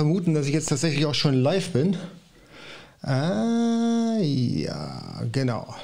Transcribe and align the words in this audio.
vermuten, 0.00 0.32
dass 0.32 0.46
ich 0.46 0.54
jetzt 0.54 0.70
tatsächlich 0.70 1.04
auch 1.04 1.14
schon 1.14 1.34
live 1.34 1.72
bin. 1.72 1.94
Ah, 3.02 4.16
ja, 4.18 5.22
genau. 5.30 5.74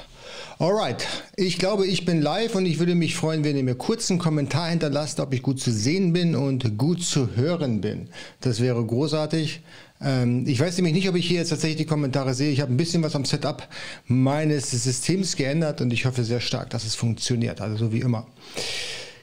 Alright, 0.57 1.05
ich 1.35 1.59
glaube, 1.59 1.85
ich 1.85 2.03
bin 2.03 2.19
live 2.19 2.55
und 2.55 2.65
ich 2.65 2.79
würde 2.79 2.95
mich 2.95 3.15
freuen, 3.15 3.43
wenn 3.43 3.55
ihr 3.55 3.63
mir 3.63 3.75
kurz 3.75 4.09
einen 4.09 4.19
Kommentar 4.19 4.69
hinterlasst, 4.69 5.19
ob 5.19 5.35
ich 5.35 5.43
gut 5.43 5.59
zu 5.59 5.71
sehen 5.71 6.13
bin 6.13 6.35
und 6.35 6.79
gut 6.79 7.03
zu 7.03 7.35
hören 7.35 7.79
bin. 7.79 8.09
Das 8.41 8.59
wäre 8.59 8.83
großartig. 8.83 9.61
Ähm, 10.01 10.47
ich 10.47 10.59
weiß 10.59 10.77
nämlich 10.77 10.95
nicht, 10.95 11.09
ob 11.09 11.15
ich 11.15 11.27
hier 11.27 11.37
jetzt 11.37 11.49
tatsächlich 11.49 11.77
die 11.77 11.85
Kommentare 11.85 12.33
sehe. 12.33 12.49
Ich 12.49 12.61
habe 12.61 12.73
ein 12.73 12.77
bisschen 12.77 13.03
was 13.03 13.15
am 13.15 13.23
Setup 13.23 13.67
meines 14.07 14.71
Systems 14.71 15.35
geändert 15.35 15.79
und 15.79 15.93
ich 15.93 16.07
hoffe 16.07 16.23
sehr 16.23 16.39
stark, 16.39 16.71
dass 16.71 16.85
es 16.85 16.95
funktioniert. 16.95 17.61
Also 17.61 17.77
so 17.77 17.93
wie 17.93 17.99
immer. 17.99 18.25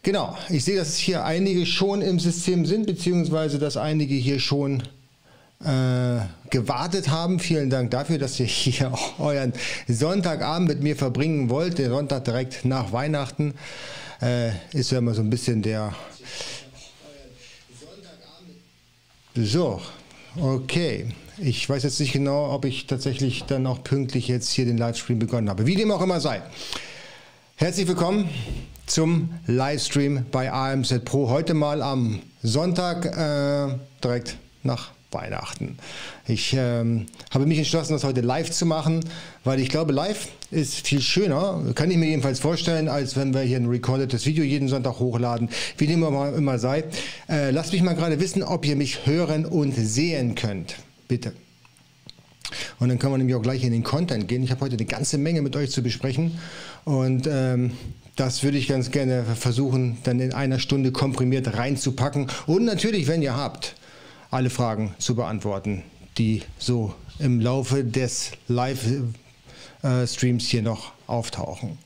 Genau, 0.04 0.36
ich 0.50 0.62
sehe, 0.66 0.76
dass 0.76 0.98
hier 0.98 1.24
einige 1.24 1.64
schon 1.64 2.02
im 2.02 2.20
System 2.20 2.66
sind, 2.66 2.86
beziehungsweise 2.86 3.58
dass 3.58 3.78
einige 3.78 4.14
hier 4.14 4.38
schon 4.38 4.82
äh, 5.64 6.20
gewartet 6.50 7.08
haben. 7.08 7.38
Vielen 7.38 7.70
Dank 7.70 7.90
dafür, 7.90 8.18
dass 8.18 8.38
ihr 8.38 8.44
hier 8.46 8.92
euren 9.18 9.54
Sonntagabend 9.88 10.68
mit 10.68 10.82
mir 10.82 10.94
verbringen 10.94 11.48
wollt. 11.48 11.78
Der 11.78 11.88
Sonntag 11.88 12.26
direkt 12.26 12.66
nach 12.66 12.92
Weihnachten 12.92 13.54
äh, 14.20 14.50
ist 14.72 14.92
ja 14.92 14.98
immer 14.98 15.14
so 15.14 15.22
ein 15.22 15.30
bisschen 15.30 15.62
der... 15.62 15.94
So, 19.34 19.80
okay. 20.36 21.08
Ich 21.38 21.66
weiß 21.66 21.82
jetzt 21.82 21.98
nicht 21.98 22.12
genau, 22.12 22.52
ob 22.52 22.66
ich 22.66 22.86
tatsächlich 22.86 23.44
dann 23.44 23.66
auch 23.66 23.82
pünktlich 23.82 24.28
jetzt 24.28 24.50
hier 24.52 24.66
den 24.66 24.76
Livestream 24.76 25.18
begonnen 25.18 25.48
habe. 25.48 25.64
Wie 25.64 25.76
dem 25.76 25.90
auch 25.90 26.02
immer 26.02 26.20
sei. 26.20 26.42
Herzlich 27.56 27.88
willkommen 27.88 28.28
zum 28.86 29.30
Livestream 29.46 30.26
bei 30.30 30.52
AMZ 30.52 31.04
Pro. 31.04 31.28
Heute 31.28 31.54
mal 31.54 31.82
am 31.82 32.20
Sonntag 32.42 33.06
äh, 33.06 33.74
direkt 34.02 34.36
nach 34.62 34.90
Weihnachten. 35.10 35.78
Ich 36.26 36.54
ähm, 36.58 37.06
habe 37.30 37.46
mich 37.46 37.58
entschlossen, 37.58 37.92
das 37.92 38.04
heute 38.04 38.20
live 38.20 38.50
zu 38.50 38.66
machen, 38.66 39.00
weil 39.44 39.60
ich 39.60 39.68
glaube, 39.68 39.92
live 39.92 40.28
ist 40.50 40.86
viel 40.86 41.00
schöner, 41.00 41.62
kann 41.74 41.90
ich 41.90 41.96
mir 41.96 42.06
jedenfalls 42.06 42.40
vorstellen, 42.40 42.88
als 42.88 43.16
wenn 43.16 43.32
wir 43.32 43.42
hier 43.42 43.58
ein 43.58 43.66
recordetes 43.66 44.26
Video 44.26 44.44
jeden 44.44 44.68
Sonntag 44.68 44.98
hochladen, 44.98 45.48
wie 45.78 45.86
dem 45.86 46.02
immer, 46.02 46.34
immer 46.34 46.58
sei. 46.58 46.84
Äh, 47.28 47.50
lasst 47.50 47.72
mich 47.72 47.82
mal 47.82 47.94
gerade 47.94 48.20
wissen, 48.20 48.42
ob 48.42 48.66
ihr 48.66 48.76
mich 48.76 49.06
hören 49.06 49.46
und 49.46 49.72
sehen 49.72 50.34
könnt. 50.34 50.76
Bitte. 51.08 51.32
Und 52.78 52.88
dann 52.88 52.98
können 52.98 53.12
wir 53.12 53.18
nämlich 53.18 53.36
auch 53.36 53.42
gleich 53.42 53.64
in 53.64 53.72
den 53.72 53.84
Content 53.84 54.28
gehen. 54.28 54.42
Ich 54.42 54.50
habe 54.50 54.60
heute 54.60 54.76
eine 54.76 54.84
ganze 54.84 55.18
Menge 55.18 55.42
mit 55.42 55.56
euch 55.56 55.70
zu 55.70 55.82
besprechen 55.82 56.38
und 56.84 57.26
ähm, 57.30 57.72
das 58.16 58.42
würde 58.42 58.58
ich 58.58 58.68
ganz 58.68 58.90
gerne 58.90 59.24
versuchen, 59.24 59.98
dann 60.04 60.20
in 60.20 60.32
einer 60.32 60.58
Stunde 60.58 60.92
komprimiert 60.92 61.56
reinzupacken. 61.56 62.28
Und 62.46 62.64
natürlich, 62.64 63.06
wenn 63.08 63.22
ihr 63.22 63.36
habt, 63.36 63.74
alle 64.30 64.50
Fragen 64.50 64.94
zu 64.98 65.14
beantworten, 65.14 65.82
die 66.18 66.42
so 66.58 66.94
im 67.18 67.40
Laufe 67.40 67.84
des 67.84 68.32
Live-Streams 68.48 70.46
hier 70.46 70.62
noch 70.62 70.92
auftauchen. 71.06 71.78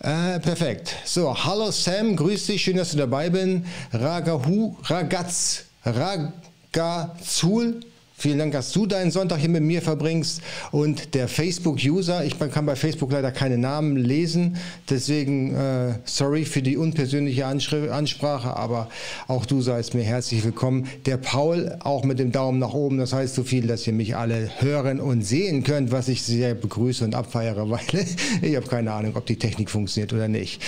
Äh, 0.00 0.40
perfekt. 0.40 0.96
So, 1.04 1.44
hallo 1.44 1.70
Sam, 1.70 2.16
grüß 2.16 2.46
dich, 2.46 2.62
schön, 2.62 2.76
dass 2.76 2.90
du 2.90 2.96
dabei 2.96 3.30
bist. 3.30 3.62
Ragahu, 3.92 4.76
Ragaz, 4.82 5.66
Ragazul, 5.84 7.80
Vielen 8.22 8.38
Dank, 8.38 8.52
dass 8.52 8.70
du 8.70 8.86
deinen 8.86 9.10
Sonntag 9.10 9.40
hier 9.40 9.48
mit 9.48 9.64
mir 9.64 9.82
verbringst. 9.82 10.42
Und 10.70 11.14
der 11.14 11.26
Facebook-User, 11.26 12.24
ich 12.24 12.38
kann 12.38 12.66
bei 12.66 12.76
Facebook 12.76 13.10
leider 13.10 13.32
keine 13.32 13.58
Namen 13.58 13.96
lesen, 13.96 14.58
deswegen 14.88 15.52
äh, 15.56 15.94
sorry 16.04 16.44
für 16.44 16.62
die 16.62 16.76
unpersönliche 16.76 17.46
Ansprache, 17.46 18.56
aber 18.56 18.88
auch 19.26 19.44
du 19.44 19.60
seist 19.60 19.94
mir 19.94 20.04
herzlich 20.04 20.44
willkommen. 20.44 20.86
Der 21.04 21.16
Paul 21.16 21.76
auch 21.80 22.04
mit 22.04 22.20
dem 22.20 22.30
Daumen 22.30 22.60
nach 22.60 22.74
oben, 22.74 22.98
das 22.98 23.12
heißt 23.12 23.34
so 23.34 23.42
viel, 23.42 23.66
dass 23.66 23.84
ihr 23.88 23.92
mich 23.92 24.14
alle 24.14 24.48
hören 24.60 25.00
und 25.00 25.22
sehen 25.22 25.64
könnt, 25.64 25.90
was 25.90 26.06
ich 26.06 26.22
sehr 26.22 26.54
begrüße 26.54 27.04
und 27.04 27.16
abfeiere, 27.16 27.70
weil 27.70 28.06
ich 28.40 28.54
habe 28.54 28.68
keine 28.68 28.92
Ahnung, 28.92 29.16
ob 29.16 29.26
die 29.26 29.36
Technik 29.36 29.68
funktioniert 29.68 30.12
oder 30.12 30.28
nicht. 30.28 30.62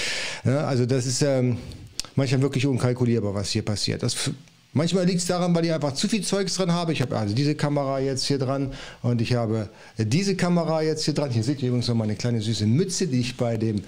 Ja, 0.45 0.67
also 0.67 0.87
das 0.87 1.06
ist 1.06 1.23
ähm, 1.23 1.59
manchmal 2.17 2.43
wirklich 2.43 2.67
unkalkulierbar, 2.67 3.33
was 3.33 3.50
hier 3.50 3.62
passiert. 3.62 4.03
Das 4.03 4.33
Manchmal 4.77 5.07
liegt 5.07 5.21
es 5.21 5.27
daran, 5.27 5.55
weil 5.55 5.65
ich 5.65 5.73
einfach 5.73 5.95
zu 5.95 6.09
viel 6.09 6.23
Zeugs 6.23 6.57
dran 6.57 6.73
habe. 6.73 6.93
Ich 6.93 7.01
habe 7.01 7.17
also 7.17 7.33
diese 7.33 7.55
Kamera 7.55 8.01
jetzt 8.01 8.25
hier 8.25 8.39
dran 8.39 8.73
und 9.03 9.23
ich 9.23 9.35
habe 9.35 9.69
diese 9.97 10.35
Kamera 10.35 10.83
jetzt 10.83 11.05
hier 11.05 11.15
dran. 11.15 11.31
Hier 11.31 11.45
seht 11.45 11.62
ihr 11.62 11.69
übrigens 11.69 11.87
noch 11.87 11.95
meine 11.95 12.17
kleine 12.17 12.41
süße 12.41 12.67
Mütze, 12.67 13.07
die 13.07 13.21
ich 13.21 13.37
bei, 13.37 13.57
dem, 13.57 13.85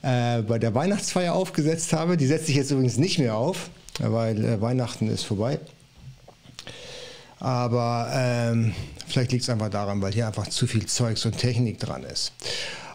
äh, 0.00 0.40
bei 0.40 0.58
der 0.58 0.74
Weihnachtsfeier 0.74 1.34
aufgesetzt 1.34 1.92
habe. 1.92 2.16
Die 2.16 2.26
setze 2.26 2.50
ich 2.50 2.56
jetzt 2.56 2.70
übrigens 2.70 2.96
nicht 2.96 3.18
mehr 3.18 3.36
auf, 3.36 3.68
weil 3.98 4.42
äh, 4.42 4.60
Weihnachten 4.62 5.08
ist 5.08 5.24
vorbei. 5.24 5.60
Aber 7.38 8.10
ähm, 8.14 8.72
vielleicht 9.06 9.32
liegt 9.32 9.42
es 9.42 9.50
einfach 9.50 9.68
daran, 9.68 10.00
weil 10.00 10.12
hier 10.12 10.26
einfach 10.26 10.46
zu 10.48 10.66
viel 10.66 10.86
Zeugs 10.86 11.26
und 11.26 11.36
Technik 11.36 11.78
dran 11.78 12.02
ist. 12.04 12.32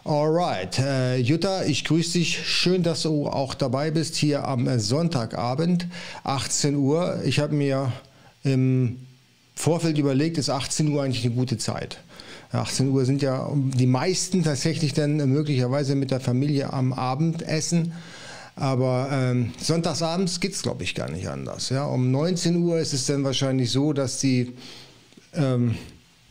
Alright, 0.06 0.78
äh, 0.78 1.16
Jutta, 1.16 1.64
ich 1.64 1.82
grüße 1.82 2.12
dich. 2.12 2.38
Schön, 2.46 2.84
dass 2.84 3.02
du 3.02 3.26
auch 3.26 3.54
dabei 3.54 3.90
bist 3.90 4.14
hier 4.14 4.46
am 4.46 4.78
Sonntagabend, 4.78 5.88
18 6.22 6.76
Uhr. 6.76 7.22
Ich 7.24 7.40
habe 7.40 7.56
mir 7.56 7.90
im 8.44 9.00
Vorfeld 9.56 9.98
überlegt, 9.98 10.38
ist 10.38 10.48
18 10.48 10.92
Uhr 10.92 11.02
eigentlich 11.02 11.24
eine 11.24 11.34
gute 11.34 11.58
Zeit. 11.58 11.98
18 12.52 12.90
Uhr 12.90 13.04
sind 13.04 13.20
ja 13.20 13.50
die 13.52 13.88
meisten 13.88 14.44
tatsächlich 14.44 14.92
dann 14.92 15.16
möglicherweise 15.16 15.96
mit 15.96 16.12
der 16.12 16.20
Familie 16.20 16.72
am 16.72 16.92
Abendessen. 16.92 17.92
Aber 18.54 19.08
ähm, 19.10 19.54
sonntagsabends 19.60 20.38
geht 20.38 20.52
es, 20.52 20.62
glaube 20.62 20.84
ich, 20.84 20.94
gar 20.94 21.10
nicht 21.10 21.28
anders. 21.28 21.70
Ja? 21.70 21.84
Um 21.84 22.12
19 22.12 22.62
Uhr 22.62 22.78
ist 22.78 22.92
es 22.92 23.06
dann 23.06 23.24
wahrscheinlich 23.24 23.72
so, 23.72 23.92
dass 23.92 24.20
die 24.20 24.52
ähm, 25.34 25.74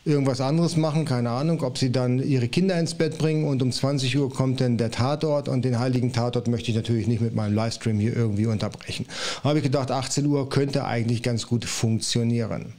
irgendwas 0.06 0.40
anderes 0.40 0.76
machen, 0.76 1.04
keine 1.04 1.30
Ahnung, 1.30 1.62
ob 1.62 1.78
sie 1.78 1.90
dann 1.90 2.20
ihre 2.22 2.46
Kinder 2.46 2.78
ins 2.78 2.94
Bett 2.94 3.18
bringen 3.18 3.44
und 3.44 3.60
um 3.60 3.72
20 3.72 4.16
Uhr 4.16 4.32
kommt 4.32 4.60
dann 4.60 4.78
der 4.78 4.92
Tatort 4.92 5.48
und 5.48 5.64
den 5.64 5.80
heiligen 5.80 6.12
Tatort 6.12 6.46
möchte 6.46 6.70
ich 6.70 6.76
natürlich 6.76 7.08
nicht 7.08 7.20
mit 7.20 7.34
meinem 7.34 7.54
Livestream 7.54 7.98
hier 7.98 8.16
irgendwie 8.16 8.46
unterbrechen. 8.46 9.06
Habe 9.42 9.58
ich 9.58 9.64
gedacht, 9.64 9.90
18 9.90 10.24
Uhr 10.26 10.48
könnte 10.48 10.84
eigentlich 10.84 11.24
ganz 11.24 11.48
gut 11.48 11.64
funktionieren. 11.64 12.74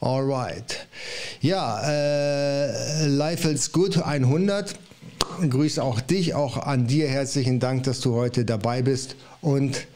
Alright. 0.00 0.88
Ja, 1.40 1.80
äh, 1.84 3.06
Life 3.06 3.48
is 3.48 3.70
Good 3.70 4.02
100. 4.02 4.74
Grüße 5.48 5.82
auch 5.82 6.00
dich, 6.00 6.34
auch 6.34 6.56
an 6.56 6.86
dir 6.86 7.08
herzlichen 7.08 7.60
Dank, 7.60 7.84
dass 7.84 8.00
du 8.00 8.14
heute 8.14 8.44
dabei 8.44 8.82
bist 8.82 9.16
und 9.40 9.86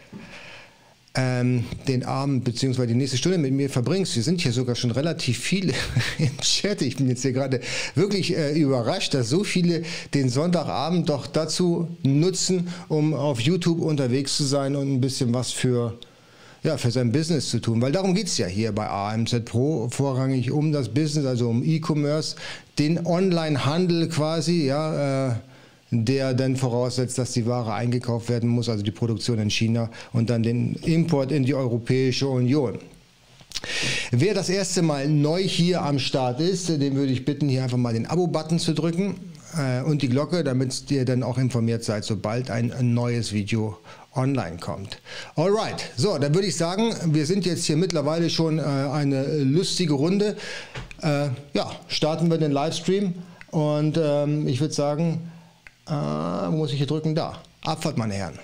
ähm, 1.21 1.65
den 1.87 2.05
Abend 2.05 2.45
bzw. 2.45 2.87
die 2.87 2.95
nächste 2.95 3.19
Stunde 3.19 3.37
mit 3.39 3.53
mir 3.53 3.69
verbringst. 3.69 4.17
Wir 4.17 4.23
sind 4.23 4.41
hier 4.41 4.53
sogar 4.53 4.75
schon 4.75 4.91
relativ 4.91 5.39
viele 5.39 5.75
im 6.19 6.37
Chat. 6.39 6.83
Ich 6.83 6.97
bin 6.97 7.09
jetzt 7.09 7.23
hier 7.23 7.33
gerade 7.33 7.61
wirklich 7.95 8.37
äh, 8.37 8.59
überrascht, 8.59 9.13
dass 9.15 9.29
so 9.29 9.45
viele 9.45 9.83
den 10.15 10.29
Sonntagabend 10.29 11.09
doch 11.09 11.27
dazu 11.27 11.89
nutzen, 12.03 12.69
um 12.89 13.13
auf 13.13 13.41
YouTube 13.41 13.81
unterwegs 13.81 14.37
zu 14.37 14.45
sein 14.45 14.77
und 14.77 14.93
ein 14.93 15.01
bisschen 15.01 15.35
was 15.35 15.53
für 15.53 15.99
ja, 16.63 16.77
für 16.77 16.91
sein 16.91 17.11
Business 17.11 17.49
zu 17.49 17.59
tun, 17.59 17.81
weil 17.81 17.91
darum 17.91 18.15
geht 18.15 18.27
es 18.27 18.37
ja 18.37 18.47
hier 18.47 18.73
bei 18.73 18.87
AMZ 18.87 19.47
Pro 19.47 19.89
vorrangig 19.89 20.51
um 20.51 20.73
das 20.73 20.91
Business, 20.91 21.25
also 21.25 21.49
um 21.49 21.65
E-Commerce, 21.65 22.37
den 22.79 23.07
Online-Handel 23.07 24.11
quasi, 24.11 24.67
ja, 24.67 25.31
äh, 25.31 25.35
der 25.91 26.35
dann 26.35 26.57
voraussetzt, 26.57 27.19
dass 27.19 27.33
die 27.33 27.47
Ware 27.47 27.73
eingekauft 27.73 28.29
werden 28.29 28.49
muss, 28.49 28.69
also 28.69 28.83
die 28.83 28.91
Produktion 28.91 29.39
in 29.39 29.51
China 29.51 29.91
und 30.13 30.31
dann 30.31 30.43
den 30.43 30.75
Import 30.85 31.33
in 31.33 31.45
die 31.45 31.55
Europäische 31.55 32.29
Union. 32.29 32.79
Wer 34.11 34.35
das 34.35 34.49
erste 34.49 34.83
Mal 34.83 35.09
neu 35.09 35.43
hier 35.43 35.83
am 35.83 35.99
Start 35.99 36.41
ist, 36.41 36.69
den 36.69 36.95
würde 36.95 37.13
ich 37.13 37.25
bitten, 37.25 37.49
hier 37.49 37.63
einfach 37.63 37.77
mal 37.77 37.93
den 37.93 38.07
Abo-Button 38.07 38.59
zu 38.59 38.73
drücken 38.73 39.17
äh, 39.59 39.83
und 39.83 40.03
die 40.03 40.09
Glocke, 40.09 40.45
damit 40.45 40.91
ihr 40.91 41.05
dann 41.05 41.23
auch 41.23 41.39
informiert 41.39 41.85
seid, 41.85 42.05
sobald 42.05 42.51
ein 42.51 42.95
neues 42.95 43.33
Video 43.33 43.77
online 44.15 44.57
kommt. 44.59 44.99
Alright, 45.37 45.91
so, 45.97 46.19
dann 46.19 46.35
würde 46.35 46.49
ich 46.49 46.57
sagen, 46.57 46.95
wir 47.07 47.27
sind 47.27 47.47
jetzt 47.47 47.65
hier 47.65 47.77
mittlerweile 47.77 48.31
schon 48.31 48.59
äh, 48.59 48.63
eine 48.63 49.39
lustige 49.39 49.95
Runde. 49.95 50.37
Äh, 51.03 51.29
ja, 51.53 51.71
starten 51.89 52.31
wir 52.31 52.39
den 52.39 52.53
Livestream 52.53 53.15
und 53.51 53.99
ähm, 54.03 54.49
ich 54.49 54.61
würde 54.61 54.75
sagen, 54.75 55.31
äh, 55.91 56.49
muss 56.51 56.73
ich 56.73 56.79
hier 56.79 56.87
drücken? 56.87 57.15
Da. 57.15 57.41
Abfahrt, 57.65 57.99
meine 57.99 58.15
Herren. 58.15 58.39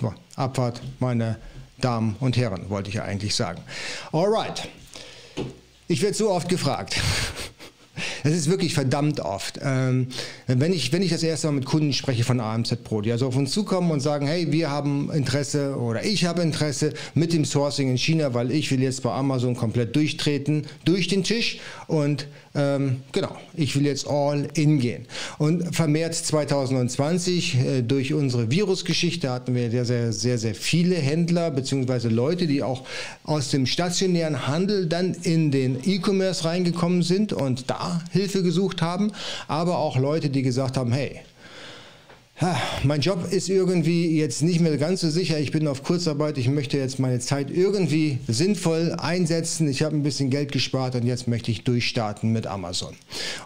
So, 0.00 0.14
Abfahrt, 0.36 0.80
meine 1.00 1.38
Damen 1.80 2.16
und 2.20 2.36
Herren, 2.36 2.70
wollte 2.70 2.88
ich 2.88 2.94
ja 2.94 3.04
eigentlich 3.04 3.34
sagen. 3.34 3.60
Alright. 4.12 4.68
Ich 5.88 6.00
werde 6.00 6.16
so 6.16 6.30
oft 6.30 6.48
gefragt. 6.48 6.96
Das 8.22 8.32
ist 8.32 8.48
wirklich 8.48 8.74
verdammt 8.74 9.20
oft. 9.20 9.60
Ähm, 9.62 10.08
wenn, 10.46 10.72
ich, 10.72 10.92
wenn 10.92 11.02
ich 11.02 11.10
das 11.10 11.22
erste 11.22 11.48
Mal 11.48 11.54
mit 11.54 11.64
Kunden 11.66 11.92
spreche 11.92 12.24
von 12.24 12.40
AMZ 12.40 12.82
Pro, 12.84 13.00
die 13.00 13.12
also 13.12 13.26
auf 13.26 13.36
uns 13.36 13.52
zukommen 13.52 13.90
und 13.90 14.00
sagen, 14.00 14.26
hey, 14.26 14.50
wir 14.50 14.70
haben 14.70 15.10
Interesse 15.12 15.76
oder 15.76 16.04
ich 16.04 16.24
habe 16.24 16.42
Interesse 16.42 16.94
mit 17.14 17.32
dem 17.32 17.44
Sourcing 17.44 17.90
in 17.90 17.98
China, 17.98 18.32
weil 18.34 18.50
ich 18.50 18.70
will 18.70 18.82
jetzt 18.82 19.02
bei 19.02 19.12
Amazon 19.12 19.56
komplett 19.56 19.94
durchtreten, 19.94 20.66
durch 20.84 21.08
den 21.08 21.22
Tisch 21.22 21.60
und 21.86 22.26
ähm, 22.54 23.00
genau, 23.12 23.34
ich 23.54 23.74
will 23.76 23.86
jetzt 23.86 24.06
all 24.06 24.46
in 24.54 24.78
gehen. 24.78 25.06
Und 25.38 25.74
vermehrt 25.74 26.14
2020 26.14 27.58
äh, 27.58 27.82
durch 27.82 28.12
unsere 28.12 28.50
Virusgeschichte 28.50 29.30
hatten 29.30 29.54
wir 29.54 29.70
sehr, 29.70 29.86
sehr, 29.86 30.12
sehr, 30.12 30.36
sehr 30.36 30.54
viele 30.54 30.96
Händler 30.96 31.50
bzw. 31.50 32.08
Leute, 32.08 32.46
die 32.46 32.62
auch 32.62 32.84
aus 33.24 33.50
dem 33.50 33.64
stationären 33.64 34.46
Handel 34.46 34.86
dann 34.86 35.14
in 35.22 35.50
den 35.50 35.78
E-Commerce 35.82 36.44
reingekommen 36.44 37.02
sind 37.02 37.32
und 37.32 37.70
da 37.70 37.81
Hilfe 38.10 38.42
gesucht 38.42 38.82
haben, 38.82 39.12
aber 39.48 39.78
auch 39.78 39.96
Leute, 39.96 40.30
die 40.30 40.42
gesagt 40.42 40.76
haben, 40.76 40.92
hey, 40.92 41.20
mein 42.82 43.00
Job 43.00 43.30
ist 43.30 43.48
irgendwie 43.48 44.18
jetzt 44.18 44.42
nicht 44.42 44.60
mehr 44.60 44.76
ganz 44.76 45.02
so 45.02 45.10
sicher. 45.10 45.38
Ich 45.38 45.52
bin 45.52 45.68
auf 45.68 45.84
Kurzarbeit. 45.84 46.38
Ich 46.38 46.48
möchte 46.48 46.76
jetzt 46.76 46.98
meine 46.98 47.20
Zeit 47.20 47.50
irgendwie 47.50 48.18
sinnvoll 48.26 48.96
einsetzen. 48.98 49.68
Ich 49.68 49.82
habe 49.82 49.94
ein 49.94 50.02
bisschen 50.02 50.30
Geld 50.30 50.50
gespart 50.50 50.96
und 50.96 51.06
jetzt 51.06 51.28
möchte 51.28 51.50
ich 51.50 51.62
durchstarten 51.62 52.32
mit 52.32 52.46
Amazon. 52.46 52.94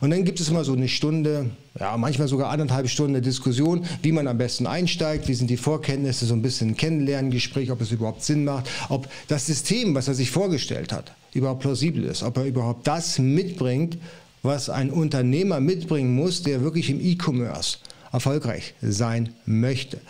Und 0.01 0.11
dann 0.11 0.25
gibt 0.25 0.41
es 0.41 0.49
immer 0.49 0.65
so 0.65 0.73
eine 0.73 0.89
Stunde, 0.89 1.51
ja, 1.79 1.97
manchmal 1.97 2.29
sogar 2.29 2.51
anderthalb 2.51 2.89
Stunden 2.89 3.21
Diskussion, 3.21 3.85
wie 4.03 4.13
man 4.13 4.29
am 4.29 4.39
besten 4.39 4.67
einsteigt, 4.67 5.29
wie 5.29 5.35
sind 5.35 5.51
die 5.51 5.59
Vorkenntnisse, 5.59 6.25
so 6.25 6.35
ein 6.35 6.43
bisschen 6.43 6.71
ein 6.71 6.77
Kennenlerngespräch, 6.77 7.71
ob 7.71 7.83
es 7.83 7.93
überhaupt 7.93 8.25
Sinn 8.25 8.45
macht, 8.45 8.71
ob 8.89 9.09
das 9.29 9.47
System, 9.47 9.95
was 9.95 10.09
er 10.09 10.15
sich 10.15 10.31
vorgestellt 10.31 10.93
hat, 10.93 11.13
überhaupt 11.35 11.61
plausibel 11.61 12.05
ist, 12.05 12.23
ob 12.23 12.39
er 12.39 12.47
überhaupt 12.47 12.87
das 12.87 13.19
mitbringt, 13.19 13.99
was 14.43 14.71
ein 14.71 14.91
Unternehmer 14.91 15.61
mitbringen 15.61 16.15
muss, 16.15 16.43
der 16.43 16.63
wirklich 16.63 16.91
im 16.91 17.01
E-Commerce 17.01 17.79
erfolgreich 18.13 18.75
sein 18.81 19.35
möchte. 19.45 20.01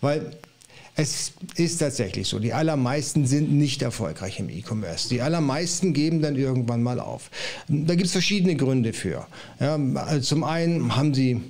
Weil 0.00 0.32
es 0.94 1.32
ist 1.56 1.78
tatsächlich 1.78 2.28
so, 2.28 2.38
die 2.38 2.52
allermeisten 2.52 3.26
sind 3.26 3.50
nicht 3.50 3.80
erfolgreich 3.80 4.38
im 4.38 4.50
E-Commerce. 4.50 5.08
Die 5.08 5.22
allermeisten 5.22 5.94
geben 5.94 6.20
dann 6.20 6.36
irgendwann 6.36 6.82
mal 6.82 7.00
auf. 7.00 7.30
Da 7.68 7.94
gibt 7.94 8.06
es 8.06 8.12
verschiedene 8.12 8.56
Gründe 8.56 8.92
für. 8.92 9.26
Ja, 9.58 9.78
also 9.94 10.20
zum 10.20 10.44
einen 10.44 10.94
haben 10.94 11.14
sie 11.14 11.40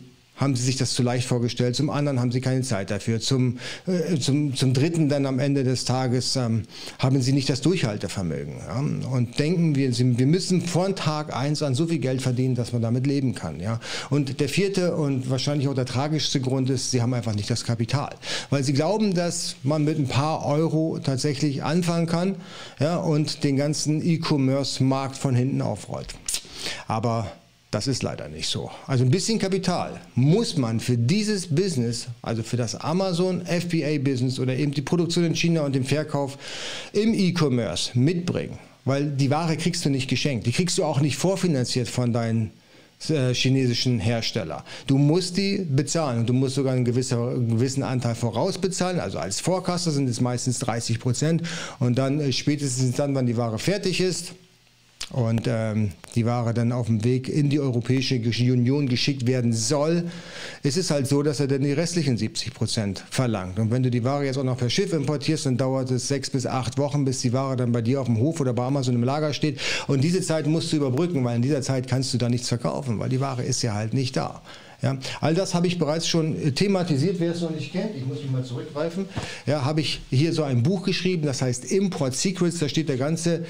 haben 0.42 0.56
sie 0.56 0.64
sich 0.64 0.76
das 0.76 0.92
zu 0.92 1.02
leicht 1.02 1.26
vorgestellt, 1.26 1.76
zum 1.76 1.88
anderen 1.88 2.20
haben 2.20 2.32
sie 2.32 2.40
keine 2.40 2.62
Zeit 2.62 2.90
dafür, 2.90 3.20
zum, 3.20 3.58
äh, 3.86 4.18
zum, 4.18 4.54
zum 4.56 4.74
dritten 4.74 5.08
dann 5.08 5.24
am 5.24 5.38
Ende 5.38 5.64
des 5.64 5.84
Tages 5.84 6.36
ähm, 6.36 6.64
haben 6.98 7.22
sie 7.22 7.32
nicht 7.32 7.48
das 7.48 7.60
Durchhaltevermögen 7.60 8.56
ja? 8.58 9.08
und 9.08 9.38
denken, 9.38 9.76
wir, 9.76 9.96
wir 9.96 10.26
müssen 10.26 10.60
von 10.60 10.96
Tag 10.96 11.34
eins 11.34 11.62
an 11.62 11.74
so 11.74 11.86
viel 11.86 11.98
Geld 11.98 12.20
verdienen, 12.22 12.56
dass 12.56 12.72
man 12.72 12.82
damit 12.82 13.06
leben 13.06 13.34
kann. 13.34 13.60
Ja? 13.60 13.78
Und 14.10 14.40
der 14.40 14.48
vierte 14.48 14.96
und 14.96 15.30
wahrscheinlich 15.30 15.68
auch 15.68 15.74
der 15.74 15.86
tragischste 15.86 16.40
Grund 16.40 16.68
ist, 16.70 16.90
sie 16.90 17.00
haben 17.00 17.14
einfach 17.14 17.34
nicht 17.34 17.48
das 17.48 17.64
Kapital, 17.64 18.14
weil 18.50 18.64
sie 18.64 18.72
glauben, 18.72 19.14
dass 19.14 19.56
man 19.62 19.84
mit 19.84 19.98
ein 19.98 20.08
paar 20.08 20.44
Euro 20.44 20.98
tatsächlich 21.02 21.62
anfangen 21.62 22.06
kann 22.06 22.34
ja? 22.80 22.96
und 22.96 23.44
den 23.44 23.56
ganzen 23.56 24.04
E-Commerce-Markt 24.04 25.16
von 25.16 25.36
hinten 25.36 25.62
aufrollt. 25.62 26.14
Aber 26.88 27.30
das 27.72 27.86
ist 27.86 28.02
leider 28.02 28.28
nicht 28.28 28.48
so. 28.48 28.70
Also 28.86 29.02
ein 29.02 29.10
bisschen 29.10 29.38
Kapital 29.38 29.98
muss 30.14 30.58
man 30.58 30.78
für 30.78 30.98
dieses 30.98 31.46
Business, 31.46 32.06
also 32.20 32.42
für 32.42 32.58
das 32.58 32.74
Amazon 32.74 33.44
FBA 33.46 33.98
Business 33.98 34.38
oder 34.38 34.54
eben 34.54 34.72
die 34.72 34.82
Produktion 34.82 35.24
in 35.24 35.34
China 35.34 35.62
und 35.62 35.74
den 35.74 35.84
Verkauf 35.84 36.36
im 36.92 37.14
E-Commerce 37.14 37.98
mitbringen. 37.98 38.58
Weil 38.84 39.06
die 39.06 39.30
Ware 39.30 39.56
kriegst 39.56 39.84
du 39.86 39.90
nicht 39.90 40.08
geschenkt. 40.08 40.46
Die 40.46 40.52
kriegst 40.52 40.76
du 40.76 40.84
auch 40.84 41.00
nicht 41.00 41.16
vorfinanziert 41.16 41.88
von 41.88 42.12
deinen 42.12 42.50
äh, 43.08 43.32
chinesischen 43.32 43.98
Hersteller. 44.00 44.64
Du 44.86 44.98
musst 44.98 45.38
die 45.38 45.58
bezahlen 45.58 46.20
und 46.20 46.28
du 46.28 46.34
musst 46.34 46.56
sogar 46.56 46.74
einen 46.74 46.84
gewissen, 46.84 47.18
einen 47.18 47.48
gewissen 47.48 47.84
Anteil 47.84 48.14
vorausbezahlen. 48.14 49.00
Also 49.00 49.18
als 49.18 49.40
Forecaster 49.40 49.92
sind 49.92 50.10
es 50.10 50.20
meistens 50.20 50.58
30 50.58 51.00
Prozent 51.00 51.42
und 51.78 51.96
dann 51.96 52.20
äh, 52.20 52.32
spätestens 52.32 52.96
dann, 52.96 53.14
wenn 53.14 53.24
die 53.24 53.38
Ware 53.38 53.58
fertig 53.58 54.02
ist, 54.02 54.34
und 55.12 55.42
ähm, 55.46 55.90
die 56.14 56.24
Ware 56.24 56.54
dann 56.54 56.72
auf 56.72 56.86
dem 56.86 57.04
Weg 57.04 57.28
in 57.28 57.50
die 57.50 57.60
Europäische 57.60 58.14
Union 58.16 58.88
geschickt 58.88 59.26
werden 59.26 59.52
soll, 59.52 60.04
ist 60.62 60.76
es 60.76 60.90
halt 60.90 61.06
so, 61.06 61.22
dass 61.22 61.38
er 61.38 61.48
dann 61.48 61.62
die 61.62 61.72
restlichen 61.72 62.16
70 62.16 62.54
Prozent 62.54 63.04
verlangt. 63.10 63.58
Und 63.58 63.70
wenn 63.70 63.82
du 63.82 63.90
die 63.90 64.04
Ware 64.04 64.24
jetzt 64.24 64.38
auch 64.38 64.44
noch 64.44 64.56
per 64.56 64.70
Schiff 64.70 64.92
importierst, 64.92 65.46
dann 65.46 65.56
dauert 65.58 65.90
es 65.90 66.08
sechs 66.08 66.30
bis 66.30 66.46
acht 66.46 66.78
Wochen, 66.78 67.04
bis 67.04 67.20
die 67.20 67.32
Ware 67.32 67.56
dann 67.56 67.72
bei 67.72 67.82
dir 67.82 68.00
auf 68.00 68.06
dem 68.06 68.18
Hof 68.18 68.40
oder 68.40 68.54
bei 68.54 68.64
Amazon 68.64 68.94
im 68.94 69.04
Lager 69.04 69.34
steht. 69.34 69.60
Und 69.86 70.02
diese 70.02 70.22
Zeit 70.22 70.46
musst 70.46 70.72
du 70.72 70.76
überbrücken, 70.76 71.22
weil 71.24 71.36
in 71.36 71.42
dieser 71.42 71.62
Zeit 71.62 71.88
kannst 71.88 72.14
du 72.14 72.18
da 72.18 72.28
nichts 72.28 72.48
verkaufen, 72.48 72.98
weil 72.98 73.10
die 73.10 73.20
Ware 73.20 73.42
ist 73.42 73.62
ja 73.62 73.74
halt 73.74 73.92
nicht 73.92 74.16
da. 74.16 74.40
Ja, 74.80 74.98
all 75.20 75.34
das 75.34 75.54
habe 75.54 75.68
ich 75.68 75.78
bereits 75.78 76.08
schon 76.08 76.54
thematisiert, 76.56 77.20
wer 77.20 77.32
es 77.32 77.40
noch 77.40 77.50
nicht 77.50 77.70
kennt. 77.70 77.94
Ich 77.96 78.04
muss 78.04 78.20
mich 78.20 78.30
mal 78.32 78.42
zurückgreifen. 78.42 79.06
Ja, 79.46 79.64
habe 79.64 79.80
ich 79.80 80.00
hier 80.10 80.32
so 80.32 80.42
ein 80.42 80.64
Buch 80.64 80.82
geschrieben, 80.82 81.24
das 81.24 81.40
heißt 81.40 81.70
Import 81.70 82.14
Secrets. 82.14 82.58
Da 82.58 82.68
steht 82.68 82.88
der 82.88 82.96
ganze 82.96 83.44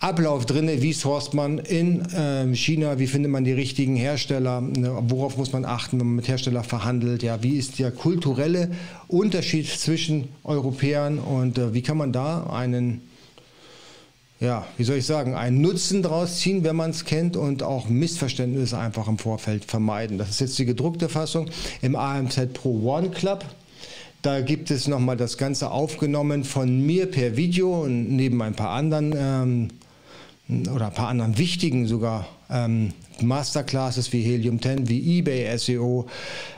Ablauf 0.00 0.46
drin, 0.46 0.70
wie 0.80 0.94
sourced 0.94 1.34
man 1.34 1.58
in 1.58 2.00
äh, 2.14 2.54
China, 2.54 2.98
wie 2.98 3.06
findet 3.06 3.30
man 3.30 3.44
die 3.44 3.52
richtigen 3.52 3.96
Hersteller, 3.96 4.62
ne, 4.62 4.98
worauf 5.08 5.36
muss 5.36 5.52
man 5.52 5.66
achten, 5.66 6.00
wenn 6.00 6.06
man 6.06 6.16
mit 6.16 6.26
Herstellern 6.26 6.64
verhandelt, 6.64 7.22
ja, 7.22 7.42
wie 7.42 7.58
ist 7.58 7.78
der 7.78 7.90
kulturelle 7.90 8.70
Unterschied 9.08 9.68
zwischen 9.68 10.28
Europäern 10.42 11.18
und 11.18 11.58
äh, 11.58 11.74
wie 11.74 11.82
kann 11.82 11.98
man 11.98 12.12
da 12.12 12.44
einen 12.44 13.02
ja, 14.40 14.66
wie 14.78 14.84
soll 14.84 14.96
ich 14.96 15.04
sagen, 15.04 15.34
einen 15.34 15.60
Nutzen 15.60 16.02
daraus 16.02 16.38
ziehen, 16.38 16.64
wenn 16.64 16.74
man 16.74 16.90
es 16.90 17.04
kennt 17.04 17.36
und 17.36 17.62
auch 17.62 17.90
Missverständnisse 17.90 18.78
einfach 18.78 19.06
im 19.06 19.18
Vorfeld 19.18 19.66
vermeiden. 19.66 20.16
Das 20.16 20.30
ist 20.30 20.40
jetzt 20.40 20.58
die 20.58 20.64
gedruckte 20.64 21.10
Fassung 21.10 21.50
im 21.82 21.94
AMZ 21.94 22.54
Pro 22.54 22.70
One 22.90 23.10
Club. 23.10 23.44
Da 24.22 24.40
gibt 24.40 24.70
es 24.70 24.88
nochmal 24.88 25.18
das 25.18 25.36
Ganze 25.36 25.70
aufgenommen 25.70 26.44
von 26.44 26.86
mir 26.86 27.10
per 27.10 27.36
Video 27.36 27.82
und 27.82 28.16
neben 28.16 28.40
ein 28.40 28.54
paar 28.54 28.70
anderen 28.70 29.14
ähm, 29.14 29.68
oder 30.74 30.86
ein 30.86 30.94
paar 30.94 31.08
anderen 31.08 31.38
wichtigen 31.38 31.86
sogar 31.86 32.26
ähm, 32.50 32.92
Masterclasses 33.20 34.12
wie 34.12 34.22
Helium 34.22 34.60
10, 34.60 34.88
wie 34.88 35.18
eBay 35.18 35.56
SEO, 35.58 36.06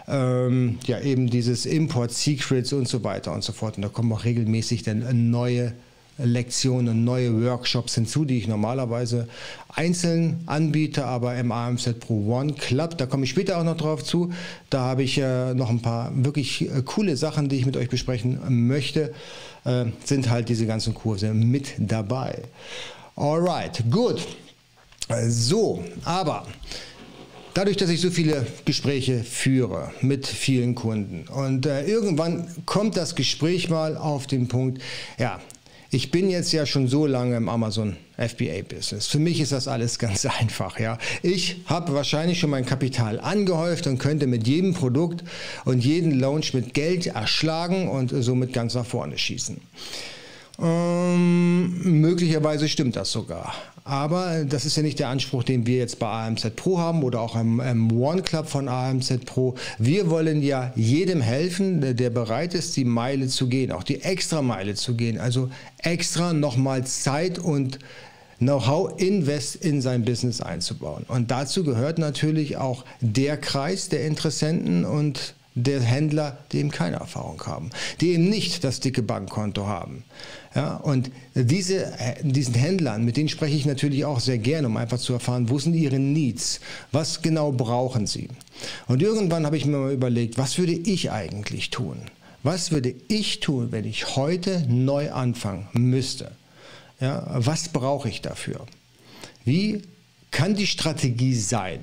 ähm, 0.08 0.78
ja 0.86 1.00
eben 1.00 1.28
dieses 1.28 1.66
Import 1.66 2.12
Secrets 2.12 2.72
und 2.72 2.88
so 2.88 3.02
weiter 3.04 3.32
und 3.32 3.42
so 3.44 3.52
fort. 3.52 3.76
Und 3.76 3.82
da 3.82 3.88
kommen 3.88 4.12
auch 4.12 4.24
regelmäßig 4.24 4.82
dann 4.82 5.30
neue 5.30 5.72
Lektionen, 6.18 7.04
neue 7.04 7.42
Workshops 7.42 7.94
hinzu, 7.94 8.24
die 8.24 8.38
ich 8.38 8.46
normalerweise 8.46 9.28
einzeln 9.74 10.42
anbiete, 10.46 11.06
aber 11.06 11.36
im 11.36 11.50
AMZ 11.50 12.00
Pro 12.00 12.38
One 12.38 12.52
Club, 12.52 12.98
da 12.98 13.06
komme 13.06 13.24
ich 13.24 13.30
später 13.30 13.58
auch 13.58 13.64
noch 13.64 13.78
drauf 13.78 14.04
zu. 14.04 14.30
Da 14.68 14.80
habe 14.80 15.02
ich 15.02 15.18
äh, 15.18 15.54
noch 15.54 15.70
ein 15.70 15.80
paar 15.80 16.12
wirklich 16.14 16.68
äh, 16.70 16.82
coole 16.84 17.16
Sachen, 17.16 17.48
die 17.48 17.56
ich 17.56 17.66
mit 17.66 17.76
euch 17.76 17.88
besprechen 17.88 18.66
möchte, 18.66 19.14
äh, 19.64 19.86
sind 20.04 20.30
halt 20.30 20.48
diese 20.48 20.66
ganzen 20.66 20.94
Kurse 20.94 21.32
mit 21.32 21.72
dabei. 21.78 22.42
Alright, 23.16 23.84
gut. 23.90 24.26
So, 25.28 25.84
aber 26.04 26.46
dadurch, 27.54 27.76
dass 27.76 27.90
ich 27.90 28.00
so 28.00 28.10
viele 28.10 28.46
Gespräche 28.64 29.22
führe 29.24 29.90
mit 30.00 30.26
vielen 30.26 30.74
Kunden 30.74 31.28
und 31.28 31.66
äh, 31.66 31.84
irgendwann 31.84 32.48
kommt 32.64 32.96
das 32.96 33.14
Gespräch 33.14 33.68
mal 33.68 33.96
auf 33.96 34.26
den 34.26 34.48
Punkt, 34.48 34.80
ja, 35.18 35.40
ich 35.90 36.10
bin 36.10 36.30
jetzt 36.30 36.52
ja 36.52 36.64
schon 36.64 36.88
so 36.88 37.06
lange 37.06 37.36
im 37.36 37.50
Amazon 37.50 37.98
FBA 38.16 38.62
Business. 38.66 39.08
Für 39.08 39.18
mich 39.18 39.40
ist 39.40 39.52
das 39.52 39.68
alles 39.68 39.98
ganz 39.98 40.24
einfach, 40.40 40.80
ja. 40.80 40.96
Ich 41.22 41.56
habe 41.66 41.92
wahrscheinlich 41.92 42.40
schon 42.40 42.48
mein 42.48 42.64
Kapital 42.64 43.20
angehäuft 43.20 43.86
und 43.86 43.98
könnte 43.98 44.26
mit 44.26 44.48
jedem 44.48 44.72
Produkt 44.72 45.22
und 45.66 45.84
jedem 45.84 46.18
Launch 46.18 46.54
mit 46.54 46.72
Geld 46.72 47.08
erschlagen 47.08 47.90
und 47.90 48.08
somit 48.08 48.54
ganz 48.54 48.74
nach 48.74 48.86
vorne 48.86 49.18
schießen. 49.18 49.60
Ähm, 50.60 52.00
möglicherweise 52.00 52.68
stimmt 52.68 52.96
das 52.96 53.10
sogar. 53.10 53.54
Aber 53.84 54.44
das 54.44 54.64
ist 54.64 54.76
ja 54.76 54.82
nicht 54.82 54.98
der 55.00 55.08
Anspruch, 55.08 55.42
den 55.42 55.66
wir 55.66 55.78
jetzt 55.78 55.98
bei 55.98 56.06
AMZ 56.06 56.54
Pro 56.54 56.78
haben 56.78 57.02
oder 57.02 57.20
auch 57.20 57.34
im, 57.34 57.58
im 57.58 57.90
One 58.00 58.22
Club 58.22 58.48
von 58.48 58.68
AMZ 58.68 59.24
Pro. 59.24 59.56
Wir 59.78 60.08
wollen 60.08 60.42
ja 60.42 60.72
jedem 60.76 61.20
helfen, 61.20 61.96
der 61.96 62.10
bereit 62.10 62.54
ist, 62.54 62.76
die 62.76 62.84
Meile 62.84 63.26
zu 63.26 63.48
gehen, 63.48 63.72
auch 63.72 63.82
die 63.82 64.02
extra 64.02 64.40
Meile 64.40 64.74
zu 64.74 64.94
gehen. 64.94 65.18
Also 65.18 65.50
extra 65.78 66.32
nochmal 66.32 66.86
Zeit 66.86 67.38
und 67.38 67.80
Know-how, 68.38 69.00
Invest 69.00 69.56
in 69.56 69.80
sein 69.80 70.04
Business 70.04 70.40
einzubauen. 70.40 71.04
Und 71.06 71.30
dazu 71.30 71.64
gehört 71.64 71.98
natürlich 71.98 72.56
auch 72.56 72.84
der 73.00 73.36
Kreis 73.36 73.88
der 73.88 74.04
Interessenten 74.04 74.84
und 74.84 75.34
der 75.54 75.80
Händler, 75.80 76.38
die 76.50 76.58
eben 76.58 76.70
keine 76.70 76.96
Erfahrung 76.96 77.42
haben, 77.46 77.70
die 78.00 78.12
eben 78.12 78.28
nicht 78.28 78.64
das 78.64 78.80
dicke 78.80 79.02
Bankkonto 79.02 79.66
haben. 79.66 80.04
Ja, 80.54 80.76
und 80.76 81.10
diese, 81.34 81.92
diesen 82.22 82.54
Händlern, 82.54 83.04
mit 83.04 83.16
denen 83.16 83.30
spreche 83.30 83.56
ich 83.56 83.64
natürlich 83.64 84.04
auch 84.04 84.20
sehr 84.20 84.36
gerne, 84.36 84.66
um 84.66 84.76
einfach 84.76 84.98
zu 84.98 85.14
erfahren, 85.14 85.48
wo 85.48 85.58
sind 85.58 85.74
ihre 85.74 85.98
Needs, 85.98 86.60
was 86.90 87.22
genau 87.22 87.52
brauchen 87.52 88.06
sie. 88.06 88.28
Und 88.86 89.00
irgendwann 89.00 89.46
habe 89.46 89.56
ich 89.56 89.64
mir 89.64 89.78
mal 89.78 89.92
überlegt, 89.92 90.36
was 90.36 90.58
würde 90.58 90.72
ich 90.72 91.10
eigentlich 91.10 91.70
tun? 91.70 91.96
Was 92.42 92.70
würde 92.70 92.94
ich 93.08 93.40
tun, 93.40 93.68
wenn 93.70 93.84
ich 93.84 94.16
heute 94.16 94.66
neu 94.68 95.10
anfangen 95.12 95.68
müsste? 95.72 96.32
Ja, 97.00 97.24
was 97.34 97.68
brauche 97.68 98.08
ich 98.08 98.20
dafür? 98.20 98.66
Wie 99.44 99.82
kann 100.30 100.54
die 100.54 100.66
Strategie 100.66 101.34
sein, 101.34 101.80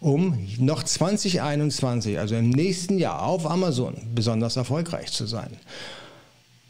um 0.00 0.38
noch 0.58 0.82
2021, 0.82 2.18
also 2.18 2.34
im 2.36 2.50
nächsten 2.50 2.98
Jahr 2.98 3.22
auf 3.22 3.48
Amazon 3.48 3.94
besonders 4.14 4.56
erfolgreich 4.56 5.12
zu 5.12 5.26
sein. 5.26 5.50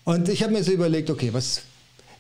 Und 0.09 0.31
ich 0.31 0.43
habe 0.43 0.55
mir 0.55 0.65
so 0.65 0.73
überlegt, 0.73 1.11
okay, 1.11 1.29
was, 1.35 1.61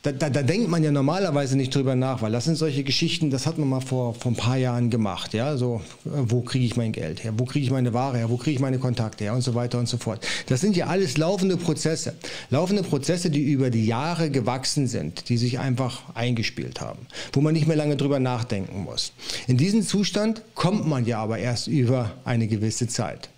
da, 0.02 0.12
da, 0.12 0.28
da, 0.28 0.42
denkt 0.42 0.68
man 0.68 0.84
ja 0.84 0.90
normalerweise 0.90 1.56
nicht 1.56 1.74
drüber 1.74 1.96
nach, 1.96 2.20
weil 2.20 2.30
das 2.30 2.44
sind 2.44 2.56
solche 2.56 2.84
Geschichten, 2.84 3.30
das 3.30 3.46
hat 3.46 3.56
man 3.56 3.66
mal 3.66 3.80
vor, 3.80 4.12
vor 4.12 4.30
ein 4.30 4.36
paar 4.36 4.58
Jahren 4.58 4.90
gemacht. 4.90 5.32
Ja? 5.32 5.56
So, 5.56 5.80
äh, 6.04 6.10
wo 6.10 6.42
kriege 6.42 6.66
ich 6.66 6.76
mein 6.76 6.92
Geld 6.92 7.24
her? 7.24 7.32
Wo 7.38 7.46
kriege 7.46 7.64
ich 7.64 7.70
meine 7.70 7.94
Ware 7.94 8.18
her? 8.18 8.28
Wo 8.28 8.36
kriege 8.36 8.56
ich 8.56 8.60
meine 8.60 8.78
Kontakte 8.78 9.24
her? 9.24 9.32
Und 9.32 9.40
so 9.40 9.54
weiter 9.54 9.78
und 9.78 9.88
so 9.88 9.96
fort. 9.96 10.22
Das 10.48 10.60
sind 10.60 10.76
ja 10.76 10.88
alles 10.88 11.16
laufende 11.16 11.56
Prozesse. 11.56 12.12
Laufende 12.50 12.82
Prozesse, 12.82 13.30
die 13.30 13.40
über 13.40 13.70
die 13.70 13.86
Jahre 13.86 14.28
gewachsen 14.28 14.86
sind, 14.86 15.30
die 15.30 15.38
sich 15.38 15.58
einfach 15.58 16.14
eingespielt 16.14 16.82
haben, 16.82 17.06
wo 17.32 17.40
man 17.40 17.54
nicht 17.54 17.66
mehr 17.66 17.76
lange 17.78 17.96
drüber 17.96 18.20
nachdenken 18.20 18.84
muss. 18.84 19.12
In 19.46 19.56
diesen 19.56 19.82
Zustand 19.82 20.42
kommt 20.54 20.86
man 20.86 21.06
ja 21.06 21.22
aber 21.22 21.38
erst 21.38 21.68
über 21.68 22.10
eine 22.26 22.48
gewisse 22.48 22.86
Zeit. 22.86 23.30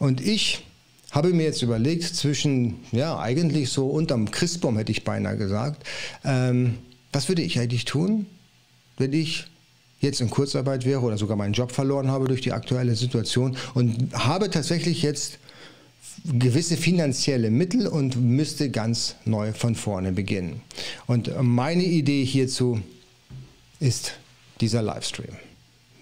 Und 0.00 0.20
ich 0.20 0.64
habe 1.10 1.32
mir 1.32 1.44
jetzt 1.44 1.62
überlegt, 1.62 2.04
zwischen, 2.04 2.76
ja, 2.92 3.18
eigentlich 3.18 3.70
so 3.70 3.86
unterm 3.86 4.30
Christbaum 4.30 4.76
hätte 4.76 4.92
ich 4.92 5.04
beinahe 5.04 5.36
gesagt, 5.36 5.84
ähm, 6.24 6.78
was 7.12 7.28
würde 7.28 7.42
ich 7.42 7.58
eigentlich 7.58 7.84
tun, 7.84 8.26
wenn 8.98 9.12
ich 9.12 9.46
jetzt 10.00 10.20
in 10.20 10.30
Kurzarbeit 10.30 10.84
wäre 10.84 11.00
oder 11.00 11.16
sogar 11.18 11.36
meinen 11.36 11.54
Job 11.54 11.72
verloren 11.72 12.08
habe 12.08 12.28
durch 12.28 12.40
die 12.40 12.52
aktuelle 12.52 12.94
Situation 12.94 13.56
und 13.74 14.12
habe 14.12 14.50
tatsächlich 14.50 15.02
jetzt 15.02 15.38
gewisse 16.24 16.76
finanzielle 16.76 17.50
Mittel 17.50 17.86
und 17.86 18.16
müsste 18.16 18.70
ganz 18.70 19.16
neu 19.24 19.52
von 19.52 19.74
vorne 19.74 20.12
beginnen. 20.12 20.60
Und 21.06 21.30
meine 21.40 21.84
Idee 21.84 22.24
hierzu 22.24 22.80
ist 23.80 24.12
dieser 24.60 24.82
Livestream 24.82 25.36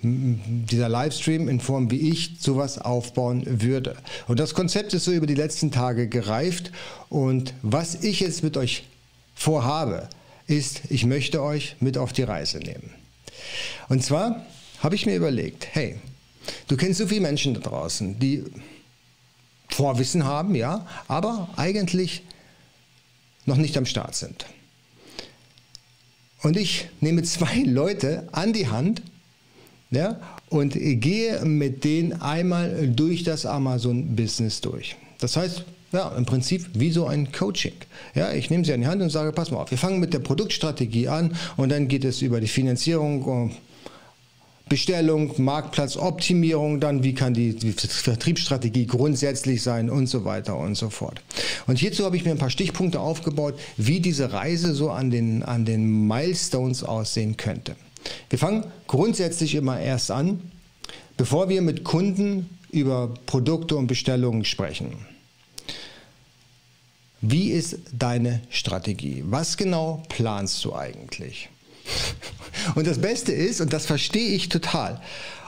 dieser 0.03 0.89
Livestream 0.89 1.49
in 1.49 1.61
Form, 1.61 1.91
wie 1.91 2.11
ich 2.11 2.37
sowas 2.39 2.79
aufbauen 2.79 3.63
würde. 3.63 3.97
Und 4.29 4.39
das 4.39 4.55
Konzept 4.55 4.95
ist 4.95 5.05
so 5.05 5.13
über 5.13 5.27
die 5.27 5.35
letzten 5.35 5.71
Tage 5.71 6.09
gereift. 6.09 6.71
Und 7.09 7.55
was 7.63 7.97
ich 8.03 8.21
jetzt 8.21 8.43
mit 8.43 8.57
euch 8.57 8.85
vorhabe, 9.35 10.09
ist, 10.47 10.83
ich 10.91 11.05
möchte 11.05 11.43
euch 11.43 11.77
mit 11.81 11.99
auf 11.99 12.13
die 12.13 12.23
Reise 12.23 12.59
nehmen. 12.59 12.91
Und 13.89 14.05
zwar 14.05 14.47
habe 14.81 14.95
ich 14.95 15.07
mir 15.07 15.17
überlegt, 15.17 15.67
hey, 15.73 15.97
du 16.69 16.77
kennst 16.77 16.99
so 16.99 17.07
viele 17.07 17.23
Menschen 17.23 17.55
da 17.55 17.61
draußen, 17.61 18.19
die 18.19 18.45
Vorwissen 19.69 20.25
haben, 20.25 20.55
ja, 20.55 20.87
aber 21.09 21.49
eigentlich 21.57 22.23
noch 23.45 23.57
nicht 23.57 23.77
am 23.77 23.87
Start 23.87 24.15
sind. 24.15 24.47
Und 26.43 26.57
ich 26.57 26.89
nehme 27.01 27.23
zwei 27.25 27.63
Leute 27.65 28.29
an 28.33 28.53
die 28.53 28.69
Hand, 28.69 29.03
ja, 29.91 30.21
und 30.49 30.75
gehe 30.75 31.45
mit 31.45 31.85
denen 31.85 32.21
einmal 32.21 32.89
durch 32.89 33.23
das 33.23 33.47
Amazon-Business 33.47 34.61
durch. 34.61 34.97
Das 35.19 35.37
heißt, 35.37 35.65
ja, 35.93 36.09
im 36.17 36.27
Prinzip 36.27 36.67
wie 36.75 36.91
so 36.91 37.07
ein 37.07 37.33
Coaching. 37.33 37.73
Ja, 38.15 38.33
ich 38.33 38.51
nehme 38.51 38.65
sie 38.65 38.73
an 38.73 38.81
die 38.81 38.87
Hand 38.87 39.01
und 39.03 39.11
sage, 39.11 39.33
pass 39.33 39.51
mal 39.51 39.59
auf, 39.59 39.71
wir 39.71 39.79
fangen 39.79 40.01
mit 40.01 40.13
der 40.13 40.19
Produktstrategie 40.19 41.09
an 41.09 41.37
und 41.57 41.71
dann 41.71 41.89
geht 41.89 42.05
es 42.05 42.23
über 42.23 42.41
die 42.41 42.49
Finanzierung, 42.49 43.53
Bestellung, 44.69 45.33
Marktplatzoptimierung, 45.37 46.81
dann 46.81 47.05
wie 47.05 47.15
kann 47.15 47.35
die, 47.35 47.55
die 47.55 47.71
Vertriebsstrategie 47.71 48.87
grundsätzlich 48.87 49.63
sein 49.63 49.89
und 49.89 50.09
so 50.09 50.25
weiter 50.25 50.59
und 50.59 50.75
so 50.75 50.91
fort. 50.91 51.23
Und 51.69 51.79
hierzu 51.79 52.05
habe 52.05 52.17
ich 52.17 52.25
mir 52.25 52.33
ein 52.33 52.39
paar 52.39 52.51
Stichpunkte 52.51 52.99
aufgebaut, 52.99 53.55
wie 53.77 54.01
diese 54.01 54.33
Reise 54.33 54.75
so 54.75 54.91
an 54.91 55.11
den, 55.11 55.45
an 55.45 55.65
den 55.65 56.09
Milestones 56.09 56.83
aussehen 56.83 57.37
könnte. 57.37 57.77
Wir 58.31 58.39
fangen 58.39 58.65
grundsätzlich 58.87 59.55
immer 59.55 59.81
erst 59.81 60.11
an, 60.11 60.51
bevor 61.17 61.49
wir 61.49 61.63
mit 61.63 61.85
Kunden 61.85 62.51
über 62.71 63.15
Produkte 63.27 63.77
und 63.77 63.87
Bestellungen 63.87 64.45
sprechen. 64.45 65.07
Wie 67.21 67.51
ist 67.51 67.79
deine 67.93 68.43
Strategie? 68.51 69.25
Was 69.27 69.57
genau 69.57 70.03
planst 70.09 70.65
du 70.65 70.75
eigentlich? 70.75 71.49
Und 72.75 72.87
das 72.87 73.01
Beste 73.01 73.33
ist, 73.33 73.61
und 73.61 73.73
das 73.73 73.87
verstehe 73.87 74.31
ich 74.31 74.49
total, 74.49 75.01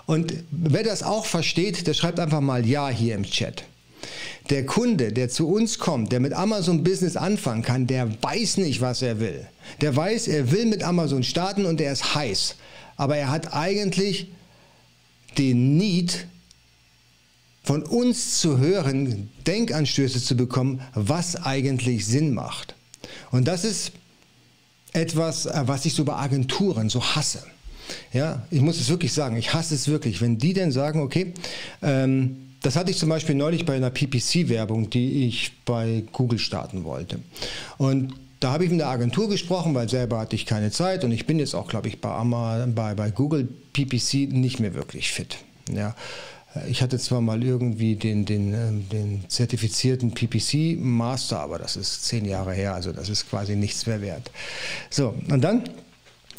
und 0.06 0.32
wer 0.50 0.84
das 0.84 1.02
auch 1.02 1.26
versteht, 1.26 1.86
der 1.86 1.92
schreibt 1.92 2.18
einfach 2.18 2.40
mal 2.40 2.64
Ja 2.64 2.88
hier 2.88 3.14
im 3.14 3.24
Chat. 3.24 3.64
Der 4.50 4.64
Kunde, 4.64 5.12
der 5.12 5.28
zu 5.28 5.48
uns 5.48 5.78
kommt, 5.78 6.12
der 6.12 6.20
mit 6.20 6.32
Amazon 6.32 6.82
Business 6.82 7.16
anfangen 7.16 7.62
kann, 7.62 7.86
der 7.86 8.10
weiß 8.22 8.58
nicht, 8.58 8.80
was 8.80 9.02
er 9.02 9.20
will. 9.20 9.46
Der 9.80 9.94
weiß, 9.94 10.28
er 10.28 10.50
will 10.52 10.66
mit 10.66 10.82
Amazon 10.82 11.22
starten 11.22 11.66
und 11.66 11.80
er 11.80 11.92
ist 11.92 12.14
heiß. 12.14 12.56
Aber 12.96 13.16
er 13.16 13.30
hat 13.30 13.52
eigentlich 13.54 14.28
den 15.36 15.76
Need, 15.76 16.26
von 17.68 17.82
uns 17.82 18.40
zu 18.40 18.58
hören, 18.58 19.28
Denkanstöße 19.46 20.22
zu 20.22 20.34
bekommen, 20.38 20.80
was 20.94 21.36
eigentlich 21.36 22.06
Sinn 22.06 22.32
macht. 22.32 22.74
Und 23.30 23.46
das 23.46 23.64
ist 23.64 23.92
etwas, 24.94 25.44
äh, 25.44 25.64
was 25.66 25.84
ich 25.84 25.92
so 25.92 26.04
bei 26.04 26.14
Agenturen 26.14 26.88
so 26.88 27.04
hasse. 27.04 27.42
Ja, 28.14 28.46
ich 28.50 28.62
muss 28.62 28.80
es 28.80 28.88
wirklich 28.88 29.12
sagen, 29.12 29.36
ich 29.36 29.52
hasse 29.52 29.74
es 29.74 29.86
wirklich, 29.86 30.22
wenn 30.22 30.38
die 30.38 30.54
dann 30.54 30.72
sagen, 30.72 31.00
okay, 31.02 31.34
ähm, 31.82 32.47
das 32.62 32.76
hatte 32.76 32.90
ich 32.90 32.98
zum 32.98 33.08
Beispiel 33.08 33.34
neulich 33.34 33.64
bei 33.64 33.76
einer 33.76 33.90
PPC-Werbung, 33.90 34.90
die 34.90 35.26
ich 35.26 35.52
bei 35.64 36.04
Google 36.12 36.38
starten 36.38 36.84
wollte. 36.84 37.20
Und 37.76 38.14
da 38.40 38.52
habe 38.52 38.64
ich 38.64 38.70
mit 38.70 38.80
der 38.80 38.88
Agentur 38.88 39.28
gesprochen, 39.28 39.74
weil 39.74 39.88
selber 39.88 40.18
hatte 40.20 40.36
ich 40.36 40.46
keine 40.46 40.70
Zeit 40.70 41.04
und 41.04 41.12
ich 41.12 41.26
bin 41.26 41.38
jetzt 41.38 41.54
auch, 41.54 41.68
glaube 41.68 41.88
ich, 41.88 42.00
bei, 42.00 42.10
bei, 42.74 42.94
bei 42.94 43.10
Google 43.10 43.48
PPC 43.72 44.32
nicht 44.32 44.60
mehr 44.60 44.74
wirklich 44.74 45.10
fit. 45.12 45.38
Ja. 45.72 45.94
Ich 46.68 46.82
hatte 46.82 46.98
zwar 46.98 47.20
mal 47.20 47.42
irgendwie 47.42 47.94
den, 47.94 48.24
den, 48.24 48.54
ähm, 48.54 48.88
den 48.88 49.24
zertifizierten 49.28 50.12
PPC 50.12 50.78
Master, 50.78 51.40
aber 51.40 51.58
das 51.58 51.76
ist 51.76 52.04
zehn 52.04 52.24
Jahre 52.24 52.52
her, 52.54 52.74
also 52.74 52.92
das 52.92 53.08
ist 53.08 53.28
quasi 53.28 53.54
nichts 53.54 53.86
mehr 53.86 54.00
wert. 54.00 54.30
So, 54.90 55.14
und 55.30 55.42
dann 55.42 55.64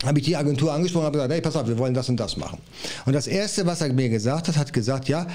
habe 0.04 0.20
ich 0.20 0.26
die 0.26 0.36
Agentur 0.36 0.74
angesprochen 0.74 1.02
und 1.02 1.08
habe 1.08 1.18
gesagt, 1.18 1.34
hey, 1.34 1.42
pass 1.42 1.56
auf, 1.56 1.68
wir 1.68 1.78
wollen 1.78 1.94
das 1.94 2.10
und 2.10 2.18
das 2.18 2.38
machen. 2.38 2.60
Und 3.06 3.14
das 3.14 3.28
Erste, 3.28 3.66
was 3.66 3.82
er 3.82 3.94
mir 3.94 4.10
gesagt 4.10 4.48
hat, 4.48 4.58
hat 4.58 4.74
gesagt, 4.74 5.10
ja, 5.10 5.28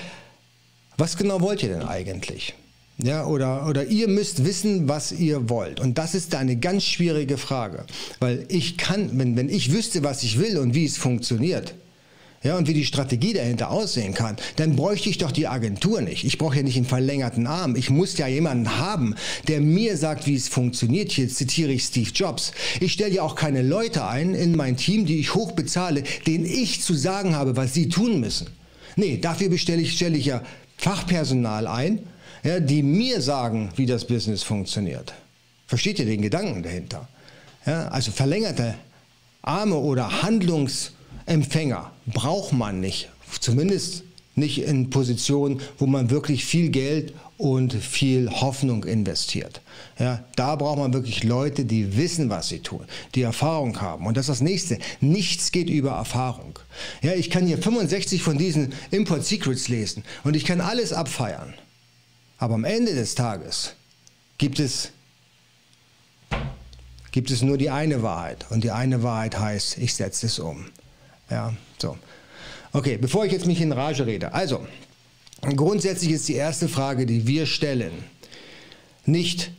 was 0.97 1.17
genau 1.17 1.41
wollt 1.41 1.63
ihr 1.63 1.71
denn 1.71 1.83
eigentlich? 1.83 2.55
Ja, 2.99 3.27
oder, 3.27 3.67
oder 3.67 3.87
ihr 3.87 4.07
müsst 4.07 4.45
wissen, 4.45 4.89
was 4.89 5.11
ihr 5.11 5.49
wollt. 5.49 5.81
Und 5.81 5.99
das 5.99 6.15
ist 6.15 6.35
eine 6.35 6.57
ganz 6.57 6.85
schwierige 6.85 7.39
Frage. 7.39 7.85
Weil 8.21 8.47
ich 8.49 8.77
kann, 8.77 9.19
wenn, 9.19 9.37
wenn 9.37 9.49
ich 9.49 9.73
wüsste, 9.73 10.05
was 10.05 10.23
ich 10.23 10.39
will 10.39 10.59
und 10.59 10.75
wie 10.75 10.85
es 10.85 10.97
funktioniert, 10.97 11.75
ja, 12.45 12.59
und 12.59 12.69
wie 12.69 12.75
die 12.75 12.85
Strategie 12.85 13.33
dahinter 13.33 13.71
aussehen 13.71 14.13
kann, 14.13 14.37
dann 14.57 14.77
bräuchte 14.77 15.09
ich 15.09 15.17
doch 15.17 15.33
die 15.33 15.49
Agentur 15.49 16.03
nicht. 16.03 16.25
Ich 16.25 16.37
brauche 16.37 16.57
ja 16.57 16.63
nicht 16.63 16.77
einen 16.77 16.85
verlängerten 16.85 17.47
Arm. 17.47 17.75
Ich 17.75 17.89
muss 17.89 18.19
ja 18.19 18.29
jemanden 18.29 18.77
haben, 18.79 19.15
der 19.49 19.63
mir 19.63 19.97
sagt, 19.97 20.27
wie 20.27 20.35
es 20.35 20.49
funktioniert. 20.49 21.11
Hier 21.11 21.29
zitiere 21.31 21.73
ich 21.73 21.85
Steve 21.85 22.11
Jobs. 22.15 22.53
Ich 22.81 22.93
stelle 22.93 23.15
ja 23.15 23.23
auch 23.23 23.35
keine 23.35 23.63
Leute 23.63 24.07
ein 24.07 24.35
in 24.35 24.55
mein 24.55 24.77
Team, 24.77 25.07
die 25.07 25.19
ich 25.19 25.35
hoch 25.35 25.53
bezahle, 25.53 26.03
denen 26.27 26.45
ich 26.45 26.83
zu 26.83 26.93
sagen 26.93 27.35
habe, 27.35 27.57
was 27.57 27.73
sie 27.73 27.89
tun 27.89 28.21
müssen. 28.21 28.49
Nee, 28.97 29.17
dafür 29.17 29.49
bestelle 29.49 29.81
ich, 29.81 29.93
stelle 29.93 30.19
ich 30.19 30.27
ja 30.27 30.43
Fachpersonal 30.77 31.67
ein, 31.67 32.07
ja, 32.43 32.61
die 32.61 32.83
mir 32.83 33.21
sagen, 33.21 33.71
wie 33.77 33.87
das 33.87 34.07
Business 34.07 34.43
funktioniert. 34.43 35.15
Versteht 35.67 35.99
ihr 35.99 36.07
den 36.07 36.23
Gedanken 36.23 36.63
dahinter? 36.63 37.09
Ja, 37.67 37.89
also 37.89 38.11
verlängerte 38.11 38.75
Arme 39.43 39.77
oder 39.77 40.23
Handlungsempfänger 40.23 41.91
braucht 42.07 42.53
man 42.53 42.81
nicht. 42.81 43.09
Zumindest 43.41 44.05
nicht 44.35 44.63
in 44.63 44.91
Positionen, 44.91 45.61
wo 45.79 45.87
man 45.87 46.11
wirklich 46.11 46.45
viel 46.45 46.71
Geld 46.71 47.15
und 47.37 47.73
viel 47.73 48.31
Hoffnung 48.31 48.85
investiert. 48.85 49.61
Ja, 49.99 50.25
da 50.37 50.57
braucht 50.57 50.79
man 50.79 50.93
wirklich 50.93 51.25
Leute, 51.25 51.65
die 51.65 51.97
wissen, 51.97 52.31
was 52.31 52.49
sie 52.49 52.61
tun, 52.61 52.85
die 53.15 53.23
Erfahrung 53.23 53.81
haben. 53.81 54.07
Und 54.07 54.17
das 54.17 54.29
ist 54.29 54.41
das 54.41 54.41
Nächste. 54.41 54.79
Nichts 55.01 55.53
geht 55.53 55.69
über 55.69 55.93
Erfahrung. 55.93 56.59
Ja, 57.03 57.13
ich 57.13 57.31
kann 57.31 57.47
hier 57.47 57.59
65 57.59 58.23
von 58.23 58.39
diesen 58.39 58.73
Import 58.91 59.25
Secrets 59.25 59.69
lesen 59.69 60.05
und 60.23 60.37
ich 60.37 60.45
kann 60.45 60.61
alles 60.61 60.93
abfeiern. 60.93 61.55
Aber 62.39 62.55
am 62.55 62.65
Ende 62.65 62.95
des 62.95 63.15
Tages 63.15 63.75
gibt 64.39 64.59
es, 64.59 64.91
gibt 67.13 67.31
es 67.31 67.43
nur 67.43 67.59
die 67.59 67.71
eine 67.71 68.03
Wahrheit. 68.03 68.47
Und 68.51 68.65
die 68.65 68.71
eine 68.71 69.03
Wahrheit 69.03 69.39
heißt, 69.39 69.79
ich 69.79 69.95
setze 69.95 70.27
es 70.27 70.39
um. 70.39 70.67
Ja, 71.31 71.55
so. 71.79 71.97
Okay, 72.75 72.99
bevor 73.01 73.25
ich 73.25 73.33
jetzt 73.33 73.47
mich 73.47 73.63
in 73.63 73.73
Rage 73.73 74.05
rede. 74.05 74.35
Also, 74.35 74.61
Grundsätzlich 75.57 76.13
ist 76.13 76.29
die 76.29 76.35
erste 76.35 76.69
Frage, 76.69 77.07
die 77.07 77.27
wir 77.27 77.47
stellen, 77.47 77.93
nicht, 79.05 79.53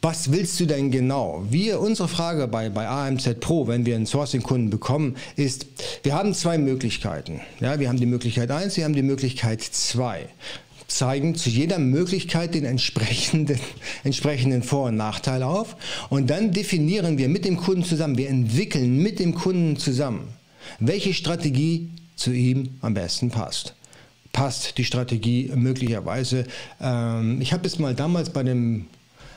was 0.00 0.32
willst 0.32 0.58
du 0.60 0.66
denn 0.66 0.90
genau? 0.90 1.44
Wir, 1.50 1.80
unsere 1.80 2.08
Frage 2.08 2.48
bei, 2.48 2.70
bei 2.70 2.88
AMZ 2.88 3.40
Pro, 3.40 3.66
wenn 3.68 3.84
wir 3.84 3.96
einen 3.96 4.06
Sourcing-Kunden 4.06 4.70
bekommen, 4.70 5.16
ist, 5.36 5.66
wir 6.02 6.14
haben 6.14 6.32
zwei 6.32 6.56
Möglichkeiten. 6.58 7.40
Ja, 7.60 7.78
wir 7.78 7.88
haben 7.88 7.98
die 7.98 8.06
Möglichkeit 8.06 8.50
1, 8.50 8.76
wir 8.76 8.84
haben 8.84 8.94
die 8.94 9.02
Möglichkeit 9.02 9.62
2 9.62 10.28
zeigen 10.88 11.34
zu 11.34 11.50
jeder 11.50 11.80
Möglichkeit 11.80 12.54
den 12.54 12.64
entsprechenden, 12.64 13.58
entsprechenden 14.04 14.62
Vor- 14.62 14.86
und 14.86 14.96
Nachteil 14.96 15.42
auf 15.42 15.74
und 16.10 16.30
dann 16.30 16.52
definieren 16.52 17.18
wir 17.18 17.28
mit 17.28 17.44
dem 17.44 17.56
Kunden 17.56 17.82
zusammen, 17.82 18.16
wir 18.16 18.28
entwickeln 18.28 19.02
mit 19.02 19.18
dem 19.18 19.34
Kunden 19.34 19.76
zusammen 19.76 20.28
welche 20.78 21.14
Strategie 21.14 21.90
zu 22.16 22.32
ihm 22.32 22.70
am 22.80 22.94
besten 22.94 23.30
passt. 23.30 23.74
Passt 24.32 24.76
die 24.76 24.84
Strategie 24.84 25.50
möglicherweise? 25.54 26.44
Ähm, 26.80 27.40
ich 27.40 27.52
habe 27.52 27.66
es 27.66 27.78
mal 27.78 27.94
damals 27.94 28.30
bei 28.30 28.42
dem 28.42 28.86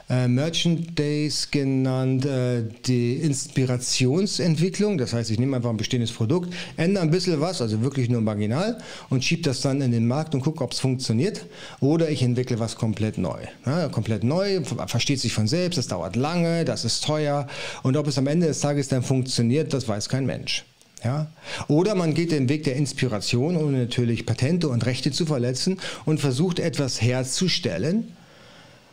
äh, 0.10 0.28
Merchant 0.28 0.98
Days 0.98 1.52
genannt, 1.52 2.26
äh, 2.26 2.64
die 2.86 3.18
Inspirationsentwicklung. 3.18 4.98
Das 4.98 5.14
heißt, 5.14 5.30
ich 5.30 5.40
nehme 5.40 5.56
einfach 5.56 5.70
ein 5.70 5.78
bestehendes 5.78 6.12
Produkt, 6.12 6.54
ändere 6.78 7.04
ein 7.04 7.12
bisschen 7.12 7.40
was, 7.40 7.62
also 7.62 7.82
wirklich 7.82 8.10
nur 8.10 8.22
marginal 8.22 8.80
und 9.10 9.24
schiebe 9.24 9.44
das 9.44 9.62
dann 9.62 9.82
in 9.82 9.92
den 9.92 10.08
Markt 10.08 10.34
und 10.34 10.42
gucke, 10.42 10.64
ob 10.64 10.72
es 10.72 10.80
funktioniert. 10.80 11.46
Oder 11.80 12.10
ich 12.10 12.24
entwickle 12.24 12.60
was 12.60 12.76
komplett 12.76 13.18
neu. 13.18 13.40
Ja, 13.66 13.88
komplett 13.90 14.24
neu, 14.24 14.62
versteht 14.88 15.20
sich 15.20 15.34
von 15.34 15.48
selbst, 15.48 15.78
das 15.78 15.88
dauert 15.88 16.16
lange, 16.16 16.66
das 16.66 16.86
ist 16.86 17.04
teuer 17.04 17.48
und 17.84 17.96
ob 17.96 18.08
es 18.08 18.18
am 18.18 18.28
Ende 18.28 18.48
des 18.48 18.60
Tages 18.60 18.88
dann 18.88 19.04
funktioniert, 19.04 19.74
das 19.74 19.88
weiß 19.88 20.10
kein 20.10 20.26
Mensch. 20.26 20.66
Ja? 21.04 21.28
Oder 21.68 21.96
man 21.96 22.14
geht 22.14 22.32
den 22.32 22.50
Weg 22.50 22.64
der 22.64 22.76
Inspiration, 22.76 23.56
ohne 23.56 23.78
natürlich 23.78 24.26
Patente 24.26 24.70
und 24.70 24.86
Rechte 24.86 25.12
zu 25.12 25.26
verletzen 25.26 25.78
und 26.06 26.20
versucht 26.20 26.60
etwas 26.60 27.02
herzustellen, 27.02 28.14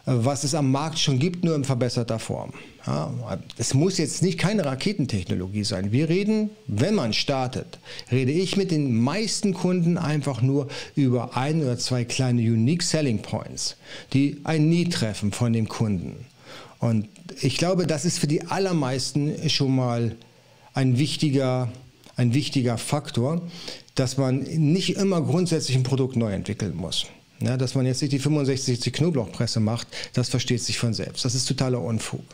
was 0.07 0.45
es 0.45 0.55
am 0.55 0.71
Markt 0.71 1.01
schon 1.01 1.19
gibt, 1.19 1.45
nur 1.45 1.57
in 1.57 1.65
verbesserter 1.65 2.21
Form. 2.21 2.53
Ja, 2.87 3.13
es 3.59 3.75
muss 3.75 3.99
jetzt 3.99 4.23
nicht 4.23 4.39
keine 4.39 4.65
Raketentechnologie 4.65 5.65
sein. 5.65 5.91
Wir 5.91 6.09
reden, 6.09 6.51
wenn 6.69 6.95
man 6.95 7.13
startet, 7.13 7.81
rede 8.13 8.31
ich 8.31 8.57
mit 8.57 8.71
den 8.71 8.97
meisten 9.03 9.53
Kunden 9.53 9.99
einfach 9.99 10.41
nur 10.41 10.69
über 10.95 11.37
ein 11.37 11.61
oder 11.61 11.77
zwei 11.77 12.05
kleine 12.05 12.41
Unique 12.41 12.85
Selling 12.85 13.21
Points, 13.21 13.77
die 14.13 14.41
ein 14.45 14.69
Nie 14.69 14.89
treffen 14.89 15.33
von 15.33 15.53
dem 15.53 15.69
Kunden. 15.69 16.25
Und 16.79 17.09
ich 17.41 17.57
glaube, 17.57 17.89
das 17.89 18.05
ist 18.05 18.21
für 18.21 18.29
die 18.29 18.45
allermeisten 18.45 19.49
schon 19.49 19.75
mal 19.75 20.15
ein 20.73 20.99
wichtiger, 20.99 21.73
ein 22.17 22.35
wichtiger 22.35 22.79
Faktor, 22.79 23.43
dass 23.95 24.17
man 24.17 24.41
nicht 24.41 24.97
immer 24.97 25.21
grundsätzlich 25.23 25.77
ein 25.77 25.83
Produkt 25.83 26.17
neu 26.17 26.33
entwickeln 26.33 26.75
muss. 26.75 27.07
Ja, 27.39 27.59
dass 27.59 27.75
man 27.75 27.85
jetzt 27.85 28.01
nicht 28.01 28.13
die 28.13 28.19
65 28.19 28.95
Knoblauchpresse 28.95 29.61
macht, 29.61 29.89
das 30.15 30.31
versteht 30.31 30.63
sich 30.63 30.79
von 30.79 30.95
selbst. 30.95 31.23
Das 31.27 31.35
ist 31.35 31.47
totaler 31.47 31.83
Unfug. 31.83 32.25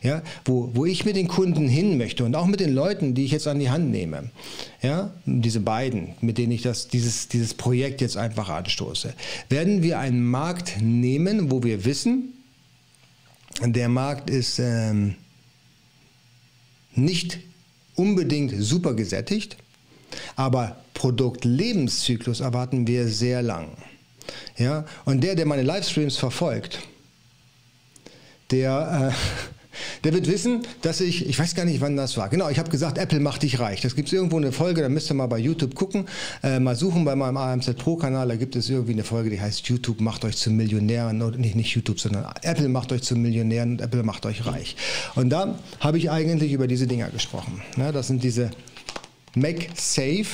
Ja, 0.00 0.22
wo, 0.44 0.70
wo 0.74 0.84
ich 0.84 1.04
mit 1.04 1.16
den 1.16 1.26
Kunden 1.26 1.68
hin 1.68 1.98
möchte 1.98 2.24
und 2.24 2.36
auch 2.36 2.46
mit 2.46 2.60
den 2.60 2.72
Leuten, 2.72 3.14
die 3.14 3.24
ich 3.24 3.32
jetzt 3.32 3.48
an 3.48 3.58
die 3.58 3.70
Hand 3.70 3.90
nehme, 3.90 4.30
ja, 4.80 5.12
diese 5.26 5.58
beiden, 5.58 6.14
mit 6.20 6.38
denen 6.38 6.52
ich 6.52 6.62
das, 6.62 6.86
dieses, 6.86 7.26
dieses 7.26 7.54
Projekt 7.54 8.00
jetzt 8.00 8.16
einfach 8.16 8.48
anstoße, 8.48 9.14
werden 9.48 9.82
wir 9.82 9.98
einen 9.98 10.24
Markt 10.24 10.80
nehmen, 10.80 11.50
wo 11.50 11.64
wir 11.64 11.84
wissen, 11.84 12.34
der 13.60 13.88
Markt 13.88 14.30
ist 14.30 14.60
ähm, 14.60 15.16
nicht 16.94 17.40
unbedingt 17.96 18.54
super 18.62 18.94
gesättigt, 18.94 19.56
aber 20.36 20.76
Produktlebenszyklus 20.94 22.40
erwarten 22.40 22.86
wir 22.86 23.08
sehr 23.08 23.42
lang. 23.42 23.76
Ja? 24.56 24.84
Und 25.04 25.22
der, 25.22 25.34
der 25.34 25.46
meine 25.46 25.62
Livestreams 25.62 26.16
verfolgt, 26.16 26.78
der, 28.50 29.12
äh, 29.12 29.14
der 30.04 30.12
wird 30.12 30.28
wissen, 30.28 30.62
dass 30.82 31.00
ich, 31.00 31.26
ich 31.26 31.38
weiß 31.38 31.54
gar 31.54 31.64
nicht, 31.64 31.80
wann 31.80 31.96
das 31.96 32.16
war. 32.16 32.28
Genau, 32.28 32.48
ich 32.48 32.58
habe 32.58 32.70
gesagt, 32.70 32.98
Apple 32.98 33.20
macht 33.20 33.42
dich 33.42 33.58
reich. 33.60 33.80
Das 33.80 33.96
gibt 33.96 34.08
es 34.08 34.12
irgendwo 34.12 34.36
eine 34.36 34.52
Folge, 34.52 34.82
da 34.82 34.88
müsst 34.88 35.10
ihr 35.10 35.14
mal 35.14 35.26
bei 35.26 35.38
YouTube 35.38 35.74
gucken, 35.74 36.06
äh, 36.42 36.60
mal 36.60 36.76
suchen 36.76 37.04
bei 37.04 37.16
meinem 37.16 37.36
AMZ 37.36 37.74
Pro 37.76 37.96
Kanal, 37.96 38.28
da 38.28 38.36
gibt 38.36 38.56
es 38.56 38.70
irgendwie 38.70 38.92
eine 38.92 39.04
Folge, 39.04 39.30
die 39.30 39.40
heißt 39.40 39.68
YouTube 39.68 40.00
macht 40.00 40.24
euch 40.24 40.36
zum 40.36 40.56
Millionären, 40.56 41.22
oder 41.22 41.36
nicht, 41.36 41.56
nicht 41.56 41.74
YouTube, 41.74 42.00
sondern 42.00 42.24
Apple 42.42 42.68
macht 42.68 42.92
euch 42.92 43.02
zum 43.02 43.22
Millionären 43.22 43.72
und 43.72 43.80
Apple 43.80 44.02
macht 44.02 44.26
euch 44.26 44.46
reich. 44.46 44.76
Und 45.14 45.30
da 45.30 45.58
habe 45.80 45.98
ich 45.98 46.10
eigentlich 46.10 46.52
über 46.52 46.66
diese 46.66 46.86
Dinger 46.86 47.08
gesprochen. 47.10 47.62
Ja, 47.76 47.92
das 47.92 48.08
sind 48.08 48.22
diese 48.22 48.50
Make 49.34 49.68
Safe 49.74 50.26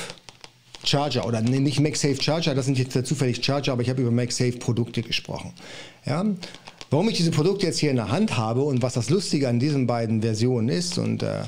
Charger 0.83 1.25
oder 1.27 1.41
nicht 1.41 1.79
MagSafe 1.79 2.21
Charger, 2.21 2.55
das 2.55 2.65
sind 2.65 2.77
jetzt 2.77 3.05
zufällig 3.05 3.43
Charger, 3.43 3.73
aber 3.73 3.81
ich 3.81 3.89
habe 3.89 4.01
über 4.01 4.11
MagSafe 4.11 4.53
Produkte 4.53 5.01
gesprochen. 5.01 5.53
Ja? 6.05 6.25
Warum 6.91 7.07
ich 7.07 7.15
diese 7.15 7.31
Produkte 7.31 7.65
jetzt 7.65 7.79
hier 7.79 7.89
in 7.89 7.95
der 7.95 8.11
Hand 8.11 8.35
habe 8.35 8.63
und 8.63 8.81
was 8.81 8.95
das 8.95 9.09
Lustige 9.09 9.47
an 9.47 9.59
diesen 9.59 9.87
beiden 9.87 10.21
Versionen 10.21 10.67
ist 10.67 10.97
und 10.97 11.23
äh, 11.23 11.43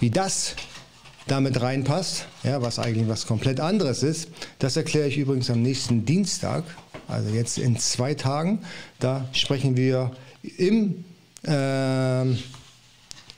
wie 0.00 0.10
das 0.10 0.56
damit 1.28 1.62
reinpasst, 1.62 2.26
ja, 2.42 2.62
was 2.62 2.80
eigentlich 2.80 3.08
was 3.08 3.28
komplett 3.28 3.60
anderes 3.60 4.02
ist, 4.02 4.28
das 4.58 4.76
erkläre 4.76 5.06
ich 5.06 5.18
übrigens 5.18 5.50
am 5.50 5.62
nächsten 5.62 6.04
Dienstag, 6.04 6.64
also 7.06 7.32
jetzt 7.32 7.58
in 7.58 7.78
zwei 7.78 8.14
Tagen. 8.14 8.58
Da 8.98 9.28
sprechen 9.32 9.76
wir 9.76 10.10
im 10.58 11.04
äh, 11.46 12.22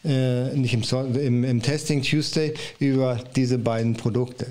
äh, 0.04 0.54
nicht 0.54 0.72
im, 0.72 0.82
im, 1.14 1.44
im 1.44 1.60
Testing 1.60 2.00
Tuesday 2.00 2.54
über 2.78 3.20
diese 3.36 3.58
beiden 3.58 3.94
Produkte 3.98 4.46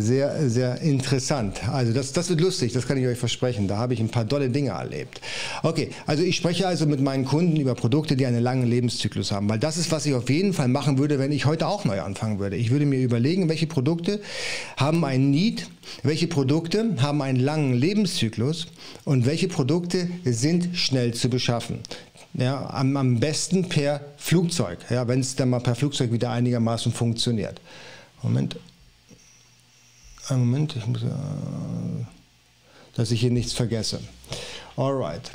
sehr, 0.00 0.48
sehr 0.48 0.80
interessant. 0.80 1.68
Also 1.68 1.92
das, 1.92 2.12
das 2.12 2.28
wird 2.28 2.40
lustig, 2.40 2.72
das 2.72 2.86
kann 2.86 2.98
ich 2.98 3.06
euch 3.06 3.18
versprechen. 3.18 3.68
Da 3.68 3.76
habe 3.76 3.94
ich 3.94 4.00
ein 4.00 4.08
paar 4.08 4.28
tolle 4.28 4.50
Dinge 4.50 4.70
erlebt. 4.70 5.20
Okay, 5.62 5.90
also 6.06 6.22
ich 6.22 6.36
spreche 6.36 6.66
also 6.66 6.86
mit 6.86 7.00
meinen 7.00 7.24
Kunden 7.24 7.56
über 7.56 7.74
Produkte, 7.74 8.16
die 8.16 8.26
einen 8.26 8.42
langen 8.42 8.66
Lebenszyklus 8.66 9.32
haben, 9.32 9.48
weil 9.48 9.58
das 9.58 9.76
ist, 9.76 9.90
was 9.90 10.06
ich 10.06 10.14
auf 10.14 10.28
jeden 10.30 10.52
Fall 10.52 10.68
machen 10.68 10.98
würde, 10.98 11.18
wenn 11.18 11.32
ich 11.32 11.46
heute 11.46 11.66
auch 11.66 11.84
neu 11.84 12.00
anfangen 12.00 12.38
würde. 12.38 12.56
Ich 12.56 12.70
würde 12.70 12.86
mir 12.86 13.00
überlegen, 13.00 13.48
welche 13.48 13.66
Produkte 13.66 14.20
haben 14.76 15.04
einen 15.04 15.30
Need, 15.30 15.68
welche 16.02 16.26
Produkte 16.26 16.96
haben 16.98 17.22
einen 17.22 17.40
langen 17.40 17.74
Lebenszyklus 17.74 18.66
und 19.04 19.26
welche 19.26 19.48
Produkte 19.48 20.08
sind 20.24 20.76
schnell 20.76 21.14
zu 21.14 21.28
beschaffen. 21.28 21.78
Ja, 22.34 22.68
am, 22.70 22.96
am 22.96 23.18
besten 23.18 23.68
per 23.68 24.00
Flugzeug, 24.18 24.78
ja, 24.90 25.08
wenn 25.08 25.20
es 25.20 25.36
dann 25.36 25.48
mal 25.50 25.60
per 25.60 25.74
Flugzeug 25.74 26.12
wieder 26.12 26.30
einigermaßen 26.30 26.92
funktioniert. 26.92 27.60
Moment. 28.22 28.56
Einen 30.28 30.40
Moment, 30.40 30.74
ich 30.76 30.86
muss, 30.86 31.02
äh, 31.02 31.06
dass 32.94 33.10
ich 33.10 33.20
hier 33.20 33.30
nichts 33.30 33.52
vergesse. 33.52 34.00
Alright. 34.76 35.30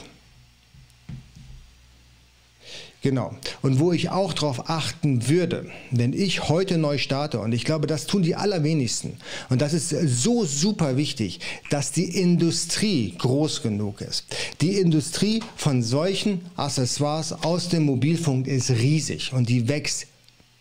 Genau. 3.02 3.36
Und 3.64 3.80
wo 3.80 3.92
ich 3.92 4.10
auch 4.10 4.32
darauf 4.34 4.70
achten 4.70 5.28
würde, 5.28 5.72
wenn 5.90 6.14
ich 6.14 6.50
heute 6.50 6.78
neu 6.78 7.00
starte, 7.00 7.40
und 7.40 7.52
ich 7.52 7.66
glaube, 7.66 7.88
das 7.88 8.06
tun 8.06 8.22
die 8.22 8.36
allerwenigsten, 8.36 9.18
und 9.50 9.60
das 9.62 9.74
ist 9.74 9.90
so 9.90 10.46
super 10.46 10.98
wichtig, 10.98 11.40
dass 11.72 11.92
die 11.92 12.06
Industrie 12.06 13.16
groß 13.18 13.64
genug 13.64 14.02
ist. 14.02 14.28
Die 14.62 14.78
Industrie 14.78 15.42
von 15.56 15.82
solchen 15.82 16.46
Accessoires 16.56 17.32
aus 17.44 17.70
dem 17.70 17.84
Mobilfunk 17.84 18.46
ist 18.46 18.70
riesig 18.70 19.34
und 19.34 19.50
die 19.50 19.68
wächst 19.68 20.06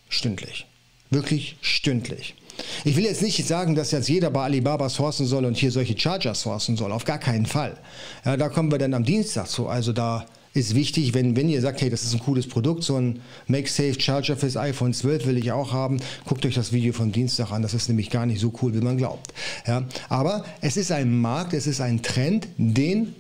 stündlich. 0.09 0.67
Wirklich 1.11 1.57
stündlich. 1.61 2.37
Ich 2.85 2.97
will 2.97 3.05
jetzt 3.05 3.23
nicht 3.23 3.47
sagen, 3.47 3.75
dass 3.75 3.91
jetzt 3.91 4.09
jeder 4.09 4.31
bei 4.31 4.45
Alibaba 4.45 4.89
sourcen 4.89 5.27
soll 5.27 5.45
und 5.45 5.57
hier 5.57 5.71
solche 5.71 5.99
Charger 5.99 6.35
sourcen 6.35 6.77
soll. 6.77 6.93
Auf 6.93 7.05
gar 7.05 7.19
keinen 7.19 7.47
Fall. 7.47 7.77
Ja, 8.25 8.37
da 8.37 8.49
kommen 8.49 8.71
wir 8.71 8.79
dann 8.79 8.95
am 8.95 9.05
Dienstag 9.05 9.49
zu. 9.49 9.69
Also 9.69 9.93
da 9.93 10.27
ist 10.53 10.75
wichtig, 10.75 11.15
wenn, 11.15 11.37
wenn 11.37 11.49
ihr 11.49 11.61
sagt, 11.61 11.81
hey, 11.81 11.91
das 11.91 12.03
ist 12.03 12.13
ein 12.13 12.21
cooles 12.21 12.49
Produkt, 12.49 12.83
so 12.83 12.97
ein 12.97 13.21
MagSafe 13.47 14.01
Charger 14.01 14.37
fürs 14.37 14.57
iPhone 14.57 14.93
12 14.93 15.27
will 15.27 15.39
ich 15.39 15.53
auch 15.53 15.73
haben, 15.73 16.01
guckt 16.27 16.45
euch 16.45 16.55
das 16.55 16.73
Video 16.73 16.93
von 16.93 17.13
Dienstag 17.13 17.53
an. 17.53 17.63
Das 17.63 17.75
ist 17.75 17.89
nämlich 17.89 18.11
gar 18.11 18.27
nicht 18.27 18.41
so 18.41 18.53
cool, 18.61 18.75
wie 18.75 18.81
man 18.81 18.97
glaubt. 18.97 19.33
Ja, 19.67 19.85
aber 20.09 20.45
es 20.61 20.77
ist 20.77 20.91
ein 20.91 21.21
Markt, 21.21 21.53
es 21.53 21.67
ist 21.67 21.81
ein 21.81 22.03
Trend, 22.03 22.49
den 22.57 23.15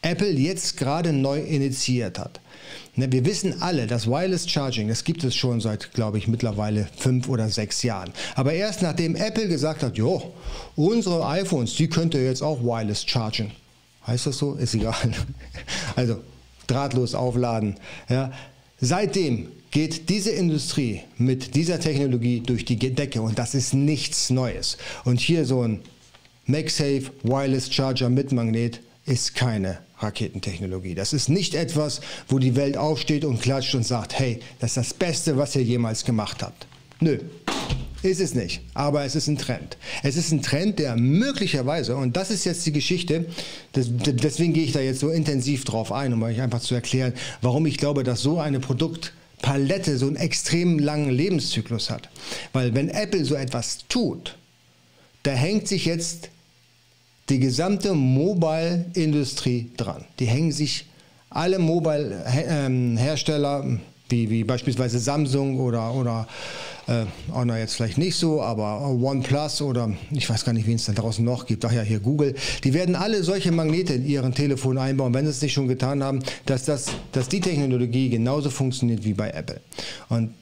Apple 0.00 0.30
jetzt 0.30 0.76
gerade 0.76 1.12
neu 1.12 1.40
initiiert 1.40 2.18
hat. 2.18 2.40
Ne, 2.98 3.12
wir 3.12 3.24
wissen 3.24 3.62
alle, 3.62 3.86
das 3.86 4.08
Wireless 4.08 4.50
Charging, 4.50 4.88
das 4.88 5.04
gibt 5.04 5.22
es 5.22 5.36
schon 5.36 5.60
seit, 5.60 5.92
glaube 5.92 6.18
ich, 6.18 6.26
mittlerweile 6.26 6.88
fünf 6.96 7.28
oder 7.28 7.48
sechs 7.48 7.84
Jahren. 7.84 8.10
Aber 8.34 8.52
erst 8.52 8.82
nachdem 8.82 9.14
Apple 9.14 9.46
gesagt 9.46 9.84
hat, 9.84 9.96
jo, 9.96 10.34
unsere 10.74 11.24
iPhones, 11.24 11.76
die 11.76 11.88
könnt 11.88 12.14
ihr 12.14 12.24
jetzt 12.24 12.42
auch 12.42 12.60
wireless 12.60 13.04
chargen. 13.06 13.52
Heißt 14.04 14.26
das 14.26 14.38
so? 14.38 14.54
Ist 14.54 14.74
egal. 14.74 14.96
Also 15.94 16.18
drahtlos 16.66 17.14
aufladen. 17.14 17.76
Ja. 18.08 18.32
Seitdem 18.80 19.46
geht 19.70 20.08
diese 20.08 20.30
Industrie 20.30 21.02
mit 21.18 21.54
dieser 21.54 21.78
Technologie 21.78 22.40
durch 22.40 22.64
die 22.64 22.76
Decke 22.76 23.22
und 23.22 23.38
das 23.38 23.54
ist 23.54 23.74
nichts 23.74 24.28
Neues. 24.30 24.76
Und 25.04 25.20
hier 25.20 25.44
so 25.44 25.62
ein 25.62 25.82
MagSafe 26.46 27.12
Wireless 27.22 27.72
Charger 27.72 28.08
mit 28.08 28.32
Magnet 28.32 28.80
ist 29.08 29.34
keine 29.34 29.78
Raketentechnologie. 29.98 30.94
Das 30.94 31.12
ist 31.12 31.28
nicht 31.28 31.54
etwas, 31.54 32.00
wo 32.28 32.38
die 32.38 32.56
Welt 32.56 32.76
aufsteht 32.76 33.24
und 33.24 33.40
klatscht 33.40 33.74
und 33.74 33.84
sagt, 33.84 34.18
hey, 34.18 34.40
das 34.60 34.70
ist 34.70 34.76
das 34.76 34.94
Beste, 34.94 35.36
was 35.36 35.56
ihr 35.56 35.62
jemals 35.62 36.04
gemacht 36.04 36.42
habt. 36.42 36.66
Nö, 37.00 37.18
ist 38.02 38.20
es 38.20 38.34
nicht, 38.34 38.60
aber 38.74 39.04
es 39.04 39.16
ist 39.16 39.26
ein 39.26 39.38
Trend. 39.38 39.76
Es 40.02 40.16
ist 40.16 40.30
ein 40.30 40.42
Trend, 40.42 40.78
der 40.78 40.96
möglicherweise, 40.96 41.96
und 41.96 42.16
das 42.16 42.30
ist 42.30 42.44
jetzt 42.44 42.64
die 42.66 42.72
Geschichte, 42.72 43.26
deswegen 43.74 44.52
gehe 44.52 44.64
ich 44.64 44.72
da 44.72 44.80
jetzt 44.80 45.00
so 45.00 45.10
intensiv 45.10 45.64
drauf 45.64 45.90
ein, 45.90 46.12
um 46.12 46.22
euch 46.22 46.40
einfach 46.40 46.60
zu 46.60 46.74
erklären, 46.74 47.12
warum 47.40 47.66
ich 47.66 47.76
glaube, 47.76 48.04
dass 48.04 48.20
so 48.20 48.38
eine 48.38 48.60
Produktpalette 48.60 49.98
so 49.98 50.06
einen 50.06 50.16
extrem 50.16 50.78
langen 50.78 51.10
Lebenszyklus 51.10 51.90
hat. 51.90 52.08
Weil 52.52 52.74
wenn 52.74 52.88
Apple 52.88 53.24
so 53.24 53.34
etwas 53.34 53.78
tut, 53.88 54.36
da 55.24 55.32
hängt 55.32 55.66
sich 55.66 55.84
jetzt 55.84 56.30
die 57.28 57.38
gesamte 57.38 57.94
Mobile-Industrie 57.94 59.70
dran. 59.76 60.04
Die 60.18 60.26
hängen 60.26 60.52
sich 60.52 60.86
alle 61.30 61.58
Mobile-Hersteller, 61.58 63.78
wie, 64.08 64.30
wie 64.30 64.44
beispielsweise 64.44 64.98
Samsung 64.98 65.60
oder, 65.60 65.94
oder 65.94 66.26
äh, 66.86 67.04
Honor 67.32 67.58
jetzt 67.58 67.74
vielleicht 67.74 67.98
nicht 67.98 68.16
so, 68.16 68.40
aber 68.40 68.88
OnePlus 68.88 69.60
oder 69.60 69.92
ich 70.10 70.28
weiß 70.28 70.44
gar 70.44 70.54
nicht, 70.54 70.66
wen 70.66 70.76
es 70.76 70.86
da 70.86 70.92
draußen 70.92 71.24
noch 71.24 71.44
gibt, 71.44 71.64
ach 71.66 71.72
ja, 71.72 71.82
hier 71.82 72.00
Google, 72.00 72.34
die 72.64 72.72
werden 72.72 72.96
alle 72.96 73.22
solche 73.22 73.52
Magnete 73.52 73.94
in 73.94 74.06
ihren 74.06 74.34
Telefonen 74.34 74.78
einbauen, 74.78 75.12
wenn 75.12 75.26
sie 75.26 75.30
es 75.30 75.42
nicht 75.42 75.52
schon 75.52 75.68
getan 75.68 76.02
haben, 76.02 76.20
dass, 76.46 76.64
das, 76.64 76.86
dass 77.12 77.28
die 77.28 77.40
Technologie 77.40 78.08
genauso 78.08 78.48
funktioniert 78.48 79.04
wie 79.04 79.12
bei 79.12 79.30
Apple. 79.30 79.60
Und 80.08 80.32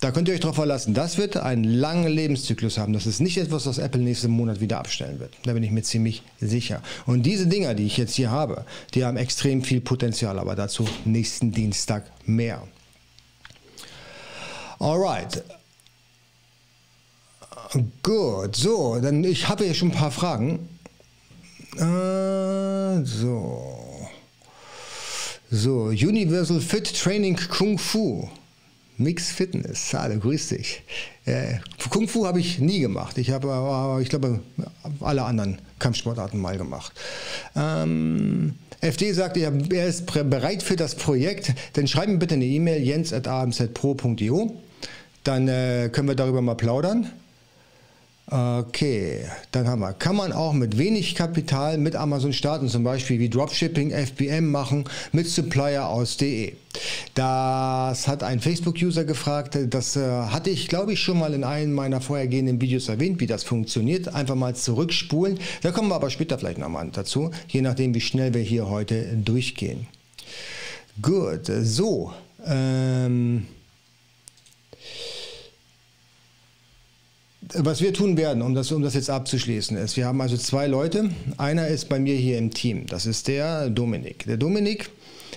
da 0.00 0.10
könnt 0.12 0.28
ihr 0.28 0.34
euch 0.34 0.40
darauf 0.40 0.56
verlassen. 0.56 0.94
Das 0.94 1.18
wird 1.18 1.36
einen 1.36 1.64
langen 1.64 2.10
Lebenszyklus 2.10 2.78
haben. 2.78 2.92
Das 2.92 3.06
ist 3.06 3.20
nicht 3.20 3.36
etwas, 3.36 3.66
was 3.66 3.78
Apple 3.78 4.00
nächsten 4.00 4.30
Monat 4.30 4.60
wieder 4.60 4.78
abstellen 4.78 5.20
wird. 5.20 5.34
Da 5.44 5.52
bin 5.52 5.62
ich 5.62 5.70
mir 5.70 5.82
ziemlich 5.82 6.22
sicher. 6.40 6.82
Und 7.06 7.24
diese 7.24 7.46
Dinger, 7.46 7.74
die 7.74 7.86
ich 7.86 7.96
jetzt 7.96 8.14
hier 8.14 8.30
habe, 8.30 8.64
die 8.94 9.04
haben 9.04 9.16
extrem 9.16 9.62
viel 9.62 9.80
Potenzial, 9.80 10.38
aber 10.38 10.56
dazu 10.56 10.88
nächsten 11.04 11.52
Dienstag 11.52 12.04
mehr. 12.24 12.66
Alright. 14.78 15.44
Gut, 18.02 18.56
so, 18.56 18.98
dann 19.00 19.22
ich 19.22 19.48
habe 19.48 19.64
hier 19.64 19.74
schon 19.74 19.88
ein 19.88 19.94
paar 19.94 20.10
Fragen. 20.10 20.68
Äh, 21.76 23.04
so. 23.04 24.08
So, 25.50 25.84
Universal 25.84 26.60
Fit 26.60 26.96
Training 26.96 27.38
Kung 27.50 27.78
Fu. 27.78 28.28
Mix 29.00 29.30
Fitness. 29.30 29.94
Hallo, 29.94 30.18
grüß 30.18 30.48
dich. 30.48 30.82
Äh, 31.24 31.54
Kung 31.88 32.06
Fu 32.06 32.26
habe 32.26 32.38
ich 32.38 32.58
nie 32.58 32.80
gemacht. 32.80 33.16
Ich 33.16 33.30
habe, 33.30 33.98
ich 34.02 34.10
glaube, 34.10 34.40
alle 35.00 35.24
anderen 35.24 35.58
Kampfsportarten 35.78 36.38
mal 36.38 36.58
gemacht. 36.58 36.92
Ähm, 37.56 38.56
FD 38.82 39.12
sagt, 39.12 39.38
er 39.38 39.52
ist 39.88 40.04
bereit 40.04 40.62
für 40.62 40.76
das 40.76 40.94
Projekt. 40.96 41.54
Dann 41.72 41.86
schreiben 41.86 42.18
bitte 42.18 42.34
eine 42.34 42.44
E-Mail 42.44 42.82
jens.amzpro.io. 42.82 44.60
Dann 45.24 45.48
äh, 45.48 45.88
können 45.90 46.08
wir 46.08 46.14
darüber 46.14 46.42
mal 46.42 46.54
plaudern. 46.54 47.10
Okay, 48.32 49.24
dann 49.50 49.66
haben 49.66 49.80
wir, 49.80 49.92
kann 49.92 50.14
man 50.14 50.32
auch 50.32 50.52
mit 50.52 50.78
wenig 50.78 51.16
Kapital 51.16 51.78
mit 51.78 51.96
Amazon 51.96 52.32
starten, 52.32 52.68
zum 52.68 52.84
Beispiel 52.84 53.18
wie 53.18 53.28
Dropshipping, 53.28 53.90
FBM 53.90 54.52
machen, 54.52 54.84
mit 55.10 55.26
Supplier 55.26 55.88
aus 55.88 56.16
DE. 56.16 56.52
Das 57.14 58.06
hat 58.06 58.22
ein 58.22 58.38
Facebook-User 58.38 59.02
gefragt, 59.02 59.58
das 59.70 59.96
äh, 59.96 60.00
hatte 60.02 60.50
ich 60.50 60.68
glaube 60.68 60.92
ich 60.92 61.00
schon 61.00 61.18
mal 61.18 61.34
in 61.34 61.42
einem 61.42 61.72
meiner 61.72 62.00
vorhergehenden 62.00 62.60
Videos 62.60 62.88
erwähnt, 62.88 63.18
wie 63.18 63.26
das 63.26 63.42
funktioniert. 63.42 64.14
Einfach 64.14 64.36
mal 64.36 64.54
zurückspulen, 64.54 65.40
da 65.62 65.72
kommen 65.72 65.88
wir 65.88 65.96
aber 65.96 66.10
später 66.10 66.38
vielleicht 66.38 66.58
nochmal 66.58 66.88
dazu, 66.92 67.32
je 67.48 67.62
nachdem 67.62 67.94
wie 67.96 68.00
schnell 68.00 68.32
wir 68.32 68.42
hier 68.42 68.70
heute 68.70 69.06
durchgehen. 69.16 69.88
Gut, 71.02 71.50
so. 71.62 72.12
Ähm 72.46 73.48
was 77.54 77.80
wir 77.80 77.92
tun 77.92 78.16
werden, 78.16 78.42
um 78.42 78.54
das, 78.54 78.70
um 78.72 78.82
das 78.82 78.94
jetzt 78.94 79.10
abzuschließen, 79.10 79.76
ist, 79.76 79.96
wir 79.96 80.06
haben 80.06 80.20
also 80.20 80.36
zwei 80.36 80.66
Leute. 80.66 81.10
Einer 81.36 81.68
ist 81.68 81.88
bei 81.88 81.98
mir 81.98 82.14
hier 82.14 82.38
im 82.38 82.50
Team. 82.50 82.86
Das 82.86 83.06
ist 83.06 83.28
der 83.28 83.70
Dominik. 83.70 84.26
Der 84.26 84.36
Dominik 84.36 84.90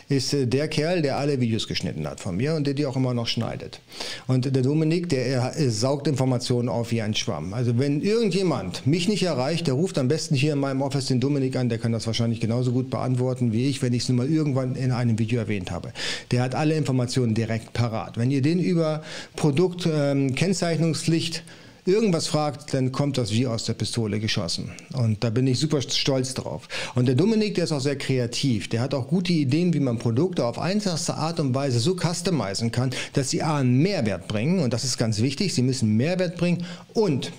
ist 0.09 0.33
äh, 0.33 0.47
der 0.47 0.67
Kerl, 0.67 1.01
der 1.01 1.17
alle 1.17 1.39
Videos 1.39 1.67
geschnitten 1.67 2.07
hat 2.07 2.19
von 2.19 2.37
mir 2.37 2.55
und 2.55 2.67
der 2.67 2.73
die 2.73 2.85
auch 2.85 2.95
immer 2.95 3.13
noch 3.13 3.27
schneidet. 3.27 3.79
Und 4.27 4.55
der 4.55 4.63
Dominik, 4.63 5.09
der 5.09 5.53
saugt 5.69 6.07
Informationen 6.07 6.69
auf 6.69 6.91
wie 6.91 7.01
ein 7.01 7.15
Schwamm. 7.15 7.53
Also 7.53 7.77
wenn 7.79 8.01
irgendjemand 8.01 8.87
mich 8.87 9.07
nicht 9.07 9.23
erreicht, 9.23 9.67
der 9.67 9.75
ruft 9.75 9.97
am 9.97 10.07
besten 10.07 10.35
hier 10.35 10.53
in 10.53 10.59
meinem 10.59 10.81
Office 10.81 11.07
den 11.07 11.19
Dominik 11.19 11.55
an, 11.55 11.69
der 11.69 11.79
kann 11.79 11.91
das 11.91 12.07
wahrscheinlich 12.07 12.39
genauso 12.39 12.71
gut 12.71 12.89
beantworten 12.89 13.53
wie 13.53 13.69
ich, 13.69 13.81
wenn 13.81 13.93
ich 13.93 14.03
es 14.03 14.09
nun 14.09 14.17
mal 14.17 14.29
irgendwann 14.29 14.75
in 14.75 14.91
einem 14.91 15.17
Video 15.19 15.39
erwähnt 15.39 15.71
habe. 15.71 15.93
Der 16.31 16.41
hat 16.41 16.55
alle 16.55 16.75
Informationen 16.75 17.33
direkt 17.33 17.73
parat. 17.73 18.17
Wenn 18.17 18.31
ihr 18.31 18.41
den 18.41 18.59
über 18.59 19.03
Produktkennzeichnungspflicht 19.35 21.37
ähm, 21.37 21.43
irgendwas 21.85 22.27
fragt, 22.27 22.73
dann 22.73 22.91
kommt 22.91 23.17
das 23.17 23.31
wie 23.31 23.47
aus 23.47 23.65
der 23.65 23.73
Pistole 23.73 24.19
geschossen. 24.19 24.71
Und 24.93 25.23
da 25.23 25.29
bin 25.29 25.47
ich 25.47 25.59
super 25.59 25.81
stolz 25.81 26.33
drauf. 26.33 26.67
Und 26.95 27.07
der 27.07 27.15
Dominik, 27.15 27.55
der 27.55 27.65
ist 27.65 27.71
auch 27.71 27.81
sehr 27.81 27.97
kreativ. 27.97 28.69
Der 28.69 28.81
hat 28.81 28.93
auch 28.93 29.07
gute 29.07 29.33
Ideen, 29.33 29.73
wie 29.73 29.79
man 29.79 29.99
Produkte 29.99 30.45
auf 30.45 30.59
einfachste 30.59 31.15
Art 31.15 31.39
und 31.39 31.53
Weise 31.53 31.79
so 31.79 31.95
customizen 31.95 32.71
kann, 32.71 32.91
dass 33.13 33.29
sie 33.29 33.43
A, 33.43 33.57
einen 33.57 33.79
Mehrwert 33.79 34.27
bringen. 34.27 34.59
Und 34.59 34.73
das 34.73 34.83
ist 34.83 34.97
ganz 34.97 35.21
wichtig. 35.21 35.53
Sie 35.53 35.61
müssen 35.61 35.97
Mehrwert 35.97 36.37
bringen 36.37 36.65
und 36.93 37.31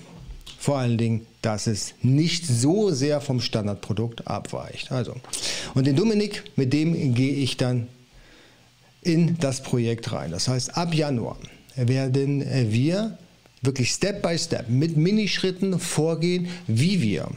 vor 0.59 0.79
allen 0.79 0.97
Dingen, 0.97 1.27
dass 1.43 1.67
es 1.67 1.93
nicht 2.01 2.47
so 2.47 2.89
sehr 2.89 3.21
vom 3.21 3.39
Standardprodukt 3.39 4.27
abweicht. 4.27 4.91
Also, 4.91 5.15
und 5.75 5.85
den 5.85 5.95
Dominik, 5.95 6.43
mit 6.55 6.73
dem 6.73 7.13
gehe 7.13 7.35
ich 7.35 7.57
dann 7.57 7.87
in 9.03 9.37
das 9.37 9.61
Projekt 9.61 10.11
rein. 10.11 10.31
Das 10.31 10.47
heißt, 10.47 10.75
ab 10.75 10.95
Januar 10.95 11.37
werden 11.75 12.43
wir 12.71 13.17
wirklich 13.65 13.91
Step 13.91 14.21
by 14.21 14.37
Step 14.37 14.69
mit 14.69 14.97
Minischritten 14.97 15.79
vorgehen, 15.79 16.47
wie 16.67 17.01
wir 17.01 17.29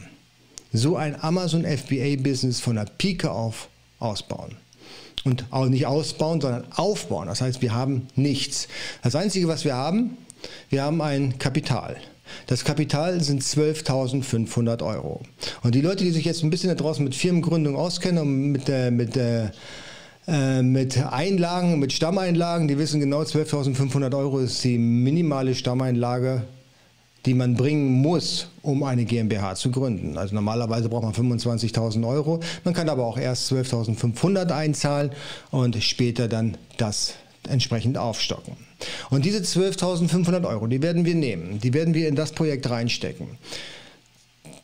so 0.71 0.95
ein 0.95 1.21
Amazon 1.21 1.65
FBA-Business 1.65 2.59
von 2.59 2.75
der 2.75 2.85
Pike 2.85 3.31
auf 3.31 3.69
ausbauen. 3.99 4.55
Und 5.25 5.45
auch 5.51 5.65
nicht 5.65 5.85
ausbauen, 5.85 6.39
sondern 6.39 6.71
aufbauen. 6.71 7.27
Das 7.27 7.41
heißt, 7.41 7.61
wir 7.61 7.73
haben 7.73 8.07
nichts. 8.15 8.67
Das 9.01 9.15
Einzige, 9.15 9.47
was 9.47 9.65
wir 9.65 9.75
haben, 9.75 10.17
wir 10.69 10.83
haben 10.83 11.01
ein 11.01 11.37
Kapital. 11.37 11.97
Das 12.47 12.63
Kapital 12.63 13.21
sind 13.21 13.43
12.500 13.43 14.83
Euro. 14.83 15.21
Und 15.63 15.75
die 15.75 15.81
Leute, 15.81 16.03
die 16.03 16.11
sich 16.11 16.25
jetzt 16.25 16.43
ein 16.43 16.49
bisschen 16.49 16.69
da 16.69 16.75
draußen 16.75 17.03
mit 17.03 17.15
Firmengründung 17.15 17.75
auskennen 17.75 18.21
und 18.21 18.51
mit, 18.51 18.69
äh, 18.69 18.91
mit 18.91 19.17
äh, 19.17 19.49
äh, 20.29 20.61
mit 20.61 20.97
Einlagen, 21.11 21.79
mit 21.79 21.91
Stammeinlagen, 21.91 22.67
die 22.67 22.77
wissen 22.77 22.99
genau, 22.99 23.21
12.500 23.21 24.15
Euro 24.15 24.39
ist 24.39 24.63
die 24.63 24.77
minimale 24.77 25.55
Stammeinlage, 25.55 26.43
die 27.25 27.33
man 27.33 27.55
bringen 27.55 27.89
muss, 27.89 28.47
um 28.61 28.83
eine 28.83 29.05
GmbH 29.05 29.55
zu 29.55 29.71
gründen. 29.71 30.17
Also 30.17 30.35
normalerweise 30.35 30.87
braucht 30.87 31.03
man 31.03 31.13
25.000 31.13 32.07
Euro. 32.07 32.39
Man 32.63 32.73
kann 32.73 32.89
aber 32.89 33.05
auch 33.05 33.17
erst 33.17 33.51
12.500 33.51 34.51
einzahlen 34.51 35.11
und 35.51 35.81
später 35.83 36.27
dann 36.27 36.57
das 36.77 37.15
entsprechend 37.47 37.97
aufstocken. 37.97 38.55
Und 39.09 39.25
diese 39.25 39.39
12.500 39.39 40.47
Euro, 40.47 40.67
die 40.67 40.81
werden 40.81 41.05
wir 41.05 41.15
nehmen, 41.15 41.59
die 41.59 41.73
werden 41.73 41.93
wir 41.93 42.07
in 42.07 42.15
das 42.15 42.31
Projekt 42.31 42.69
reinstecken. 42.69 43.27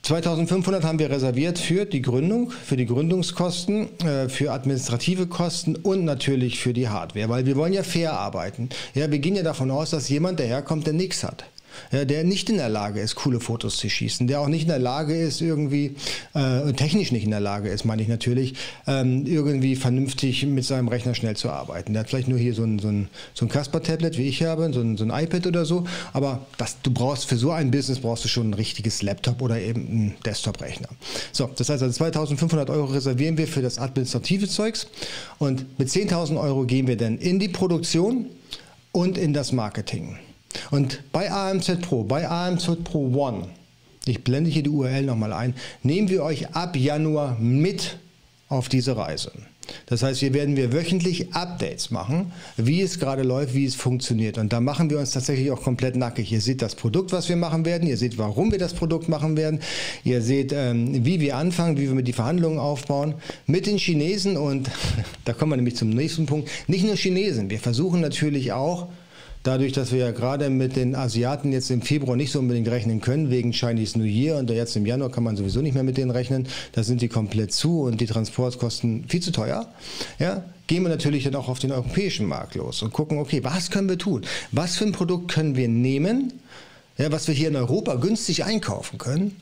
2500 0.05 0.83
haben 0.83 0.99
wir 0.99 1.09
reserviert 1.09 1.57
für 1.57 1.85
die 1.85 2.03
Gründung, 2.03 2.51
für 2.51 2.77
die 2.77 2.85
Gründungskosten, 2.85 3.99
äh, 4.01 4.29
für 4.29 4.51
administrative 4.51 5.25
Kosten 5.25 5.75
und 5.75 6.05
natürlich 6.05 6.59
für 6.59 6.73
die 6.73 6.89
Hardware, 6.89 7.27
weil 7.27 7.47
wir 7.47 7.55
wollen 7.55 7.73
ja 7.73 7.81
fair 7.81 8.13
arbeiten. 8.13 8.69
Ja, 8.93 9.09
wir 9.09 9.17
gehen 9.17 9.35
ja 9.35 9.41
davon 9.41 9.71
aus, 9.71 9.89
dass 9.89 10.07
jemand 10.07 10.39
daherkommt, 10.39 10.85
der 10.85 10.93
nichts 10.93 11.23
hat 11.23 11.45
der 11.91 12.23
nicht 12.23 12.49
in 12.49 12.57
der 12.57 12.69
Lage 12.69 12.99
ist, 12.99 13.15
coole 13.15 13.39
Fotos 13.39 13.77
zu 13.77 13.89
schießen, 13.89 14.27
der 14.27 14.41
auch 14.41 14.47
nicht 14.47 14.63
in 14.63 14.67
der 14.69 14.79
Lage 14.79 15.15
ist, 15.15 15.41
irgendwie, 15.41 15.95
äh, 16.33 16.71
technisch 16.73 17.11
nicht 17.11 17.23
in 17.23 17.31
der 17.31 17.39
Lage 17.39 17.69
ist, 17.69 17.85
meine 17.85 18.01
ich 18.01 18.07
natürlich, 18.07 18.55
ähm, 18.87 19.25
irgendwie 19.25 19.75
vernünftig 19.75 20.45
mit 20.45 20.65
seinem 20.65 20.87
Rechner 20.87 21.15
schnell 21.15 21.35
zu 21.35 21.49
arbeiten. 21.49 21.93
Der 21.93 22.01
hat 22.01 22.09
vielleicht 22.09 22.27
nur 22.27 22.39
hier 22.39 22.53
so 22.53 22.63
ein, 22.63 22.79
so 22.79 22.89
ein, 22.89 23.07
so 23.33 23.45
ein 23.45 23.49
Casper-Tablet, 23.49 24.17
wie 24.17 24.27
ich 24.27 24.43
habe, 24.43 24.71
so 24.73 24.81
ein, 24.81 24.97
so 24.97 25.03
ein 25.03 25.11
iPad 25.11 25.47
oder 25.47 25.65
so, 25.65 25.85
aber 26.13 26.45
das, 26.57 26.77
du 26.81 26.91
brauchst 26.91 27.25
für 27.25 27.37
so 27.37 27.51
ein 27.51 27.71
Business 27.71 27.99
brauchst 27.99 28.23
du 28.23 28.27
schon 28.27 28.49
ein 28.49 28.53
richtiges 28.53 29.01
Laptop 29.01 29.41
oder 29.41 29.59
eben 29.59 29.87
einen 29.87 30.15
Desktop-Rechner. 30.25 30.89
So, 31.31 31.49
das 31.55 31.69
heißt 31.69 31.81
also 31.81 31.93
2500 31.93 32.69
Euro 32.69 32.85
reservieren 32.85 33.37
wir 33.37 33.47
für 33.47 33.61
das 33.61 33.79
administrative 33.79 34.47
Zeugs 34.47 34.87
und 35.39 35.77
mit 35.79 35.89
10.000 35.89 36.39
Euro 36.39 36.65
gehen 36.65 36.87
wir 36.87 36.97
dann 36.97 37.17
in 37.17 37.39
die 37.39 37.49
Produktion 37.49 38.27
und 38.91 39.17
in 39.17 39.33
das 39.33 39.51
Marketing. 39.51 40.17
Und 40.71 40.99
bei 41.11 41.31
AMZ 41.31 41.81
Pro, 41.81 42.03
bei 42.03 42.27
AMZ 42.27 42.83
Pro 42.83 43.11
One, 43.13 43.47
ich 44.05 44.23
blende 44.23 44.49
hier 44.49 44.63
die 44.63 44.69
URL 44.69 45.03
nochmal 45.03 45.33
ein, 45.33 45.55
nehmen 45.83 46.09
wir 46.09 46.23
euch 46.23 46.55
ab 46.55 46.75
Januar 46.75 47.37
mit 47.39 47.97
auf 48.47 48.69
diese 48.69 48.95
Reise. 48.95 49.31
Das 49.87 50.03
heißt, 50.03 50.19
hier 50.19 50.33
werden 50.33 50.55
wir 50.55 50.73
wöchentlich 50.73 51.33
Updates 51.33 51.91
machen, 51.91 52.31
wie 52.57 52.81
es 52.81 52.99
gerade 52.99 53.23
läuft, 53.23 53.53
wie 53.53 53.65
es 53.65 53.75
funktioniert. 53.75 54.37
Und 54.37 54.53
da 54.53 54.59
machen 54.61 54.89
wir 54.89 54.99
uns 54.99 55.11
tatsächlich 55.11 55.51
auch 55.51 55.61
komplett 55.61 55.95
nackig. 55.95 56.31
Ihr 56.31 56.41
seht 56.41 56.61
das 56.61 56.75
Produkt, 56.75 57.11
was 57.11 57.29
wir 57.29 57.35
machen 57.35 57.65
werden. 57.65 57.87
Ihr 57.87 57.97
seht, 57.97 58.17
warum 58.17 58.51
wir 58.51 58.59
das 58.59 58.73
Produkt 58.73 59.09
machen 59.09 59.37
werden. 59.37 59.59
Ihr 60.03 60.21
seht, 60.21 60.53
ähm, 60.53 61.05
wie 61.05 61.19
wir 61.19 61.37
anfangen, 61.37 61.77
wie 61.77 61.91
wir 61.91 62.01
die 62.01 62.13
Verhandlungen 62.13 62.59
aufbauen 62.59 63.15
mit 63.47 63.65
den 63.65 63.77
Chinesen. 63.77 64.37
Und 64.37 64.69
da 65.25 65.33
kommen 65.33 65.51
wir 65.51 65.57
nämlich 65.57 65.75
zum 65.75 65.89
nächsten 65.89 66.25
Punkt. 66.25 66.49
Nicht 66.67 66.85
nur 66.85 66.95
Chinesen. 66.95 67.49
Wir 67.49 67.59
versuchen 67.59 68.01
natürlich 68.01 68.53
auch, 68.53 68.87
Dadurch, 69.45 69.73
dass 69.73 69.91
wir 69.91 69.99
ja 69.99 70.09
gerade 70.09 70.49
mit 70.49 70.75
den 70.75 70.95
Asiaten 70.95 71.51
jetzt 71.51 71.69
im 71.69 71.83
Februar 71.83 72.17
nicht 72.17 72.31
so 72.31 72.39
unbedingt 72.39 72.67
rechnen 72.67 72.99
können, 72.99 73.29
wegen 73.29 73.51
Chinese 73.51 73.95
New 73.95 74.03
Year 74.03 74.37
und 74.37 74.49
jetzt 74.49 74.75
im 74.75 74.87
Januar 74.87 75.11
kann 75.11 75.23
man 75.23 75.37
sowieso 75.37 75.61
nicht 75.61 75.75
mehr 75.75 75.83
mit 75.83 75.97
denen 75.97 76.09
rechnen, 76.09 76.47
da 76.71 76.81
sind 76.81 76.99
die 76.99 77.09
komplett 77.09 77.53
zu 77.53 77.81
und 77.81 78.01
die 78.01 78.07
Transportkosten 78.07 79.05
viel 79.07 79.21
zu 79.21 79.31
teuer. 79.31 79.71
Ja, 80.17 80.43
gehen 80.65 80.81
wir 80.81 80.89
natürlich 80.89 81.25
dann 81.25 81.35
auch 81.35 81.47
auf 81.47 81.59
den 81.59 81.71
europäischen 81.71 82.25
Markt 82.25 82.55
los 82.55 82.81
und 82.81 82.91
gucken, 82.91 83.19
okay, 83.19 83.43
was 83.43 83.69
können 83.69 83.87
wir 83.87 83.99
tun? 83.99 84.25
Was 84.51 84.77
für 84.77 84.85
ein 84.85 84.93
Produkt 84.93 85.31
können 85.31 85.55
wir 85.55 85.67
nehmen, 85.67 86.33
ja, 86.97 87.11
was 87.11 87.27
wir 87.27 87.35
hier 87.35 87.49
in 87.49 87.55
Europa 87.55 87.93
günstig 87.97 88.45
einkaufen 88.45 88.97
können 88.97 89.35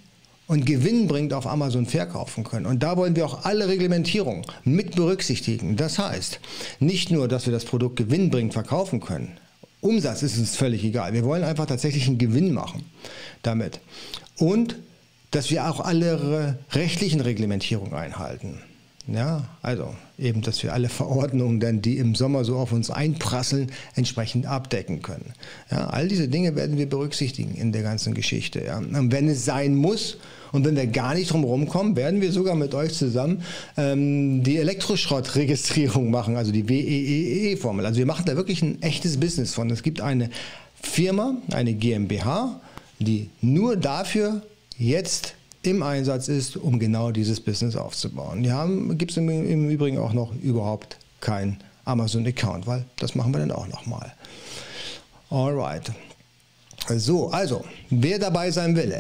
und 0.48 0.66
Gewinn 0.66 1.08
bringt 1.08 1.32
auf 1.32 1.48
Amazon 1.48 1.86
verkaufen 1.86 2.44
können. 2.44 2.66
Und 2.66 2.84
da 2.84 2.98
wollen 2.98 3.16
wir 3.16 3.26
auch 3.26 3.46
alle 3.46 3.70
Reglementierungen 3.70 4.46
mit 4.66 4.98
berücksichtigen. 4.98 5.78
Das 5.78 5.98
heißt, 5.98 6.42
nicht 6.82 7.10
nur, 7.10 7.30
dass 7.30 7.46
wir 7.46 7.54
das 7.54 7.64
Produkt 7.64 7.96
gewinnbringend 7.96 8.52
verkaufen 8.52 9.00
können. 9.00 9.38
Umsatz 9.84 10.24
ist 10.24 10.38
uns 10.38 10.56
völlig 10.56 10.84
egal. 10.84 11.14
Wir 11.14 11.24
wollen 11.24 11.44
einfach 11.44 11.66
tatsächlich 11.66 12.08
einen 12.08 12.18
Gewinn 12.18 12.54
machen 12.54 12.84
damit. 13.42 13.80
Und 14.38 14.78
dass 15.32 15.50
wir 15.50 15.70
auch 15.70 15.80
alle 15.80 16.58
rechtlichen 16.72 17.22
Reglementierungen 17.22 17.94
einhalten. 17.94 18.60
Ja, 19.08 19.50
also 19.62 19.94
eben, 20.18 20.42
dass 20.44 20.64
wir 20.64 20.72
alle 20.74 20.88
Verordnungen 20.88 21.60
dann, 21.60 21.82
die 21.82 21.98
im 21.98 22.16
Sommer 22.16 22.46
so 22.46 22.56
auf 22.56 22.72
uns 22.72 22.90
einprasseln, 22.90 23.72
entsprechend 23.96 24.46
abdecken 24.46 25.02
können. 25.02 25.34
Ja, 25.70 25.88
all 25.88 26.08
diese 26.08 26.30
Dinge 26.30 26.56
werden 26.56 26.78
wir 26.78 26.88
berücksichtigen 26.88 27.54
in 27.56 27.74
der 27.74 27.84
ganzen 27.84 28.14
Geschichte. 28.14 28.64
Ja. 28.64 28.78
Und 28.78 29.12
wenn 29.12 29.28
es 29.28 29.44
sein 29.44 29.76
muss 29.76 30.18
und 30.54 30.64
wenn 30.66 30.76
wir 30.78 30.88
gar 30.88 31.16
nicht 31.16 31.32
drum 31.32 31.44
rumkommen, 31.44 31.98
werden 31.98 32.22
wir 32.22 32.32
sogar 32.32 32.56
mit 32.56 32.74
euch 32.74 32.94
zusammen 32.94 33.44
ähm, 33.76 34.44
die 34.44 34.58
Elektroschrottregistrierung 34.58 36.12
machen, 36.12 36.38
also 36.38 36.52
die 36.52 36.70
WEEE-Formel. 36.70 37.86
Also 37.86 37.98
wir 37.98 38.06
machen 38.06 38.24
da 38.26 38.38
wirklich 38.38 38.62
ein 38.62 38.82
echtes 38.82 39.20
Business 39.20 39.54
von. 39.54 39.70
Es 39.72 39.84
gibt 39.84 40.00
eine 40.00 40.30
Firma, 40.82 41.36
eine 41.52 41.74
GmbH, 41.74 42.62
die 43.00 43.30
nur 43.42 43.76
dafür 43.76 44.44
jetzt 44.78 45.34
im 45.64 45.82
Einsatz 45.82 46.28
ist, 46.28 46.56
um 46.56 46.78
genau 46.78 47.12
dieses 47.12 47.40
Business 47.40 47.76
aufzubauen. 47.76 48.50
Haben, 48.52 48.98
gibt 48.98 49.12
es 49.12 49.18
im, 49.18 49.30
im 49.30 49.70
Übrigen 49.70 49.98
auch 49.98 50.14
noch 50.14 50.36
überhaupt 50.36 50.98
keinen 51.20 51.58
Amazon-Account, 51.86 52.68
weil 52.68 52.86
das 52.98 53.16
machen 53.16 53.34
wir 53.34 53.40
dann 53.40 53.52
auch 53.52 53.68
nochmal. 53.68 54.14
Alright. 55.32 55.92
So, 56.98 57.30
also, 57.30 57.64
wer 57.90 58.20
dabei 58.20 58.52
sein 58.52 58.76
will, 58.76 58.94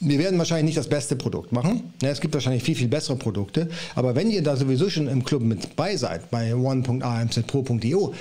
Wir 0.00 0.20
werden 0.20 0.38
wahrscheinlich 0.38 0.66
nicht 0.66 0.78
das 0.78 0.88
beste 0.88 1.16
Produkt 1.16 1.50
machen. 1.50 1.92
Ja, 2.00 2.10
es 2.10 2.20
gibt 2.20 2.32
wahrscheinlich 2.34 2.62
viel, 2.62 2.76
viel 2.76 2.86
bessere 2.86 3.16
Produkte. 3.16 3.68
Aber 3.96 4.14
wenn 4.14 4.30
ihr 4.30 4.44
da 4.44 4.54
sowieso 4.54 4.88
schon 4.88 5.08
im 5.08 5.24
Club 5.24 5.42
mit 5.42 5.74
bei 5.74 5.96
seid, 5.96 6.30
bei 6.30 6.54
one.amzpro.io, 6.54 8.14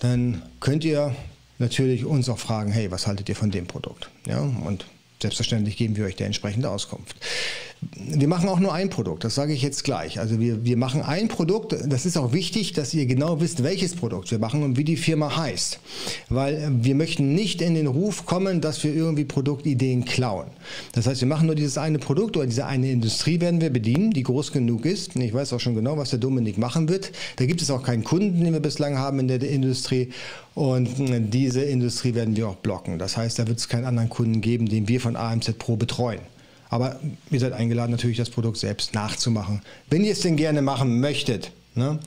dann 0.00 0.42
könnt 0.58 0.84
ihr 0.84 1.14
natürlich 1.60 2.04
uns 2.04 2.28
auch 2.28 2.38
fragen, 2.38 2.72
hey, 2.72 2.90
was 2.90 3.06
haltet 3.06 3.28
ihr 3.28 3.36
von 3.36 3.52
dem 3.52 3.66
Produkt? 3.66 4.10
Ja, 4.26 4.40
und 4.40 4.84
Selbstverständlich 5.20 5.76
geben 5.76 5.96
wir 5.96 6.04
euch 6.04 6.16
der 6.16 6.26
entsprechende 6.26 6.70
Auskunft. 6.70 7.16
Wir 7.80 8.26
machen 8.26 8.48
auch 8.48 8.58
nur 8.58 8.72
ein 8.72 8.88
Produkt, 8.88 9.24
das 9.24 9.34
sage 9.34 9.52
ich 9.52 9.62
jetzt 9.62 9.84
gleich. 9.84 10.18
Also 10.18 10.40
wir, 10.40 10.64
wir 10.64 10.76
machen 10.76 11.02
ein 11.02 11.28
Produkt, 11.28 11.76
das 11.86 12.06
ist 12.06 12.16
auch 12.16 12.32
wichtig, 12.32 12.72
dass 12.72 12.94
ihr 12.94 13.06
genau 13.06 13.40
wisst, 13.40 13.62
welches 13.62 13.94
Produkt 13.94 14.30
wir 14.30 14.38
machen 14.38 14.62
und 14.62 14.76
wie 14.76 14.84
die 14.84 14.96
Firma 14.96 15.36
heißt. 15.36 15.78
Weil 16.30 16.70
wir 16.80 16.94
möchten 16.94 17.34
nicht 17.34 17.60
in 17.60 17.74
den 17.74 17.86
Ruf 17.86 18.24
kommen, 18.24 18.60
dass 18.60 18.82
wir 18.82 18.94
irgendwie 18.94 19.24
Produktideen 19.24 20.04
klauen. 20.04 20.46
Das 20.92 21.06
heißt, 21.06 21.20
wir 21.20 21.28
machen 21.28 21.46
nur 21.46 21.54
dieses 21.54 21.76
eine 21.76 21.98
Produkt 21.98 22.36
oder 22.36 22.46
diese 22.46 22.66
eine 22.66 22.90
Industrie 22.90 23.40
werden 23.40 23.60
wir 23.60 23.70
bedienen, 23.70 24.10
die 24.10 24.22
groß 24.22 24.52
genug 24.52 24.86
ist. 24.86 25.14
Ich 25.16 25.34
weiß 25.34 25.52
auch 25.52 25.60
schon 25.60 25.74
genau, 25.74 25.98
was 25.98 26.10
der 26.10 26.18
Dominik 26.18 26.58
machen 26.58 26.88
wird. 26.88 27.12
Da 27.36 27.44
gibt 27.44 27.60
es 27.60 27.70
auch 27.70 27.82
keinen 27.82 28.04
Kunden, 28.04 28.42
den 28.42 28.52
wir 28.52 28.60
bislang 28.60 28.98
haben 28.98 29.20
in 29.20 29.28
der 29.28 29.42
Industrie. 29.42 30.10
Und 30.54 30.88
diese 31.34 31.62
Industrie 31.62 32.14
werden 32.14 32.34
wir 32.36 32.48
auch 32.48 32.56
blocken. 32.56 32.98
Das 32.98 33.16
heißt, 33.16 33.38
da 33.38 33.46
wird 33.46 33.58
es 33.58 33.68
keinen 33.68 33.84
anderen 33.84 34.08
Kunden 34.08 34.40
geben, 34.40 34.66
den 34.66 34.88
wir 34.88 35.00
von 35.00 35.14
AMZ 35.14 35.58
Pro 35.58 35.76
betreuen. 35.76 36.20
Aber 36.68 36.98
ihr 37.30 37.40
seid 37.40 37.52
eingeladen, 37.52 37.90
natürlich 37.90 38.16
das 38.16 38.30
Produkt 38.30 38.58
selbst 38.58 38.94
nachzumachen, 38.94 39.62
wenn 39.88 40.04
ihr 40.04 40.12
es 40.12 40.20
denn 40.20 40.36
gerne 40.36 40.62
machen 40.62 41.00
möchtet. 41.00 41.52
Ne? 41.74 41.98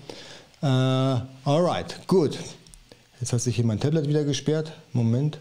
Äh, 0.61 0.65
alright, 0.65 2.07
gut. 2.07 2.37
Jetzt 3.19 3.33
hat 3.33 3.41
sich 3.41 3.55
hier 3.55 3.65
mein 3.65 3.79
Tablet 3.79 4.07
wieder 4.07 4.23
gesperrt. 4.23 4.73
Moment. 4.93 5.39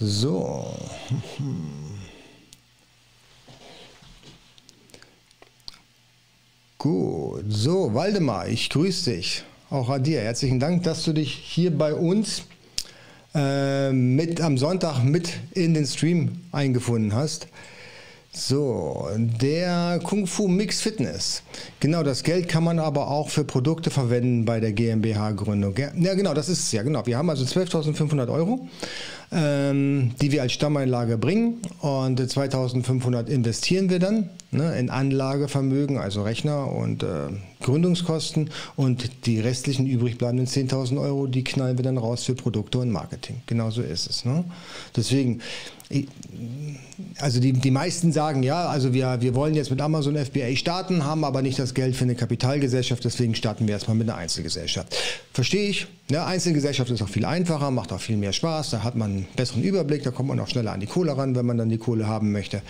So. 0.00 0.66
Gut. 6.78 7.44
So, 7.48 7.94
Waldemar, 7.94 8.48
ich 8.48 8.68
grüße 8.68 9.12
dich. 9.12 9.44
Auch 9.70 9.88
an 9.88 10.02
dir. 10.02 10.20
Herzlichen 10.20 10.58
Dank, 10.58 10.82
dass 10.82 11.04
du 11.04 11.12
dich 11.12 11.32
hier 11.32 11.70
bei 11.70 11.94
uns 11.94 12.42
äh, 13.34 13.92
mit 13.92 14.40
am 14.40 14.58
Sonntag 14.58 15.02
mit 15.02 15.38
in 15.52 15.74
den 15.74 15.86
Stream 15.86 16.40
eingefunden 16.52 17.14
hast. 17.14 17.48
So, 18.34 19.10
der 19.16 20.00
Kung 20.02 20.26
Fu 20.26 20.48
Mix 20.48 20.80
Fitness. 20.80 21.42
Genau, 21.80 22.02
das 22.02 22.22
Geld 22.22 22.48
kann 22.48 22.64
man 22.64 22.78
aber 22.78 23.08
auch 23.08 23.28
für 23.28 23.44
Produkte 23.44 23.90
verwenden 23.90 24.46
bei 24.46 24.58
der 24.58 24.72
GmbH-Gründung. 24.72 25.74
Ja, 25.76 26.14
genau, 26.14 26.32
das 26.32 26.48
ist 26.48 26.60
es 26.60 26.72
ja, 26.72 26.82
genau. 26.82 27.04
Wir 27.04 27.18
haben 27.18 27.28
also 27.28 27.44
12.500 27.44 28.32
Euro 28.32 28.66
ähm, 29.32 30.10
die 30.20 30.30
wir 30.30 30.42
als 30.42 30.52
Stammeinlage 30.52 31.16
bringen. 31.16 31.58
Und 31.80 32.18
2500 32.30 33.28
investieren 33.28 33.88
wir 33.88 33.98
dann 33.98 34.28
ne, 34.50 34.78
in 34.78 34.90
Anlagevermögen, 34.90 35.98
also 35.98 36.22
Rechner 36.22 36.70
und 36.70 37.02
äh, 37.02 37.28
Gründungskosten. 37.62 38.50
Und 38.76 39.26
die 39.26 39.40
restlichen 39.40 39.86
übrig 39.86 40.18
bleibenden 40.18 40.46
10.000 40.46 41.00
Euro, 41.00 41.26
die 41.26 41.44
knallen 41.44 41.78
wir 41.78 41.84
dann 41.84 41.98
raus 41.98 42.24
für 42.24 42.34
Produkte 42.34 42.78
und 42.78 42.90
Marketing. 42.90 43.40
Genauso 43.46 43.82
ist 43.82 44.08
es. 44.08 44.24
Ne? 44.24 44.44
Deswegen, 44.94 45.40
also 47.18 47.40
die, 47.40 47.52
die 47.52 47.70
meisten 47.70 48.12
sagen, 48.12 48.42
ja, 48.42 48.66
also 48.66 48.92
wir, 48.92 49.20
wir 49.20 49.34
wollen 49.34 49.54
jetzt 49.54 49.70
mit 49.70 49.80
Amazon 49.80 50.16
FBA 50.16 50.56
starten, 50.56 51.04
haben 51.04 51.24
aber 51.24 51.42
nicht 51.42 51.58
das 51.58 51.74
Geld 51.74 51.96
für 51.96 52.04
eine 52.04 52.14
Kapitalgesellschaft, 52.14 53.04
deswegen 53.04 53.34
starten 53.34 53.66
wir 53.66 53.74
erstmal 53.74 53.96
mit 53.96 54.08
einer 54.08 54.18
Einzelgesellschaft. 54.18 54.96
Verstehe 55.32 55.68
ich. 55.68 55.86
Ne? 56.10 56.24
Einzelgesellschaft 56.24 56.90
ist 56.90 57.02
auch 57.02 57.08
viel 57.08 57.24
einfacher, 57.24 57.70
macht 57.70 57.92
auch 57.92 58.00
viel 58.00 58.16
mehr 58.16 58.32
Spaß, 58.32 58.70
da 58.70 58.82
hat 58.82 58.96
man 58.96 59.10
einen 59.10 59.28
besseren 59.36 59.62
Überblick, 59.62 60.02
da 60.02 60.10
kommt 60.10 60.28
man 60.28 60.40
auch 60.40 60.48
schneller 60.48 60.72
an 60.72 60.80
die 60.80 60.86
Kohle 60.86 61.16
ran, 61.16 61.34
wenn 61.34 61.46
man 61.46 61.58
dann 61.58 61.68
die 61.68 61.78
Kohle 61.78 62.06
haben 62.06 62.32
möchte. 62.32 62.62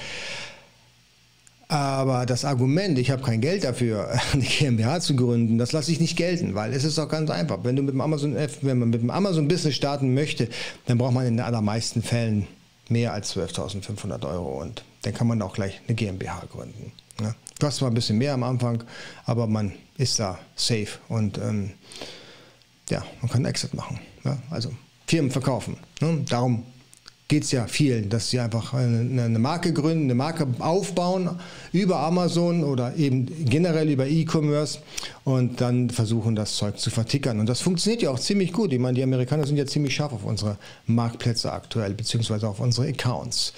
Aber 1.69 2.27
das 2.27 2.45
Argument, 2.45 2.99
ich 2.99 3.11
habe 3.11 3.23
kein 3.23 3.41
Geld 3.41 3.65
dafür, 3.65 4.11
eine 4.33 4.45
GmbH 4.45 5.01
zu 5.01 5.17
gründen, 5.17 5.57
das 5.57 5.73
lasse 5.73 5.91
ich 5.91 6.01
nicht 6.01 6.17
gelten, 6.17 6.55
weil 6.55 6.75
es 6.75 6.85
ist 6.85 6.99
doch 6.99 7.09
ganz 7.09 7.31
einfach. 7.31 7.61
Wenn, 7.63 7.77
du 7.77 7.83
mit 7.83 7.95
dem 7.95 8.03
Amazon, 8.03 8.37
wenn 8.61 8.79
man 8.79 8.91
mit 8.91 9.01
dem 9.01 9.11
Amazon 9.11 9.49
Business 9.49 9.75
starten 9.75 10.13
möchte, 10.13 10.49
dann 10.87 10.99
braucht 10.99 11.15
man 11.15 11.27
in 11.27 11.39
den 11.39 11.47
allermeisten 11.47 12.03
Fällen 12.03 12.47
mehr 12.89 13.13
als 13.13 13.37
12.500 13.37 14.27
Euro 14.29 14.61
und 14.61 14.85
dann 15.03 15.15
kann 15.15 15.27
man 15.27 15.41
auch 15.43 15.55
gleich 15.55 15.81
eine 15.87 15.95
GmbH 15.95 16.45
gründen. 16.51 16.93
Ne? 17.21 17.35
Kostet 17.61 17.79
zwar 17.81 17.91
ein 17.91 17.95
bisschen 17.95 18.19
mehr 18.19 18.35
am 18.35 18.43
Anfang, 18.43 18.85
aber 19.25 19.47
man 19.47 19.73
ist 19.97 20.19
da 20.19 20.39
safe 20.57 20.99
und 21.09 21.39
ähm, 21.39 21.73
ja, 22.91 23.05
man 23.21 23.31
kann 23.31 23.45
Exit 23.45 23.75
machen. 23.75 24.01
Ja? 24.25 24.39
Also 24.51 24.73
Firmen 25.07 25.31
verkaufen. 25.31 25.77
Ne? 26.01 26.25
Darum 26.29 26.67
geht 27.29 27.45
es 27.45 27.53
ja 27.53 27.67
vielen, 27.67 28.11
dass 28.11 28.29
sie 28.29 28.41
einfach 28.41 28.75
eine, 28.75 29.23
eine, 29.23 29.39
Marke 29.39 29.73
gründen, 29.73 30.05
eine 30.05 30.15
Marke 30.15 30.47
aufbauen 30.59 31.39
über 31.73 32.01
Amazon 32.01 32.63
oder 32.63 32.95
eben 32.97 33.27
generell 33.47 33.89
über 33.89 34.07
E-Commerce 34.07 34.81
und 35.25 35.61
dann 35.61 35.89
versuchen, 35.89 36.37
das 36.37 36.57
Zeug 36.57 36.79
zu 36.79 36.91
vertickern. 36.91 37.41
Und 37.41 37.47
das 37.47 37.61
funktioniert 37.61 38.03
ja 38.03 38.11
auch 38.11 38.19
ziemlich 38.19 38.53
gut. 38.53 38.73
Ich 38.73 38.79
meine, 38.79 38.97
die 38.97 39.03
Amerikaner 39.03 39.47
sind 39.47 39.57
ja 39.57 39.65
ziemlich 39.65 39.95
scharf 39.95 40.13
auf 40.13 40.25
unsere 40.25 40.59
Marktplätze 40.87 41.51
aktuell, 41.53 41.95
beziehungsweise 41.95 42.47
auf 42.47 42.61
unsere 42.61 42.89
Accounts. 42.89 43.55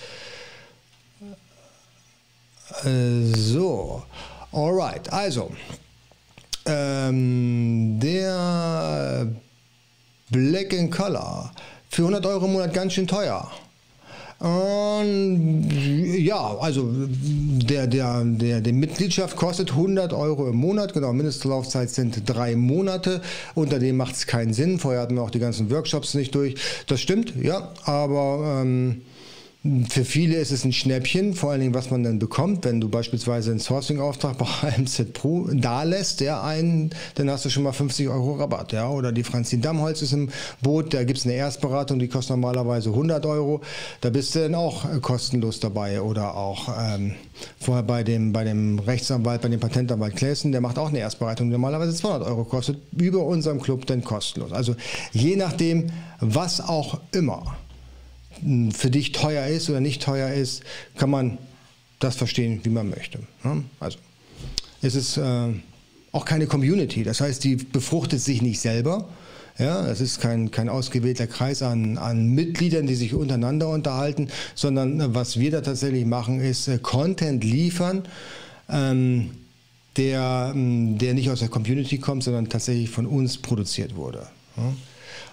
Äh, 2.85 3.37
so, 3.37 4.05
alright, 4.53 5.13
also 5.13 5.51
ähm, 6.67 7.99
der 8.01 9.27
Black 10.31 10.73
in 10.73 10.91
Color 10.91 11.51
für 11.95 12.03
100 12.03 12.27
Euro 12.27 12.47
im 12.47 12.53
Monat 12.53 12.75
ganz 12.75 12.93
schön 12.93 13.07
teuer. 13.07 13.49
Und 14.41 15.69
ja, 16.19 16.57
also 16.59 16.91
der, 16.91 17.87
der, 17.87 18.25
der, 18.25 18.61
die 18.61 18.73
Mitgliedschaft 18.73 19.37
kostet 19.37 19.71
100 19.71 20.13
Euro 20.13 20.49
im 20.49 20.57
Monat, 20.57 20.93
genau, 20.93 21.13
Mindestlaufzeit 21.13 21.91
sind 21.91 22.29
drei 22.29 22.57
Monate, 22.57 23.23
unter 23.55 23.79
dem 23.79 23.97
macht 23.97 24.17
es 24.17 24.27
keinen 24.27 24.53
Sinn, 24.53 24.81
vorher 24.81 25.03
hatten 25.03 25.15
wir 25.15 25.23
auch 25.23 25.31
die 25.31 25.39
ganzen 25.39 25.71
Workshops 25.71 26.15
nicht 26.15 26.35
durch, 26.35 26.57
das 26.89 27.01
stimmt, 27.01 27.33
ja, 27.41 27.73
aber 27.85 28.61
ähm, 28.63 29.03
Für 29.89 30.05
viele 30.05 30.37
ist 30.37 30.51
es 30.51 30.67
ein 30.67 30.75
Schnäppchen, 30.75 31.33
vor 31.33 31.51
allen 31.53 31.63
Dingen, 31.63 31.73
was 31.73 31.91
man 31.91 32.03
dann 32.03 32.19
bekommt, 32.19 32.67
wenn 32.67 32.83
du 32.83 32.91
beispielsweise 32.91 33.51
einen 33.51 33.61
Sourcing-Auftrag 33.61 34.37
bei 34.37 34.45
AMZ 34.77 35.15
Pro 35.15 35.49
da 35.51 35.85
lässt, 35.85 36.21
der 36.21 36.43
einen, 36.43 36.91
dann 37.15 37.31
hast 37.31 37.47
du 37.47 37.49
schon 37.49 37.63
mal 37.63 37.73
50 37.73 38.11
Euro 38.11 38.35
Rabatt. 38.35 38.73
Ja? 38.73 38.91
Oder 38.91 39.11
die 39.11 39.25
Franzin 39.25 39.63
Dammholz 39.63 40.03
ist 40.03 40.13
im 40.13 40.29
Boot, 40.61 40.93
da 40.93 41.03
gibt 41.05 41.19
es 41.19 41.25
eine 41.25 41.33
Erstberatung, 41.37 41.99
die 41.99 42.09
kostet 42.09 42.37
normalerweise 42.37 42.91
100 42.91 43.25
Euro. 43.25 43.63
Da 44.03 44.11
bist 44.11 44.35
du 44.35 44.41
dann 44.41 44.55
auch 44.55 44.85
äh, 44.85 45.01
kostenlos 45.01 45.61
dabei. 45.61 46.03
Oder 46.03 46.37
auch 46.37 46.69
ähm, 46.79 47.15
vorher 47.59 47.85
bei 47.85 48.03
dem, 48.03 48.35
bei 48.35 48.45
dem 48.45 48.79
Rechtsanwalt, 48.81 49.41
bei 49.41 49.49
dem 49.49 49.61
Patentanwalt 49.61 50.15
Klässen, 50.15 50.53
der 50.53 50.61
macht 50.61 50.79
auch 50.79 50.91
eine 50.91 50.99
Erstberatung, 50.99 51.47
die 51.47 51.53
normalerweise 51.53 51.95
200 51.95 52.29
Euro 52.29 52.45
kostet, 52.45 52.77
über 52.99 53.25
unserem 53.25 53.63
Club 53.63 53.87
dann 53.87 54.05
kostenlos. 54.05 54.53
Also 54.53 54.77
je 55.13 55.37
nachdem, 55.37 55.87
was 56.21 56.61
auch 56.61 57.01
immer 57.13 57.57
für 58.73 58.91
dich 58.91 59.13
teuer 59.13 59.47
ist 59.47 59.71
oder 59.71 59.81
nicht 59.81 60.03
teuer 60.03 60.33
ist, 60.33 60.63
kann 60.97 61.11
man 61.11 61.39
das 61.99 62.17
verstehen, 62.17 62.61
wie 62.63 62.69
man 62.69 62.91
möchte. 62.91 63.21
Also 63.81 63.99
es 64.83 64.95
ist 64.95 65.17
äh, 65.17 65.49
auch 66.13 66.25
keine 66.25 66.47
Community, 66.47 67.05
das 67.05 67.21
heißt, 67.21 67.43
die 67.45 67.57
befruchtet 67.57 68.21
sich 68.21 68.43
nicht 68.43 68.61
selber. 68.61 69.09
Ja, 69.57 69.87
es 69.87 70.01
ist 70.01 70.21
kein, 70.21 70.51
kein 70.51 70.69
ausgewählter 70.69 71.29
Kreis 71.29 71.63
an, 71.63 71.97
an 71.97 72.27
Mitgliedern, 72.31 72.89
die 72.89 72.97
sich 72.97 73.15
untereinander 73.15 73.69
unterhalten, 73.69 74.29
sondern 74.55 75.01
äh, 75.01 75.15
was 75.15 75.39
wir 75.39 75.53
da 75.53 75.61
tatsächlich 75.61 76.05
machen, 76.05 76.41
ist 76.41 76.67
äh, 76.67 76.79
Content 76.79 77.45
liefern, 77.45 78.03
ähm, 78.69 79.31
der, 79.97 80.53
der 80.55 81.15
nicht 81.15 81.31
aus 81.31 81.39
der 81.39 81.49
Community 81.49 81.99
kommt, 81.99 82.25
sondern 82.25 82.49
tatsächlich 82.49 82.91
von 82.91 83.07
uns 83.07 83.39
produziert 83.39 83.95
wurde. 83.95 84.27
Ja. 84.57 84.73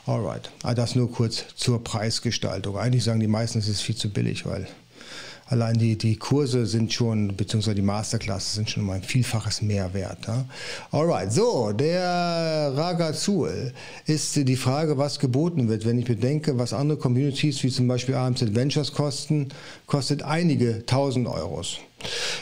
Alright, 0.08 0.50
ah, 0.64 0.74
das 0.74 0.96
nur 0.96 1.12
kurz 1.12 1.46
zur 1.56 1.84
Preisgestaltung. 1.84 2.76
Eigentlich 2.76 3.04
sagen 3.04 3.20
die 3.20 3.28
meisten, 3.28 3.60
es 3.60 3.68
ist 3.68 3.82
viel 3.82 3.96
zu 3.96 4.10
billig, 4.10 4.48
weil 4.48 4.68
allein 5.46 5.78
die, 5.78 5.96
die 5.96 6.16
Kurse 6.16 6.66
sind 6.66 6.92
schon, 6.92 7.36
beziehungsweise 7.36 7.76
die 7.76 7.84
Masterclasses 7.84 8.56
sind 8.56 8.70
schon 8.70 8.84
um 8.84 8.90
ein 8.90 9.04
Vielfaches 9.04 9.62
mehr 9.62 9.94
wert. 9.94 10.26
Ja? 10.26 10.46
Alright, 10.92 11.32
so, 11.32 11.72
der 11.72 12.74
Ragazul 12.76 13.74
ist 14.08 14.36
die 14.36 14.56
Frage, 14.56 14.98
was 14.98 15.20
geboten 15.20 15.70
wird. 15.70 15.86
Wenn 15.86 16.00
ich 16.00 16.06
bedenke, 16.06 16.58
was 16.58 16.74
andere 16.74 16.98
Communities 16.98 17.62
wie 17.62 17.70
zum 17.70 17.88
Beispiel 17.88 18.16
AMZ 18.16 18.56
Ventures 18.56 18.94
kosten, 18.94 19.50
kostet 19.86 20.24
einige 20.24 20.84
tausend 20.88 21.28
Euros. 21.28 21.78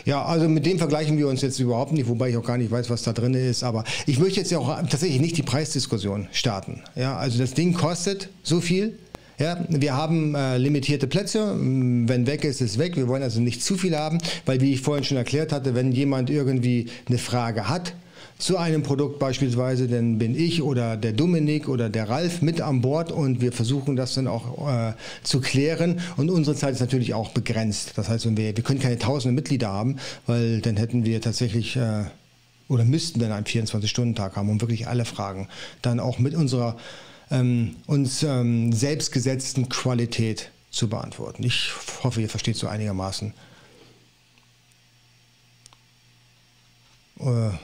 Ja, 0.06 0.24
also 0.26 0.48
mit 0.48 0.65
dem 0.65 0.78
vergleichen 0.78 1.17
wir 1.17 1.28
uns 1.28 1.41
jetzt 1.41 1.60
überhaupt 1.60 1.91
nicht, 1.91 2.08
wobei 2.08 2.30
ich 2.30 2.38
auch 2.38 2.45
gar 2.45 2.58
nicht 2.58 2.72
weiß, 2.72 2.89
was 2.89 3.04
da 3.04 3.13
drin 3.13 3.34
ist. 3.34 3.63
Aber 3.63 3.84
ich 4.06 4.19
möchte 4.19 4.39
jetzt 4.39 4.52
ja 4.52 4.60
auch 4.60 4.80
tatsächlich 4.82 5.19
nicht 5.22 5.38
die 5.38 5.43
Preisdiskussion 5.43 6.28
starten. 6.32 6.82
Ja, 6.95 7.17
also 7.17 7.38
das 7.39 7.54
Ding 7.54 7.74
kostet 7.74 8.30
so 8.43 8.62
viel. 8.62 8.98
Ja, 9.39 9.65
wir 9.69 9.95
haben 9.95 10.36
äh, 10.36 10.58
limitierte 10.58 11.08
Plätze. 11.08 11.56
Wenn 11.58 12.28
weg 12.28 12.43
ist, 12.43 12.60
ist 12.60 12.78
weg. 12.78 12.98
Wir 12.98 13.08
wollen 13.08 13.24
also 13.24 13.39
nicht 13.39 13.63
zu 13.63 13.78
viel 13.78 13.95
haben, 13.95 14.17
weil 14.45 14.60
wie 14.60 14.74
ich 14.74 14.82
vorhin 14.82 15.06
schon 15.06 15.15
erklärt 15.15 15.54
hatte, 15.54 15.76
wenn 15.76 15.93
jemand 15.93 16.30
irgendwie 16.30 16.88
eine 17.08 17.17
Frage 17.17 17.69
hat, 17.69 17.93
zu 18.39 18.58
einem 18.58 18.84
Produkt 18.84 19.19
beispielsweise, 19.19 19.88
dann 19.88 20.17
bin 20.17 20.34
ich 20.34 20.63
oder 20.63 20.95
der 20.95 21.12
Dominik 21.12 21.67
oder 21.67 21.89
der 21.89 22.08
Ralf 22.10 22.41
mit 22.41 22.62
an 22.62 22.80
Bord 22.82 23.12
und 23.12 23.41
wir 23.41 23.52
versuchen 23.52 23.97
das 23.97 24.13
dann 24.13 24.28
auch 24.28 24.67
äh, 24.67 24.93
zu 25.23 25.41
klären. 25.41 25.99
Und 26.15 26.30
unsere 26.30 26.56
Zeit 26.56 26.73
ist 26.73 26.80
natürlich 26.80 27.13
auch 27.13 27.32
begrenzt. 27.32 27.91
Das 27.97 28.08
heißt, 28.08 28.25
wir, 28.38 28.56
wir 28.56 28.63
können 28.63 28.80
keine 28.80 28.97
tausende 28.97 29.36
Mitglieder 29.36 29.67
haben, 29.67 29.97
weil 30.25 30.62
dann 30.62 30.78
hätten 30.78 31.04
wir 31.04 31.19
tatsächlich 31.19 31.75
äh, 31.75 32.06
oder 32.69 32.86
müssten 32.86 33.19
dann 33.19 33.34
einen 33.34 33.45
24-Stunden-Tag 33.45 34.38
haben, 34.38 34.49
um 34.49 34.62
wirklich 34.62 34.88
alle 34.88 35.04
Fragen 35.04 35.49
dann 35.82 35.99
auch 35.99 36.17
mit 36.17 36.34
unserer 36.34 36.78
ähm, 37.32 37.75
uns 37.88 38.23
ähm, 38.23 38.71
selbstgesetzten 38.71 39.67
Qualität 39.67 40.52
zu 40.71 40.88
beantworten. 40.88 41.43
Ich 41.43 41.71
hoffe, 42.04 42.21
ihr 42.21 42.30
versteht 42.30 42.56
so 42.56 42.67
einigermaßen, 42.67 43.34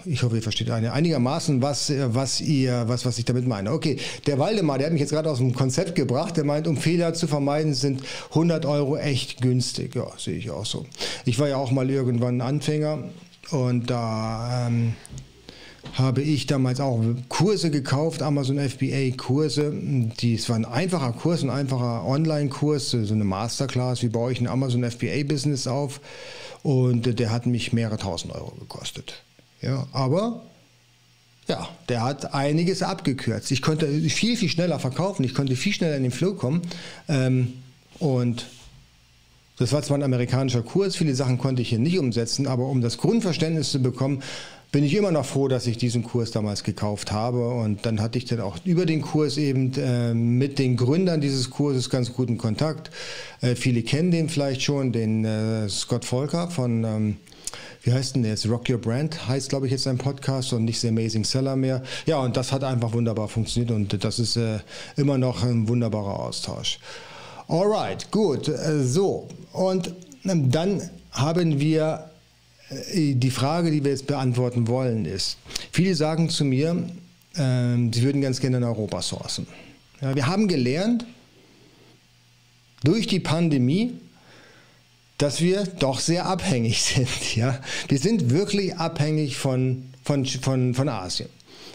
ich 0.03 0.21
hoffe, 0.21 0.35
ihr 0.35 0.41
versteht 0.41 0.69
einigermaßen, 0.69 1.61
was, 1.61 1.89
äh, 1.89 2.13
was, 2.13 2.41
ihr, 2.41 2.83
was, 2.87 3.05
was 3.05 3.17
ich 3.17 3.23
damit 3.23 3.47
meine. 3.47 3.71
Okay, 3.71 3.97
der 4.27 4.37
Waldemar, 4.37 4.77
der 4.77 4.87
hat 4.87 4.93
mich 4.93 4.99
jetzt 4.99 5.11
gerade 5.11 5.29
aus 5.29 5.37
dem 5.37 5.53
Konzept 5.53 5.95
gebracht. 5.95 6.35
Der 6.35 6.43
meint, 6.43 6.67
um 6.67 6.75
Fehler 6.75 7.13
zu 7.13 7.25
vermeiden, 7.25 7.73
sind 7.73 8.01
100 8.31 8.65
Euro 8.65 8.97
echt 8.97 9.41
günstig. 9.41 9.95
Ja, 9.95 10.07
sehe 10.17 10.35
ich 10.35 10.51
auch 10.51 10.65
so. 10.65 10.85
Ich 11.23 11.39
war 11.39 11.47
ja 11.47 11.55
auch 11.55 11.71
mal 11.71 11.89
irgendwann 11.89 12.41
Anfänger 12.41 13.05
und 13.51 13.89
da 13.89 14.67
ähm, 14.67 14.93
habe 15.93 16.21
ich 16.21 16.47
damals 16.47 16.81
auch 16.81 17.01
Kurse 17.29 17.71
gekauft, 17.71 18.21
Amazon 18.21 18.59
FBA 18.59 19.11
Kurse. 19.15 19.73
es 20.21 20.49
war 20.49 20.57
ein 20.57 20.65
einfacher 20.65 21.13
Kurs, 21.13 21.43
ein 21.43 21.49
einfacher 21.49 22.05
Online-Kurs, 22.05 22.91
so 22.91 23.13
eine 23.13 23.23
Masterclass. 23.23 24.03
Wie 24.03 24.09
baue 24.09 24.33
ich 24.33 24.41
ein 24.41 24.47
Amazon 24.47 24.83
FBA 24.83 25.23
Business 25.25 25.65
auf? 25.65 26.01
Und 26.61 27.19
der 27.19 27.31
hat 27.31 27.45
mich 27.45 27.71
mehrere 27.71 27.97
tausend 27.97 28.33
Euro 28.33 28.51
gekostet. 28.59 29.24
Ja, 29.65 29.87
aber 29.93 30.41
ja, 31.47 31.67
der 31.89 32.03
hat 32.03 32.33
einiges 32.35 32.83
abgekürzt. 32.83 33.49
Ich 33.51 33.63
konnte 33.63 33.87
viel, 34.09 34.37
viel 34.37 34.49
schneller 34.49 34.79
verkaufen, 34.79 35.23
ich 35.23 35.33
konnte 35.33 35.55
viel 35.55 35.73
schneller 35.73 35.97
in 35.97 36.03
den 36.03 36.11
Flow 36.11 36.35
kommen. 36.35 36.61
Ähm, 37.09 37.53
und 37.97 38.45
das 39.57 39.73
war 39.73 39.81
zwar 39.81 39.97
ein 39.97 40.03
amerikanischer 40.03 40.61
Kurs, 40.61 40.95
viele 40.95 41.15
Sachen 41.15 41.39
konnte 41.39 41.63
ich 41.63 41.69
hier 41.69 41.79
nicht 41.79 41.97
umsetzen, 41.97 42.45
aber 42.45 42.67
um 42.67 42.81
das 42.81 42.97
Grundverständnis 42.97 43.71
zu 43.71 43.81
bekommen, 43.81 44.21
bin 44.71 44.83
ich 44.83 44.93
immer 44.93 45.11
noch 45.11 45.25
froh, 45.25 45.47
dass 45.47 45.65
ich 45.65 45.77
diesen 45.77 46.03
Kurs 46.03 46.31
damals 46.31 46.63
gekauft 46.63 47.11
habe. 47.11 47.47
Und 47.47 47.85
dann 47.85 48.01
hatte 48.01 48.17
ich 48.17 48.25
dann 48.25 48.41
auch 48.41 48.57
über 48.65 48.85
den 48.85 49.01
Kurs 49.01 49.37
eben 49.37 49.71
äh, 49.77 50.13
mit 50.13 50.59
den 50.59 50.75
Gründern 50.75 51.21
dieses 51.21 51.49
Kurses 51.49 51.89
ganz 51.89 52.13
guten 52.13 52.37
Kontakt. 52.37 52.91
Äh, 53.41 53.55
viele 53.55 53.81
kennen 53.83 54.11
den 54.11 54.29
vielleicht 54.29 54.61
schon, 54.61 54.91
den 54.91 55.23
äh, 55.23 55.69
Scott 55.69 56.03
Volker 56.03 56.49
von 56.49 56.83
ähm, 56.83 57.17
wie 57.85 57.93
heißt 57.93 58.15
denn 58.15 58.23
der 58.23 58.31
jetzt? 58.31 58.49
Rock 58.49 58.67
Your 58.67 58.79
Brand 58.79 59.27
heißt, 59.27 59.49
glaube 59.49 59.67
ich, 59.67 59.71
jetzt 59.71 59.83
sein 59.83 59.99
Podcast 59.99 60.51
und 60.53 60.65
nicht 60.65 60.79
The 60.79 60.87
Amazing 60.87 61.23
Seller 61.23 61.55
mehr. 61.55 61.83
Ja, 62.07 62.17
und 62.17 62.35
das 62.35 62.51
hat 62.51 62.63
einfach 62.63 62.93
wunderbar 62.93 63.27
funktioniert 63.27 63.69
und 63.69 64.03
das 64.03 64.17
ist 64.17 64.37
äh, 64.37 64.57
immer 64.97 65.19
noch 65.19 65.43
ein 65.43 65.67
wunderbarer 65.67 66.19
Austausch. 66.19 66.79
Alright, 67.47 68.09
gut, 68.09 68.47
äh, 68.47 68.83
so. 68.83 69.27
Und 69.53 69.93
ähm, 70.25 70.49
dann 70.49 70.81
haben 71.11 71.59
wir 71.59 72.09
äh, 72.69 73.13
die 73.13 73.29
Frage, 73.29 73.69
die 73.69 73.83
wir 73.83 73.91
jetzt 73.91 74.07
beantworten 74.07 74.67
wollen, 74.67 75.05
ist, 75.05 75.37
viele 75.71 75.93
sagen 75.93 76.29
zu 76.29 76.43
mir, 76.43 76.87
äh, 77.35 77.75
sie 77.93 78.01
würden 78.01 78.19
ganz 78.19 78.39
gerne 78.39 78.57
in 78.57 78.63
Europa 78.63 79.03
sourcen. 79.03 79.45
Ja, 80.01 80.15
wir 80.15 80.25
haben 80.25 80.47
gelernt, 80.47 81.05
durch 82.83 83.05
die 83.05 83.19
Pandemie, 83.19 83.93
dass 85.17 85.41
wir 85.41 85.63
doch 85.63 85.99
sehr 85.99 86.25
abhängig 86.25 86.81
sind. 86.95 87.35
Ja? 87.35 87.59
Wir 87.87 87.99
sind 87.99 88.29
wirklich 88.29 88.75
abhängig 88.77 89.37
von, 89.37 89.89
von, 90.03 90.25
von, 90.25 90.73
von 90.73 90.89
Asien. 90.89 91.29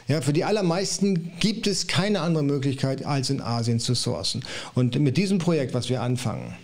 Ja, 0.09 0.21
für 0.21 0.33
die 0.33 0.43
allermeisten 0.43 1.31
gibt 1.39 1.69
es 1.69 1.87
keine 1.87 2.21
andere 2.21 2.43
Möglichkeit, 2.43 3.07
als 3.07 3.31
in 3.31 3.41
Asien 3.41 3.79
zu 3.79 3.95
sourcen. 3.95 4.43
Und 4.75 4.99
mit 4.99 5.17
diesem 5.17 5.39
Projekt, 5.39 5.73
was 5.73 5.89
wir 5.89 6.03
anfangen, 6.03 6.57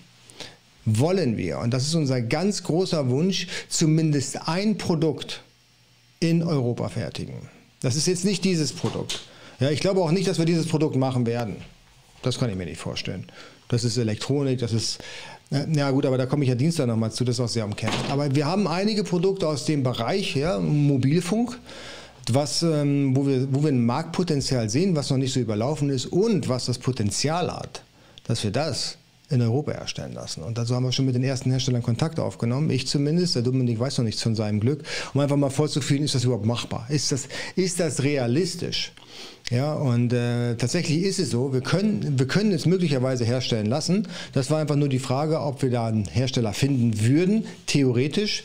wollen 0.85 1.37
wir, 1.37 1.61
und 1.61 1.73
das 1.73 1.85
ist 1.87 1.95
unser 1.95 2.21
ganz 2.23 2.65
großer 2.65 3.09
Wunsch, 3.09 3.47
zumindest 3.69 4.49
ein 4.49 4.79
Produkt 4.79 5.43
in 6.19 6.43
Europa 6.43 6.89
fertigen. 6.89 7.49
Das 7.81 7.95
ist 7.95 8.07
jetzt 8.07 8.25
nicht 8.25 8.43
dieses 8.45 8.73
Produkt. 8.73 9.21
Ja, 9.61 9.71
ich 9.71 9.81
glaube 9.81 10.01
auch 10.01 10.11
nicht, 10.11 10.27
dass 10.27 10.39
wir 10.39 10.45
dieses 10.45 10.67
Produkt 10.67 10.97
machen 10.97 11.25
werden. 11.25 11.57
Das 12.23 12.39
kann 12.39 12.51
ich 12.51 12.57
mir 12.57 12.67
nicht 12.67 12.81
vorstellen. 12.81 13.27
Das 13.69 13.85
ist 13.85 13.97
Elektronik, 13.97 14.59
das 14.59 14.73
ist 14.73 14.99
ja 15.51 15.91
gut, 15.91 16.07
aber 16.07 16.19
da 16.19 16.27
komme 16.27 16.45
ich 16.45 16.49
ja 16.49 16.55
Dienstag 16.55 16.87
nochmal 16.87 17.13
zu, 17.13 17.25
das 17.25 17.37
ist 17.37 17.41
auch 17.41 17.49
sehr 17.49 17.65
umkämpft. 17.65 18.11
Aber 18.11 18.35
wir 18.35 18.47
haben 18.47 18.67
einige 18.67 19.05
Produkte 19.05 19.47
aus 19.47 19.65
dem 19.65 19.83
Bereich, 19.83 20.35
ja, 20.35 20.59
Mobilfunk, 20.59 21.59
was, 22.33 22.63
ähm, 22.63 23.15
wo, 23.15 23.27
wir, 23.27 23.47
wo 23.53 23.63
wir 23.63 23.71
ein 23.71 23.85
Marktpotenzial 23.85 24.69
sehen, 24.69 24.97
was 24.97 25.11
noch 25.11 25.19
nicht 25.19 25.33
so 25.33 25.41
überlaufen 25.41 25.91
ist 25.91 26.07
und 26.07 26.49
was 26.49 26.67
das 26.67 26.79
Potenzial 26.79 27.53
hat, 27.53 27.83
dass 28.25 28.43
wir 28.43 28.51
das 28.51 28.99
in 29.29 29.43
Europa 29.43 29.73
herstellen 29.73 30.13
lassen. 30.13 30.43
Und 30.43 30.57
dazu 30.57 30.75
haben 30.75 30.85
wir 30.85 30.93
schon 30.93 31.07
mit 31.07 31.15
den 31.15 31.25
ersten 31.25 31.51
Herstellern 31.51 31.83
Kontakt 31.83 32.21
aufgenommen. 32.21 32.71
Ich 32.71 32.87
zumindest, 32.87 33.35
der 33.35 33.43
Dominik 33.43 33.79
weiß 33.79 33.99
noch 33.99 34.05
nichts 34.05 34.23
von 34.23 34.35
seinem 34.35 34.61
Glück, 34.61 34.85
um 35.15 35.21
einfach 35.21 35.37
mal 35.37 35.51
vorzufühlen, 35.51 36.05
ist 36.05 36.15
das 36.15 36.25
überhaupt 36.25 36.47
machbar? 36.47 36.87
Ist 36.89 37.11
das, 37.11 37.29
ist 37.57 37.81
das 37.81 38.03
realistisch? 38.03 38.93
Ja, 39.51 39.75
und 39.75 40.13
äh, 40.13 40.57
tatsächlich 40.57 41.05
ist 41.05 41.21
es 41.21 41.31
so, 41.31 41.53
wir 41.53 41.61
können, 41.61 42.19
wir 42.19 42.27
können 42.27 42.51
es 42.51 42.67
möglicherweise 42.67 43.25
herstellen 43.25 43.67
lassen. 43.67 44.09
Das 44.33 44.51
war 44.51 44.59
einfach 44.59 44.75
nur 44.75 44.89
die 44.89 44.99
Frage, 44.99 45.41
ob 45.41 45.63
wir 45.63 45.71
da 45.71 45.87
einen 45.87 46.07
Hersteller 46.07 46.53
finden 46.53 47.01
würden, 47.01 47.45
theoretisch. 47.67 48.43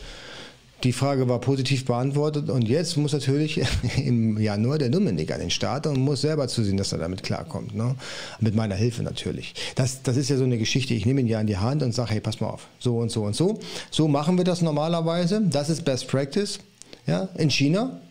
Die 0.84 0.94
Frage 0.94 1.28
war 1.28 1.40
positiv 1.40 1.86
beantwortet 1.86 2.50
und 2.50 2.68
jetzt 2.68 2.98
muss 2.98 3.14
natürlich 3.14 3.62
im 3.98 4.40
Januar 4.40 4.78
der 4.78 4.90
Dominik 4.90 5.32
an 5.32 5.40
den 5.40 5.50
Start 5.50 5.88
und 5.88 6.00
muss 6.00 6.22
selber 6.22 6.48
zusehen, 6.48 6.78
dass 6.78 6.92
er 6.92 7.00
damit 7.00 7.24
klarkommt. 7.24 7.76
Ne? 7.76 7.96
Mit 8.40 8.56
meiner 8.56 8.76
Hilfe 8.76 9.02
natürlich. 9.02 9.56
Das, 9.76 10.04
das 10.04 10.18
ist 10.18 10.30
ja 10.30 10.38
so 10.38 10.44
eine 10.44 10.60
Geschichte. 10.60 10.94
Ich 10.94 11.06
nehme 11.06 11.22
ihn 11.22 11.28
ja 11.28 11.42
in 11.42 11.48
die 11.48 11.58
Hand 11.58 11.82
und 11.82 11.94
sage, 11.94 12.12
hey, 12.12 12.20
pass 12.20 12.42
mal 12.42 12.50
auf, 12.50 12.68
so 12.80 12.98
und 12.98 13.12
so 13.12 13.24
und 13.24 13.36
so. 13.36 13.60
So 13.90 14.08
machen 14.08 14.38
wir 14.38 14.44
das 14.44 14.62
normalerweise. 14.62 15.42
Das 15.46 15.70
ist 15.70 15.84
Best 15.84 16.08
Practice 16.08 16.60
ja, 17.08 17.30
in 17.38 17.50
China. 17.50 18.02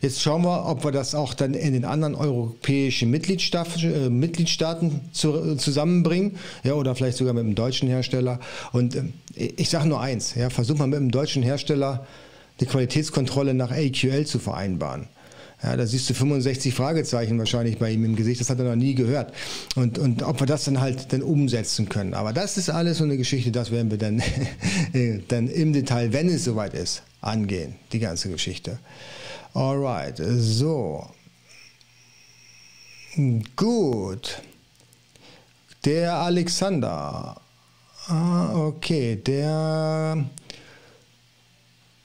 Jetzt 0.00 0.20
schauen 0.20 0.42
wir, 0.42 0.66
ob 0.66 0.84
wir 0.84 0.92
das 0.92 1.14
auch 1.14 1.34
dann 1.34 1.54
in 1.54 1.72
den 1.72 1.84
anderen 1.84 2.14
europäischen 2.14 3.10
Mitgliedstaaten, 3.10 4.06
äh, 4.06 4.10
Mitgliedstaaten 4.10 5.00
zu, 5.12 5.56
zusammenbringen, 5.56 6.36
ja, 6.64 6.74
oder 6.74 6.94
vielleicht 6.94 7.18
sogar 7.18 7.34
mit 7.34 7.44
dem 7.44 7.54
deutschen 7.54 7.88
Hersteller. 7.88 8.40
Und 8.72 8.94
äh, 8.94 9.04
ich 9.34 9.70
sage 9.70 9.88
nur 9.88 10.00
eins, 10.00 10.34
ja, 10.34 10.50
versuch 10.50 10.76
mal 10.76 10.86
mit 10.86 10.98
dem 10.98 11.10
deutschen 11.10 11.42
Hersteller 11.42 12.06
die 12.60 12.66
Qualitätskontrolle 12.66 13.54
nach 13.54 13.70
AQL 13.70 14.26
zu 14.26 14.38
vereinbaren. 14.38 15.08
Ja, 15.62 15.74
da 15.74 15.86
siehst 15.86 16.08
du 16.10 16.14
65 16.14 16.74
Fragezeichen 16.74 17.38
wahrscheinlich 17.38 17.78
bei 17.78 17.90
ihm 17.90 18.04
im 18.04 18.14
Gesicht, 18.14 18.40
das 18.40 18.50
hat 18.50 18.58
er 18.58 18.66
noch 18.66 18.76
nie 18.76 18.94
gehört. 18.94 19.32
Und, 19.74 19.98
und 19.98 20.22
ob 20.22 20.40
wir 20.40 20.46
das 20.46 20.64
dann 20.64 20.80
halt 20.80 21.12
dann 21.12 21.22
umsetzen 21.22 21.88
können. 21.88 22.12
Aber 22.12 22.34
das 22.34 22.58
ist 22.58 22.68
alles 22.68 22.98
so 22.98 23.04
eine 23.04 23.16
Geschichte, 23.16 23.50
das 23.50 23.70
werden 23.70 23.90
wir 23.90 23.98
dann, 23.98 24.22
dann 25.28 25.48
im 25.48 25.72
Detail, 25.72 26.12
wenn 26.12 26.28
es 26.28 26.44
soweit 26.44 26.74
ist, 26.74 27.02
angehen, 27.22 27.74
die 27.92 28.00
ganze 28.00 28.28
Geschichte. 28.28 28.78
Alright, 29.56 30.20
so. 30.36 31.06
Gut. 33.56 34.42
Der 35.86 36.16
Alexander. 36.16 37.40
Ah, 38.06 38.54
okay, 38.54 39.16
der. 39.16 40.26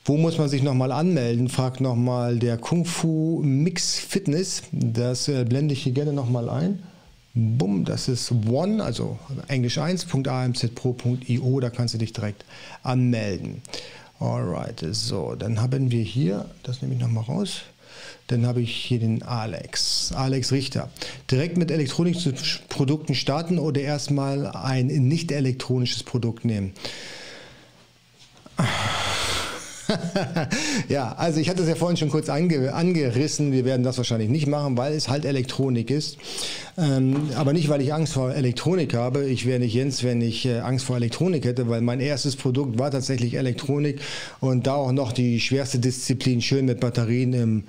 Wo 0.05 0.15
muss 0.15 0.37
man 0.37 0.47
sich 0.47 0.63
nochmal 0.63 0.93
anmelden? 0.93 1.49
Fragt 1.49 1.81
nochmal 1.81 2.39
der 2.39 2.57
Kung 2.57 2.85
Fu 2.85 3.41
Mix 3.43 3.99
Fitness. 3.99 4.63
Das 4.71 5.27
äh, 5.27 5.43
blende 5.43 5.73
ich 5.73 5.83
hier 5.83 5.91
gerne 5.91 6.13
nochmal 6.13 6.47
ein. 6.49 6.81
Bumm, 7.33 7.83
das 7.83 8.07
ist 8.07 8.31
one, 8.49 8.81
also 8.81 9.19
englisch 9.49 9.77
1.amzpro.io, 9.77 11.59
da 11.59 11.69
kannst 11.69 11.93
du 11.93 11.97
dich 11.97 12.13
direkt 12.13 12.45
anmelden. 12.83 13.61
Alright, 14.21 14.85
so, 14.91 15.33
dann 15.33 15.59
haben 15.59 15.89
wir 15.89 16.03
hier, 16.03 16.45
das 16.61 16.83
nehme 16.83 16.93
ich 16.93 16.99
nochmal 16.99 17.23
raus, 17.23 17.61
dann 18.27 18.45
habe 18.45 18.61
ich 18.61 18.71
hier 18.71 18.99
den 18.99 19.23
Alex, 19.23 20.11
Alex 20.15 20.51
Richter. 20.51 20.91
Direkt 21.31 21.57
mit 21.57 21.71
elektronischen 21.71 22.35
Produkten 22.69 23.15
starten 23.15 23.57
oder 23.57 23.81
erstmal 23.81 24.45
ein 24.45 24.85
nicht 24.85 25.31
elektronisches 25.31 26.03
Produkt 26.03 26.45
nehmen? 26.45 26.73
Ja, 30.89 31.13
also 31.17 31.39
ich 31.39 31.49
hatte 31.49 31.61
es 31.61 31.69
ja 31.69 31.75
vorhin 31.75 31.97
schon 31.97 32.09
kurz 32.09 32.29
ange 32.29 32.73
angerissen. 32.73 33.51
Wir 33.51 33.65
werden 33.65 33.83
das 33.83 33.97
wahrscheinlich 33.97 34.29
nicht 34.29 34.47
machen, 34.47 34.77
weil 34.77 34.93
es 34.93 35.09
halt 35.09 35.25
Elektronik 35.25 35.89
ist. 35.89 36.17
Ähm, 36.77 37.29
aber 37.35 37.53
nicht, 37.53 37.69
weil 37.69 37.81
ich 37.81 37.93
Angst 37.93 38.13
vor 38.13 38.33
Elektronik 38.33 38.93
habe. 38.93 39.25
Ich 39.25 39.45
wäre 39.45 39.59
nicht 39.59 39.73
Jens, 39.73 40.03
wenn 40.03 40.21
ich 40.21 40.45
äh, 40.45 40.59
Angst 40.59 40.85
vor 40.85 40.95
Elektronik 40.95 41.45
hätte, 41.45 41.69
weil 41.69 41.81
mein 41.81 41.99
erstes 41.99 42.35
Produkt 42.35 42.79
war 42.79 42.91
tatsächlich 42.91 43.35
Elektronik 43.35 43.99
und 44.39 44.67
da 44.67 44.75
auch 44.75 44.91
noch 44.91 45.11
die 45.11 45.39
schwerste 45.39 45.79
Disziplin 45.79 46.41
schön 46.41 46.65
mit 46.65 46.79
Batterien 46.79 47.33
im, 47.33 47.63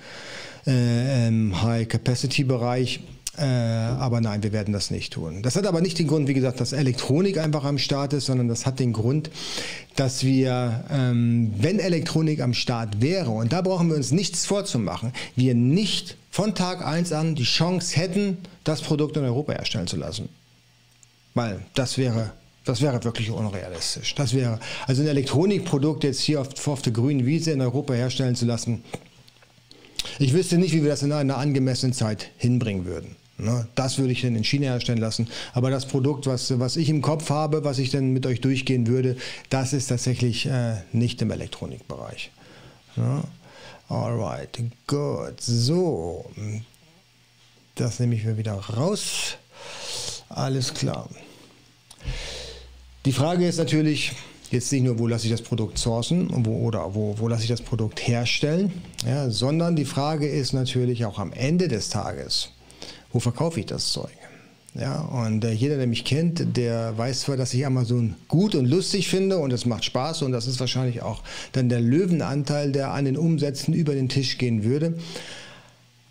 äh, 0.66 1.28
im 1.28 1.62
High-Capacity-Bereich. 1.62 3.00
Äh, 3.42 3.44
aber 3.44 4.20
nein, 4.20 4.44
wir 4.44 4.52
werden 4.52 4.72
das 4.72 4.92
nicht 4.92 5.14
tun. 5.14 5.42
Das 5.42 5.56
hat 5.56 5.66
aber 5.66 5.80
nicht 5.80 5.98
den 5.98 6.06
Grund, 6.06 6.28
wie 6.28 6.34
gesagt, 6.34 6.60
dass 6.60 6.72
Elektronik 6.72 7.38
einfach 7.38 7.64
am 7.64 7.76
Start 7.76 8.12
ist, 8.12 8.26
sondern 8.26 8.46
das 8.46 8.66
hat 8.66 8.78
den 8.78 8.92
Grund, 8.92 9.30
dass 9.96 10.22
wir, 10.22 10.84
ähm, 10.88 11.52
wenn 11.58 11.80
Elektronik 11.80 12.40
am 12.40 12.54
Start 12.54 13.00
wäre, 13.00 13.30
und 13.30 13.52
da 13.52 13.60
brauchen 13.60 13.88
wir 13.88 13.96
uns 13.96 14.12
nichts 14.12 14.46
vorzumachen, 14.46 15.12
wir 15.34 15.56
nicht 15.56 16.16
von 16.30 16.54
Tag 16.54 16.86
1 16.86 17.10
an 17.12 17.34
die 17.34 17.42
Chance 17.42 17.96
hätten, 17.96 18.38
das 18.62 18.80
Produkt 18.80 19.16
in 19.16 19.24
Europa 19.24 19.54
herstellen 19.54 19.88
zu 19.88 19.96
lassen. 19.96 20.28
Weil 21.34 21.62
das 21.74 21.98
wäre 21.98 22.30
das 22.64 22.80
wäre 22.80 23.02
wirklich 23.02 23.28
unrealistisch. 23.28 24.14
Das 24.14 24.34
wäre, 24.34 24.60
also 24.86 25.02
ein 25.02 25.08
Elektronikprodukt 25.08 26.04
jetzt 26.04 26.20
hier 26.20 26.40
auf, 26.40 26.68
auf 26.68 26.80
der 26.80 26.92
grünen 26.92 27.26
Wiese 27.26 27.50
in 27.50 27.60
Europa 27.60 27.92
herstellen 27.92 28.36
zu 28.36 28.44
lassen, 28.44 28.84
ich 30.20 30.32
wüsste 30.32 30.58
nicht, 30.58 30.72
wie 30.72 30.82
wir 30.82 30.90
das 30.90 31.02
in 31.02 31.10
einer 31.10 31.38
angemessenen 31.38 31.92
Zeit 31.92 32.30
hinbringen 32.36 32.84
würden. 32.84 33.16
Ne? 33.42 33.66
Das 33.74 33.98
würde 33.98 34.12
ich 34.12 34.22
dann 34.22 34.36
in 34.36 34.44
China 34.44 34.66
herstellen 34.66 35.00
lassen. 35.00 35.28
Aber 35.52 35.70
das 35.70 35.86
Produkt, 35.86 36.26
was, 36.26 36.58
was 36.58 36.76
ich 36.76 36.88
im 36.88 37.02
Kopf 37.02 37.28
habe, 37.30 37.64
was 37.64 37.78
ich 37.78 37.90
dann 37.90 38.12
mit 38.12 38.24
euch 38.26 38.40
durchgehen 38.40 38.86
würde, 38.86 39.16
das 39.50 39.72
ist 39.72 39.88
tatsächlich 39.88 40.46
äh, 40.46 40.76
nicht 40.92 41.20
im 41.22 41.30
Elektronikbereich. 41.30 42.30
Ne? 42.96 43.22
Alright, 43.88 44.62
gut. 44.86 45.40
So, 45.40 46.30
das 47.74 47.98
nehme 47.98 48.14
ich 48.14 48.24
mir 48.24 48.38
wieder 48.38 48.54
raus. 48.54 49.36
Alles 50.28 50.72
klar. 50.72 51.08
Die 53.04 53.12
Frage 53.12 53.46
ist 53.46 53.58
natürlich, 53.58 54.12
jetzt 54.50 54.70
nicht 54.72 54.82
nur, 54.82 54.98
wo 54.98 55.06
lasse 55.06 55.26
ich 55.26 55.32
das 55.32 55.42
Produkt 55.42 55.78
sourcen 55.78 56.30
wo, 56.44 56.66
oder 56.66 56.94
wo, 56.94 57.18
wo 57.18 57.28
lasse 57.28 57.42
ich 57.42 57.48
das 57.48 57.62
Produkt 57.62 58.06
herstellen, 58.06 58.72
ja, 59.04 59.28
sondern 59.30 59.76
die 59.76 59.84
Frage 59.84 60.28
ist 60.28 60.52
natürlich 60.52 61.04
auch 61.04 61.18
am 61.18 61.32
Ende 61.32 61.68
des 61.68 61.88
Tages, 61.88 62.50
wo 63.12 63.20
verkaufe 63.20 63.60
ich 63.60 63.66
das 63.66 63.92
Zeug? 63.92 64.10
Ja, 64.74 65.00
und 65.02 65.44
äh, 65.44 65.52
jeder, 65.52 65.76
der 65.76 65.86
mich 65.86 66.04
kennt, 66.04 66.56
der 66.56 66.96
weiß 66.96 67.20
zwar, 67.20 67.36
dass 67.36 67.52
ich 67.52 67.66
Amazon 67.66 68.14
gut 68.28 68.54
und 68.54 68.64
lustig 68.64 69.08
finde 69.08 69.36
und 69.36 69.52
es 69.52 69.66
macht 69.66 69.84
Spaß 69.84 70.22
und 70.22 70.32
das 70.32 70.46
ist 70.46 70.60
wahrscheinlich 70.60 71.02
auch 71.02 71.22
dann 71.52 71.68
der 71.68 71.80
Löwenanteil, 71.80 72.72
der 72.72 72.92
an 72.92 73.04
den 73.04 73.18
Umsätzen 73.18 73.74
über 73.74 73.94
den 73.94 74.08
Tisch 74.08 74.38
gehen 74.38 74.64
würde. 74.64 74.94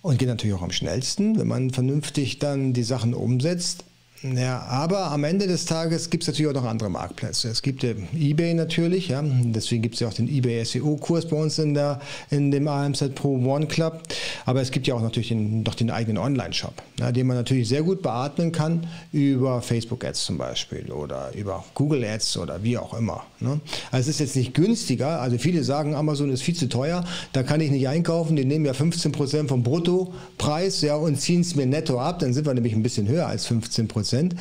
Und 0.04 0.20
geht 0.20 0.28
natürlich 0.28 0.56
auch 0.56 0.62
am 0.64 0.72
schnellsten, 0.72 1.38
wenn 1.39 1.47
man 1.47 1.72
vernünftig 1.72 2.39
dann 2.39 2.74
die 2.74 2.84
Sachen 2.84 3.14
umsetzt. 3.14 3.84
Ja, 4.24 4.61
aber 4.69 5.09
am 5.09 5.24
Ende 5.24 5.47
des 5.47 5.65
Tages 5.65 6.11
gibt 6.11 6.24
es 6.24 6.28
natürlich 6.28 6.51
auch 6.51 6.61
noch 6.61 6.69
andere 6.69 6.91
Marktplätze. 6.91 7.49
Es 7.49 7.63
gibt 7.63 7.84
eBay 7.84 8.53
natürlich, 8.53 9.07
ja. 9.07 9.24
deswegen 9.24 9.82
gibt 9.82 9.95
es 9.95 10.01
ja 10.01 10.09
auch 10.09 10.13
den 10.13 10.28
eBay 10.28 10.63
SEO-Kurs 10.63 11.28
bei 11.28 11.38
uns 11.38 11.57
in, 11.57 11.74
der, 11.74 11.99
in 12.30 12.51
dem 12.51 12.67
AMZ 12.67 13.15
Pro 13.15 13.30
One 13.30 13.65
Club. 13.65 14.03
Aber 14.45 14.61
es 14.61 14.69
gibt 14.69 14.86
ja 14.86 14.93
auch 14.93 15.01
natürlich 15.01 15.30
den, 15.30 15.63
doch 15.63 15.74
den 15.74 15.89
eigenen 15.89 16.19
Online-Shop, 16.19 16.74
ja, 16.99 17.11
den 17.11 17.26
man 17.26 17.36
natürlich 17.36 17.67
sehr 17.67 17.82
gut 17.82 18.03
beatmen 18.03 18.51
kann 18.51 18.86
über 19.11 19.59
Facebook-Ads 19.63 20.24
zum 20.24 20.38
Beispiel 20.38 20.91
oder 20.91 21.32
über 21.34 21.65
Google 21.74 22.03
Ads 22.05 22.38
oder 22.38 22.61
wie 22.61 22.78
auch 22.78 22.93
immer. 22.93 23.24
Ne? 23.39 23.59
Also 23.89 24.11
es 24.11 24.15
ist 24.15 24.19
jetzt 24.19 24.36
nicht 24.36 24.53
günstiger. 24.53 25.19
Also 25.19 25.39
viele 25.39 25.63
sagen, 25.63 25.95
Amazon 25.95 26.30
ist 26.30 26.43
viel 26.43 26.55
zu 26.55 26.69
teuer, 26.69 27.03
da 27.34 27.41
kann 27.41 27.59
ich 27.59 27.72
nicht 27.72 27.88
einkaufen. 27.88 28.36
Die 28.36 28.45
nehmen 28.45 28.65
ja 28.65 28.74
15% 28.74 29.47
vom 29.47 29.63
Bruttopreis 29.63 30.82
ja, 30.82 30.95
und 30.95 31.19
ziehen 31.19 31.41
es 31.41 31.55
mir 31.55 31.65
netto 31.65 31.99
ab. 31.99 32.19
Dann 32.19 32.36
sind 32.36 32.45
wir 32.45 32.53
nämlich 32.53 32.74
ein 32.74 32.84
bisschen 32.84 33.07
höher 33.07 33.26
als 33.26 33.49
15%. 33.49 34.11
Prozent. 34.12 34.36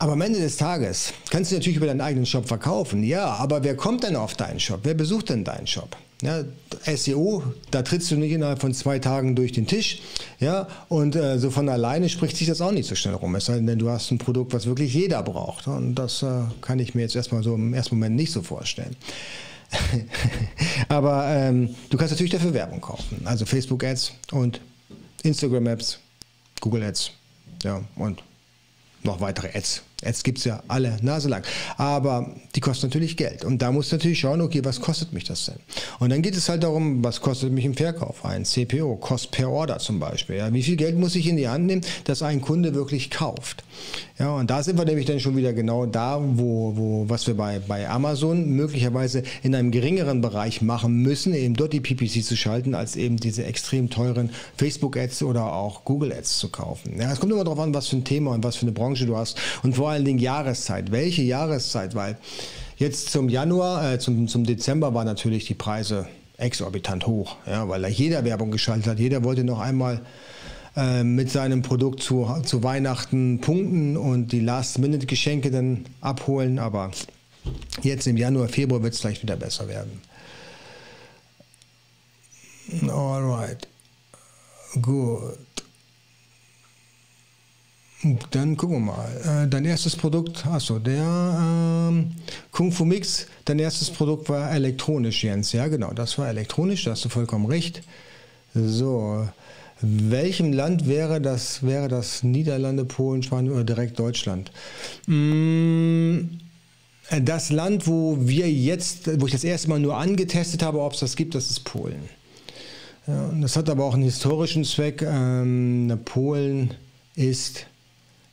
Aber 0.00 0.12
am 0.12 0.20
Ende 0.20 0.38
des 0.38 0.56
Tages 0.56 1.12
kannst 1.30 1.50
du 1.50 1.56
natürlich 1.56 1.76
über 1.76 1.86
deinen 1.86 2.00
eigenen 2.00 2.26
Shop 2.26 2.46
verkaufen. 2.46 3.02
Ja, 3.02 3.34
aber 3.34 3.64
wer 3.64 3.76
kommt 3.76 4.04
denn 4.04 4.14
auf 4.14 4.34
deinen 4.34 4.60
Shop? 4.60 4.80
Wer 4.84 4.94
besucht 4.94 5.28
denn 5.30 5.44
deinen 5.44 5.66
Shop? 5.66 5.96
Ja, 6.22 6.42
SEO, 6.96 7.42
da 7.70 7.82
trittst 7.82 8.10
du 8.10 8.16
nicht 8.16 8.32
innerhalb 8.32 8.60
von 8.60 8.74
zwei 8.74 8.98
Tagen 8.98 9.36
durch 9.36 9.52
den 9.52 9.66
Tisch. 9.68 10.00
Ja, 10.40 10.68
und 10.88 11.14
äh, 11.14 11.38
so 11.38 11.50
von 11.50 11.68
alleine 11.68 12.08
spricht 12.08 12.36
sich 12.36 12.48
das 12.48 12.60
auch 12.60 12.72
nicht 12.72 12.88
so 12.88 12.96
schnell 12.96 13.14
rum. 13.14 13.34
Es 13.36 13.46
sei 13.46 13.58
denn, 13.58 13.78
du 13.78 13.88
hast 13.88 14.10
ein 14.10 14.18
Produkt, 14.18 14.52
was 14.52 14.66
wirklich 14.66 14.94
jeder 14.94 15.22
braucht. 15.22 15.68
Und 15.68 15.94
das 15.94 16.22
äh, 16.22 16.42
kann 16.60 16.78
ich 16.80 16.94
mir 16.94 17.02
jetzt 17.02 17.14
erstmal 17.16 17.42
so 17.42 17.54
im 17.54 17.74
ersten 17.74 17.96
Moment 17.96 18.16
nicht 18.16 18.32
so 18.32 18.42
vorstellen. 18.42 18.96
aber 20.88 21.26
ähm, 21.28 21.74
du 21.90 21.96
kannst 21.96 22.12
natürlich 22.12 22.32
dafür 22.32 22.54
Werbung 22.54 22.80
kaufen. 22.80 23.20
Also 23.24 23.46
Facebook 23.46 23.84
Ads 23.84 24.12
und 24.32 24.60
Instagram 25.22 25.66
Ads, 25.68 25.98
Google 26.60 26.82
Ads 26.82 27.12
ja, 27.62 27.82
und 27.96 28.22
noch 29.02 29.20
weitere 29.20 29.56
Ads. 29.56 29.82
Ads 30.04 30.22
gibt 30.22 30.38
es 30.38 30.44
ja 30.44 30.62
alle 30.68 30.96
Nase 31.02 31.28
lang. 31.28 31.42
Aber 31.76 32.34
die 32.54 32.60
kosten 32.60 32.86
natürlich 32.86 33.16
Geld. 33.16 33.44
Und 33.44 33.62
da 33.62 33.72
muss 33.72 33.90
natürlich 33.90 34.20
schauen, 34.20 34.40
okay, 34.40 34.64
was 34.64 34.80
kostet 34.80 35.12
mich 35.12 35.24
das 35.24 35.46
denn? 35.46 35.56
Und 35.98 36.10
dann 36.10 36.22
geht 36.22 36.36
es 36.36 36.48
halt 36.48 36.62
darum, 36.62 37.02
was 37.02 37.20
kostet 37.20 37.50
mich 37.50 37.64
im 37.64 37.74
Verkauf? 37.74 38.24
Ein 38.24 38.44
CPO, 38.44 38.96
Cost 38.96 39.32
per 39.32 39.50
Order 39.50 39.78
zum 39.78 39.98
Beispiel. 39.98 40.36
Ja, 40.36 40.52
wie 40.52 40.62
viel 40.62 40.76
Geld 40.76 40.96
muss 40.96 41.16
ich 41.16 41.26
in 41.26 41.36
die 41.36 41.48
Hand 41.48 41.66
nehmen, 41.66 41.82
dass 42.04 42.22
ein 42.22 42.40
Kunde 42.40 42.74
wirklich 42.74 43.10
kauft? 43.10 43.64
Ja, 44.18 44.34
und 44.36 44.50
da 44.50 44.62
sind 44.62 44.78
wir 44.78 44.84
nämlich 44.84 45.06
dann 45.06 45.20
schon 45.20 45.36
wieder 45.36 45.52
genau 45.52 45.86
da, 45.86 46.20
wo, 46.20 46.76
wo 46.76 47.04
was 47.08 47.26
wir 47.26 47.34
bei, 47.34 47.60
bei 47.60 47.88
Amazon 47.88 48.50
möglicherweise 48.50 49.22
in 49.42 49.54
einem 49.54 49.70
geringeren 49.70 50.20
Bereich 50.20 50.60
machen 50.60 51.02
müssen, 51.02 51.34
eben 51.34 51.54
dort 51.54 51.72
die 51.72 51.80
PPC 51.80 52.24
zu 52.24 52.36
schalten, 52.36 52.74
als 52.74 52.96
eben 52.96 53.16
diese 53.16 53.44
extrem 53.44 53.90
teuren 53.90 54.30
Facebook-Ads 54.56 55.22
oder 55.22 55.52
auch 55.52 55.84
Google-Ads 55.84 56.38
zu 56.38 56.48
kaufen. 56.48 57.00
Ja, 57.00 57.12
es 57.12 57.20
kommt 57.20 57.32
immer 57.32 57.44
darauf 57.44 57.60
an, 57.60 57.74
was 57.74 57.88
für 57.88 57.96
ein 57.96 58.04
Thema 58.04 58.32
und 58.32 58.42
was 58.42 58.56
für 58.56 58.62
eine 58.62 58.72
Branche 58.72 59.06
du 59.06 59.16
hast 59.16 59.38
und 59.62 59.76
vor 59.76 59.87
allen 59.90 60.04
Dingen 60.04 60.18
Jahreszeit. 60.18 60.90
Welche 60.90 61.22
Jahreszeit? 61.22 61.94
Weil 61.94 62.16
jetzt 62.76 63.10
zum 63.10 63.28
Januar, 63.28 63.92
äh, 63.92 63.98
zum, 63.98 64.28
zum 64.28 64.44
Dezember 64.44 64.94
waren 64.94 65.06
natürlich 65.06 65.46
die 65.46 65.54
Preise 65.54 66.06
exorbitant 66.36 67.06
hoch, 67.06 67.36
ja, 67.46 67.68
weil 67.68 67.82
da 67.82 67.88
jeder 67.88 68.24
Werbung 68.24 68.50
geschaltet 68.50 68.86
hat. 68.86 68.98
Jeder 68.98 69.24
wollte 69.24 69.44
noch 69.44 69.58
einmal 69.58 70.00
äh, 70.76 71.02
mit 71.02 71.30
seinem 71.30 71.62
Produkt 71.62 72.02
zu, 72.02 72.28
zu 72.44 72.62
Weihnachten 72.62 73.40
punkten 73.40 73.96
und 73.96 74.32
die 74.32 74.40
Last-Minute-Geschenke 74.40 75.50
dann 75.50 75.86
abholen. 76.00 76.58
Aber 76.58 76.92
jetzt 77.82 78.06
im 78.06 78.16
Januar, 78.16 78.48
Februar 78.48 78.82
wird 78.82 78.94
es 78.94 79.00
vielleicht 79.00 79.22
wieder 79.22 79.36
besser 79.36 79.66
werden. 79.68 80.00
Alright. 82.88 83.66
Gut. 84.80 85.38
Dann 88.30 88.56
gucken 88.56 88.76
wir 88.76 88.92
mal. 88.92 89.44
Äh, 89.44 89.48
dein 89.48 89.64
erstes 89.64 89.96
Produkt, 89.96 90.46
achso, 90.46 90.78
der 90.78 91.02
ähm, 91.90 92.12
Kung 92.52 92.70
Fu 92.70 92.84
Mix, 92.84 93.26
dein 93.44 93.58
erstes 93.58 93.90
Produkt 93.90 94.28
war 94.28 94.52
elektronisch, 94.52 95.24
Jens. 95.24 95.52
Ja, 95.52 95.66
genau, 95.66 95.92
das 95.92 96.16
war 96.16 96.28
elektronisch, 96.28 96.84
da 96.84 96.92
hast 96.92 97.04
du 97.04 97.08
vollkommen 97.08 97.46
recht. 97.46 97.82
So, 98.54 99.26
welchem 99.80 100.52
Land 100.52 100.86
wäre 100.86 101.20
das? 101.20 101.64
Wäre 101.64 101.88
das 101.88 102.22
Niederlande, 102.22 102.84
Polen, 102.84 103.24
Spanien 103.24 103.52
oder 103.52 103.64
direkt 103.64 103.98
Deutschland? 103.98 104.52
Mm, 105.06 106.18
das 107.22 107.50
Land, 107.50 107.88
wo 107.88 108.16
wir 108.20 108.50
jetzt, 108.50 109.20
wo 109.20 109.26
ich 109.26 109.32
das 109.32 109.44
erste 109.44 109.70
Mal 109.70 109.80
nur 109.80 109.96
angetestet 109.96 110.62
habe, 110.62 110.80
ob 110.80 110.92
es 110.92 111.00
das 111.00 111.16
gibt, 111.16 111.34
das 111.34 111.50
ist 111.50 111.64
Polen. 111.64 112.08
Ja, 113.08 113.32
das 113.40 113.56
hat 113.56 113.70
aber 113.70 113.84
auch 113.84 113.94
einen 113.94 114.02
historischen 114.04 114.64
Zweck. 114.64 115.02
Ähm, 115.02 115.98
Polen 116.04 116.74
ist 117.16 117.66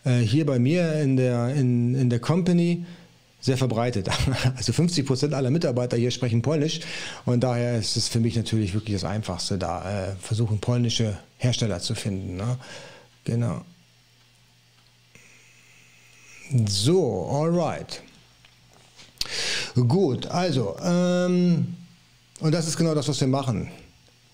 äh, 0.05 0.19
hier 0.19 0.45
bei 0.45 0.59
mir 0.59 0.93
in 1.01 1.17
der, 1.17 1.49
in, 1.55 1.95
in 1.95 2.09
der 2.09 2.19
Company 2.19 2.85
sehr 3.41 3.57
verbreitet. 3.57 4.09
Also 4.55 4.73
50 4.73 5.05
Prozent 5.05 5.33
aller 5.33 5.51
Mitarbeiter 5.51 5.97
hier 5.97 6.11
sprechen 6.11 6.41
Polnisch 6.41 6.79
und 7.25 7.43
daher 7.43 7.77
ist 7.77 7.97
es 7.97 8.07
für 8.07 8.19
mich 8.19 8.35
natürlich 8.35 8.73
wirklich 8.73 8.95
das 8.95 9.03
Einfachste, 9.03 9.57
da 9.57 10.09
äh, 10.09 10.15
versuchen 10.21 10.59
polnische 10.59 11.17
Hersteller 11.37 11.79
zu 11.79 11.95
finden. 11.95 12.37
Ne? 12.37 12.57
Genau. 13.23 13.61
So, 16.67 17.27
alright. 17.31 18.01
Gut, 19.75 20.27
also, 20.27 20.77
ähm, 20.83 21.75
und 22.39 22.51
das 22.53 22.67
ist 22.67 22.77
genau 22.77 22.93
das, 22.93 23.07
was 23.07 23.19
wir 23.19 23.27
machen. 23.27 23.69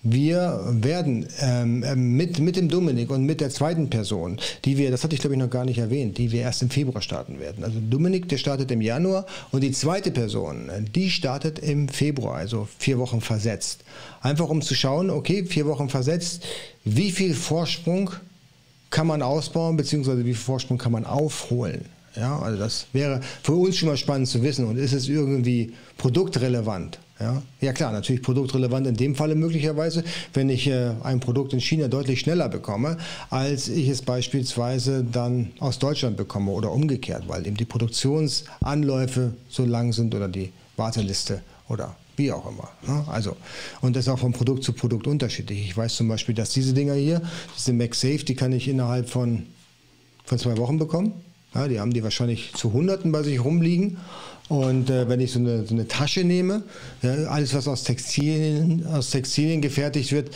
Wir 0.04 0.60
werden 0.66 1.28
ähm, 1.40 1.84
ähm, 1.86 2.16
mit, 2.16 2.40
mit 2.40 2.56
dem 2.56 2.68
Dominik 2.68 3.10
und 3.10 3.24
mit 3.24 3.40
der 3.40 3.50
zweiten 3.50 3.88
Person, 3.88 4.40
die 4.64 4.76
wir, 4.76 4.90
das 4.90 5.04
hatte 5.04 5.14
ich 5.14 5.20
glaube 5.20 5.34
ich 5.34 5.40
noch 5.40 5.48
gar 5.48 5.64
nicht 5.64 5.78
erwähnt, 5.78 6.18
die 6.18 6.32
wir 6.32 6.40
erst 6.40 6.60
im 6.62 6.70
Februar 6.70 7.00
starten 7.00 7.38
werden. 7.38 7.62
Also 7.62 7.78
Dominik, 7.88 8.28
der 8.28 8.38
startet 8.38 8.72
im 8.72 8.80
Januar 8.80 9.26
und 9.52 9.60
die 9.60 9.70
zweite 9.70 10.10
Person, 10.10 10.68
die 10.92 11.08
startet 11.08 11.60
im 11.60 11.88
Februar, 11.88 12.34
also 12.34 12.66
vier 12.78 12.98
Wochen 12.98 13.20
versetzt. 13.20 13.84
Einfach 14.20 14.48
um 14.48 14.60
zu 14.60 14.74
schauen, 14.74 15.08
okay, 15.08 15.44
vier 15.44 15.66
Wochen 15.66 15.88
versetzt, 15.88 16.42
wie 16.84 17.12
viel 17.12 17.32
Vorsprung 17.32 18.10
kann 18.90 19.06
man 19.06 19.22
ausbauen, 19.22 19.76
beziehungsweise 19.76 20.24
wie 20.24 20.34
viel 20.34 20.44
Vorsprung 20.44 20.78
kann 20.78 20.92
man 20.92 21.06
aufholen. 21.06 21.84
Ja, 22.16 22.38
also 22.40 22.58
das 22.58 22.86
wäre 22.92 23.20
für 23.42 23.54
uns 23.54 23.76
schon 23.76 23.88
mal 23.88 23.96
spannend 23.96 24.28
zu 24.28 24.42
wissen. 24.42 24.66
Und 24.66 24.76
ist 24.76 24.92
es 24.92 25.08
irgendwie 25.08 25.72
produktrelevant? 25.96 26.98
Ja, 27.22 27.40
ja 27.60 27.72
klar, 27.72 27.92
natürlich 27.92 28.20
produktrelevant 28.20 28.84
in 28.88 28.96
dem 28.96 29.14
Falle 29.14 29.36
möglicherweise, 29.36 30.02
wenn 30.34 30.48
ich 30.48 30.66
äh, 30.66 30.90
ein 31.04 31.20
Produkt 31.20 31.52
in 31.52 31.60
China 31.60 31.86
deutlich 31.86 32.18
schneller 32.18 32.48
bekomme, 32.48 32.96
als 33.30 33.68
ich 33.68 33.88
es 33.88 34.02
beispielsweise 34.02 35.04
dann 35.04 35.52
aus 35.60 35.78
Deutschland 35.78 36.16
bekomme 36.16 36.50
oder 36.50 36.72
umgekehrt, 36.72 37.28
weil 37.28 37.46
eben 37.46 37.56
die 37.56 37.64
Produktionsanläufe 37.64 39.34
so 39.48 39.64
lang 39.64 39.92
sind 39.92 40.14
oder 40.16 40.26
die 40.26 40.52
Warteliste 40.76 41.42
oder 41.68 41.94
wie 42.16 42.32
auch 42.32 42.50
immer. 42.50 42.68
Ne? 42.88 43.04
Also, 43.06 43.36
und 43.82 43.94
das 43.94 44.06
ist 44.06 44.12
auch 44.12 44.18
von 44.18 44.32
Produkt 44.32 44.64
zu 44.64 44.72
Produkt 44.72 45.06
unterschiedlich. 45.06 45.60
Ich 45.60 45.76
weiß 45.76 45.94
zum 45.94 46.08
Beispiel, 46.08 46.34
dass 46.34 46.50
diese 46.50 46.74
Dinger 46.74 46.94
hier, 46.94 47.22
diese 47.56 47.72
MagSafe, 47.72 48.24
die 48.24 48.34
kann 48.34 48.52
ich 48.52 48.66
innerhalb 48.66 49.08
von, 49.08 49.46
von 50.24 50.38
zwei 50.38 50.56
Wochen 50.56 50.76
bekommen. 50.76 51.12
Ja, 51.54 51.68
die 51.68 51.78
haben 51.78 51.92
die 51.92 52.02
wahrscheinlich 52.02 52.52
zu 52.54 52.72
Hunderten 52.72 53.12
bei 53.12 53.22
sich 53.22 53.44
rumliegen. 53.44 53.98
Und 54.48 54.90
äh, 54.90 55.08
wenn 55.08 55.20
ich 55.20 55.32
so 55.32 55.38
eine, 55.38 55.64
so 55.66 55.74
eine 55.74 55.88
Tasche 55.88 56.24
nehme, 56.24 56.62
ja, 57.02 57.12
alles 57.24 57.54
was 57.54 57.68
aus 57.68 57.84
Textilien, 57.84 58.86
aus 58.86 59.10
Textilien 59.10 59.60
gefertigt 59.62 60.12
wird, 60.12 60.30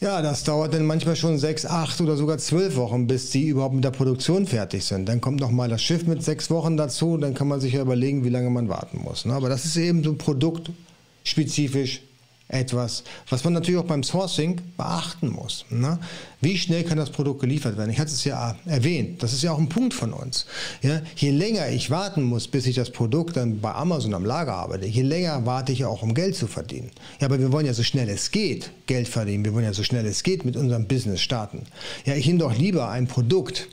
ja, 0.00 0.22
das 0.22 0.44
dauert 0.44 0.74
dann 0.74 0.86
manchmal 0.86 1.16
schon 1.16 1.38
sechs, 1.38 1.66
acht 1.66 2.00
oder 2.00 2.16
sogar 2.16 2.38
zwölf 2.38 2.76
Wochen, 2.76 3.08
bis 3.08 3.32
sie 3.32 3.48
überhaupt 3.48 3.74
mit 3.74 3.82
der 3.82 3.90
Produktion 3.90 4.46
fertig 4.46 4.84
sind. 4.84 5.08
Dann 5.08 5.20
kommt 5.20 5.40
noch 5.40 5.50
mal 5.50 5.68
das 5.68 5.82
Schiff 5.82 6.06
mit 6.06 6.22
sechs 6.22 6.50
Wochen 6.50 6.76
dazu, 6.76 7.16
dann 7.16 7.34
kann 7.34 7.48
man 7.48 7.60
sich 7.60 7.72
ja 7.72 7.82
überlegen, 7.82 8.24
wie 8.24 8.28
lange 8.28 8.48
man 8.50 8.68
warten 8.68 9.00
muss. 9.02 9.24
Ne? 9.24 9.32
Aber 9.32 9.48
das 9.48 9.64
ist 9.64 9.76
eben 9.76 10.04
so 10.04 10.14
produktspezifisch 10.14 12.02
etwas, 12.48 13.04
was 13.28 13.44
man 13.44 13.52
natürlich 13.52 13.78
auch 13.78 13.86
beim 13.86 14.02
Sourcing 14.02 14.60
beachten 14.76 15.28
muss. 15.28 15.66
Ne? 15.68 15.98
Wie 16.40 16.56
schnell 16.56 16.82
kann 16.82 16.96
das 16.96 17.10
Produkt 17.10 17.40
geliefert 17.40 17.76
werden? 17.76 17.90
Ich 17.90 17.98
hatte 17.98 18.10
es 18.10 18.24
ja 18.24 18.56
erwähnt, 18.64 19.22
das 19.22 19.34
ist 19.34 19.42
ja 19.42 19.52
auch 19.52 19.58
ein 19.58 19.68
Punkt 19.68 19.92
von 19.92 20.14
uns. 20.14 20.46
Ja? 20.80 21.02
Je 21.16 21.30
länger 21.30 21.68
ich 21.68 21.90
warten 21.90 22.22
muss, 22.22 22.48
bis 22.48 22.66
ich 22.66 22.74
das 22.74 22.90
Produkt 22.90 23.36
dann 23.36 23.60
bei 23.60 23.74
Amazon 23.74 24.14
am 24.14 24.24
Lager 24.24 24.54
arbeite, 24.54 24.86
je 24.86 25.02
länger 25.02 25.44
warte 25.44 25.72
ich 25.72 25.84
auch, 25.84 26.02
um 26.02 26.14
Geld 26.14 26.36
zu 26.36 26.46
verdienen. 26.46 26.90
Ja, 27.20 27.26
aber 27.26 27.38
wir 27.38 27.52
wollen 27.52 27.66
ja 27.66 27.74
so 27.74 27.82
schnell 27.82 28.08
es 28.08 28.30
geht 28.30 28.70
Geld 28.86 29.08
verdienen, 29.08 29.44
wir 29.44 29.52
wollen 29.52 29.64
ja 29.64 29.74
so 29.74 29.82
schnell 29.82 30.06
es 30.06 30.22
geht 30.22 30.46
mit 30.46 30.56
unserem 30.56 30.86
Business 30.86 31.20
starten. 31.20 31.66
Ja, 32.06 32.14
ich 32.14 32.26
nehme 32.26 32.38
doch 32.38 32.56
lieber 32.56 32.88
ein 32.88 33.08
Produkt, 33.08 33.68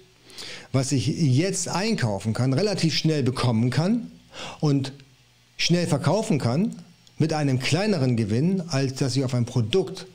was 0.73 0.91
ich 0.91 1.07
jetzt 1.07 1.69
einkaufen 1.69 2.33
kann, 2.33 2.51
relativ 2.51 2.93
schnell 2.93 3.23
bekommen 3.23 3.69
kann 3.69 4.11
und 4.59 4.91
schnell 5.55 5.87
verkaufen 5.87 6.39
kann, 6.39 6.75
mit 7.17 7.33
einem 7.33 7.59
kleineren 7.59 8.17
Gewinn, 8.17 8.61
als 8.67 8.95
dass 8.95 9.15
ich 9.15 9.23
auf 9.23 9.33
ein 9.33 9.45
Produkt 9.45 10.05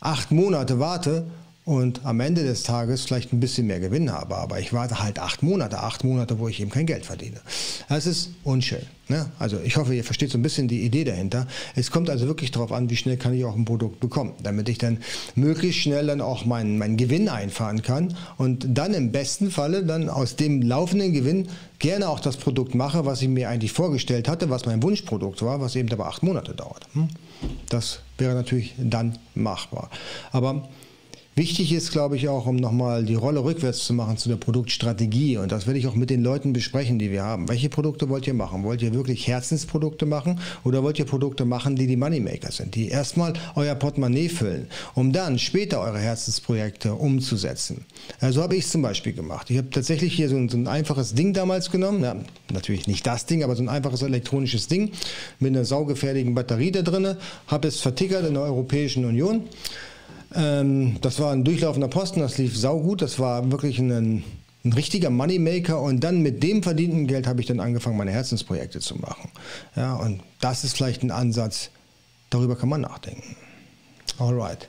acht 0.00 0.30
Monate 0.30 0.78
warte 0.78 1.26
und 1.64 2.04
am 2.04 2.18
Ende 2.18 2.42
des 2.42 2.64
Tages 2.64 3.04
vielleicht 3.04 3.32
ein 3.32 3.38
bisschen 3.38 3.68
mehr 3.68 3.78
Gewinn 3.78 4.10
habe. 4.10 4.36
Aber 4.36 4.58
ich 4.58 4.72
warte 4.72 5.00
halt 5.00 5.20
acht 5.20 5.42
Monate, 5.42 5.78
acht 5.78 6.02
Monate, 6.02 6.38
wo 6.38 6.48
ich 6.48 6.60
eben 6.60 6.70
kein 6.70 6.86
Geld 6.86 7.06
verdiene. 7.06 7.40
Das 7.88 8.06
ist 8.06 8.30
unschön. 8.42 8.82
Ne? 9.08 9.30
Also 9.38 9.60
ich 9.62 9.76
hoffe, 9.76 9.94
ihr 9.94 10.02
versteht 10.02 10.30
so 10.30 10.38
ein 10.38 10.42
bisschen 10.42 10.66
die 10.66 10.82
Idee 10.82 11.04
dahinter. 11.04 11.46
Es 11.76 11.92
kommt 11.92 12.10
also 12.10 12.26
wirklich 12.26 12.50
darauf 12.50 12.72
an, 12.72 12.90
wie 12.90 12.96
schnell 12.96 13.16
kann 13.16 13.32
ich 13.34 13.44
auch 13.44 13.54
ein 13.54 13.64
Produkt 13.64 14.00
bekommen, 14.00 14.32
damit 14.42 14.68
ich 14.68 14.78
dann 14.78 14.98
möglichst 15.36 15.80
schnell 15.80 16.06
dann 16.06 16.20
auch 16.20 16.44
meinen, 16.46 16.78
meinen 16.78 16.96
Gewinn 16.96 17.28
einfahren 17.28 17.82
kann 17.82 18.16
und 18.38 18.66
dann 18.68 18.94
im 18.94 19.12
besten 19.12 19.50
Falle 19.50 19.84
dann 19.84 20.08
aus 20.08 20.34
dem 20.34 20.62
laufenden 20.62 21.12
Gewinn 21.12 21.48
gerne 21.78 22.08
auch 22.08 22.20
das 22.20 22.38
Produkt 22.38 22.74
mache, 22.74 23.04
was 23.06 23.22
ich 23.22 23.28
mir 23.28 23.48
eigentlich 23.48 23.72
vorgestellt 23.72 24.28
hatte, 24.28 24.50
was 24.50 24.66
mein 24.66 24.82
Wunschprodukt 24.82 25.42
war, 25.42 25.60
was 25.60 25.76
eben 25.76 25.92
aber 25.92 26.06
acht 26.06 26.22
Monate 26.22 26.54
dauert. 26.54 26.86
Hm? 26.94 27.08
Das 27.68 28.00
wäre 28.18 28.34
natürlich 28.34 28.74
dann 28.78 29.18
machbar. 29.34 29.90
Aber 30.30 30.68
Wichtig 31.34 31.72
ist, 31.72 31.92
glaube 31.92 32.16
ich, 32.16 32.28
auch, 32.28 32.44
um 32.44 32.56
nochmal 32.56 33.06
die 33.06 33.14
Rolle 33.14 33.42
rückwärts 33.42 33.86
zu 33.86 33.94
machen 33.94 34.18
zu 34.18 34.28
der 34.28 34.36
Produktstrategie. 34.36 35.38
Und 35.38 35.50
das 35.50 35.66
werde 35.66 35.78
ich 35.78 35.86
auch 35.86 35.94
mit 35.94 36.10
den 36.10 36.22
Leuten 36.22 36.52
besprechen, 36.52 36.98
die 36.98 37.10
wir 37.10 37.22
haben. 37.22 37.48
Welche 37.48 37.70
Produkte 37.70 38.10
wollt 38.10 38.26
ihr 38.26 38.34
machen? 38.34 38.64
Wollt 38.64 38.82
ihr 38.82 38.92
wirklich 38.92 39.26
Herzensprodukte 39.28 40.04
machen 40.04 40.40
oder 40.62 40.82
wollt 40.82 40.98
ihr 40.98 41.06
Produkte 41.06 41.46
machen, 41.46 41.74
die 41.74 41.86
die 41.86 41.96
Moneymaker 41.96 42.52
sind, 42.52 42.74
die 42.74 42.88
erstmal 42.88 43.32
euer 43.54 43.74
Portemonnaie 43.74 44.28
füllen, 44.28 44.66
um 44.94 45.14
dann 45.14 45.38
später 45.38 45.80
eure 45.80 46.00
Herzensprojekte 46.00 46.92
umzusetzen? 46.92 47.86
Also 48.20 48.42
habe 48.42 48.56
ich 48.56 48.66
es 48.66 48.70
zum 48.70 48.82
Beispiel 48.82 49.14
gemacht. 49.14 49.48
Ich 49.48 49.56
habe 49.56 49.70
tatsächlich 49.70 50.12
hier 50.12 50.28
so 50.28 50.36
ein, 50.36 50.50
so 50.50 50.58
ein, 50.58 50.66
einfaches 50.66 51.14
Ding 51.14 51.32
damals 51.32 51.70
genommen. 51.70 52.02
Ja, 52.02 52.14
natürlich 52.52 52.86
nicht 52.86 53.06
das 53.06 53.24
Ding, 53.24 53.42
aber 53.42 53.56
so 53.56 53.62
ein 53.62 53.70
einfaches 53.70 54.02
elektronisches 54.02 54.68
Ding 54.68 54.90
mit 55.40 55.56
einer 55.56 55.64
saugefährlichen 55.64 56.34
Batterie 56.34 56.72
da 56.72 56.82
drin. 56.82 57.16
Habe 57.46 57.68
es 57.68 57.80
vertickert 57.80 58.26
in 58.26 58.34
der 58.34 58.42
Europäischen 58.42 59.06
Union. 59.06 59.44
Ähm, 60.34 60.98
das 61.00 61.18
war 61.20 61.32
ein 61.32 61.44
durchlaufender 61.44 61.88
Posten, 61.88 62.20
das 62.20 62.38
lief 62.38 62.56
saugut, 62.56 63.02
das 63.02 63.18
war 63.18 63.50
wirklich 63.50 63.78
ein, 63.78 64.24
ein 64.64 64.72
richtiger 64.72 65.10
Moneymaker 65.10 65.80
und 65.80 66.00
dann 66.00 66.22
mit 66.22 66.42
dem 66.42 66.62
verdienten 66.62 67.06
Geld 67.06 67.26
habe 67.26 67.40
ich 67.40 67.46
dann 67.46 67.60
angefangen, 67.60 67.96
meine 67.96 68.12
Herzensprojekte 68.12 68.80
zu 68.80 68.96
machen. 68.96 69.30
Ja, 69.76 69.94
und 69.94 70.22
das 70.40 70.64
ist 70.64 70.76
vielleicht 70.76 71.02
ein 71.02 71.10
Ansatz, 71.10 71.70
darüber 72.30 72.56
kann 72.56 72.68
man 72.68 72.80
nachdenken. 72.80 73.36
Alright. 74.18 74.68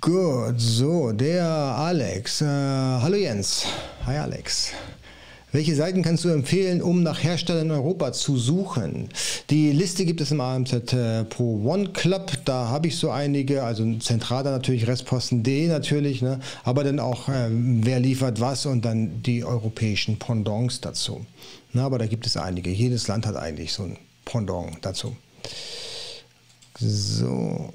Gut, 0.00 0.54
so, 0.58 1.12
der 1.12 1.44
Alex. 1.44 2.40
Äh, 2.40 2.46
hallo 2.46 3.16
Jens. 3.16 3.66
Hi 4.06 4.16
Alex. 4.16 4.72
Welche 5.52 5.74
Seiten 5.74 6.02
kannst 6.02 6.24
du 6.24 6.28
empfehlen, 6.28 6.80
um 6.80 7.02
nach 7.02 7.22
Herstellern 7.22 7.66
in 7.66 7.70
Europa 7.72 8.12
zu 8.12 8.36
suchen? 8.36 9.08
Die 9.50 9.72
Liste 9.72 10.04
gibt 10.04 10.20
es 10.20 10.30
im 10.30 10.40
AMZ 10.40 10.92
äh, 10.92 11.24
Pro 11.24 11.60
One 11.64 11.88
Club. 11.88 12.32
Da 12.44 12.68
habe 12.68 12.86
ich 12.86 12.96
so 12.96 13.10
einige, 13.10 13.64
also 13.64 13.98
zentraler 13.98 14.52
natürlich, 14.52 14.86
Restposten.de 14.86 15.66
natürlich, 15.66 16.22
ne? 16.22 16.38
aber 16.62 16.84
dann 16.84 17.00
auch, 17.00 17.28
äh, 17.28 17.48
wer 17.50 17.98
liefert 17.98 18.40
was 18.40 18.64
und 18.66 18.84
dann 18.84 19.22
die 19.22 19.44
europäischen 19.44 20.18
Pendants 20.18 20.80
dazu. 20.80 21.26
Na, 21.72 21.84
aber 21.84 21.98
da 21.98 22.06
gibt 22.06 22.26
es 22.26 22.36
einige. 22.36 22.70
Jedes 22.70 23.08
Land 23.08 23.26
hat 23.26 23.36
eigentlich 23.36 23.72
so 23.72 23.84
ein 23.84 23.96
Pendant 24.24 24.78
dazu. 24.82 25.16
So. 26.78 27.72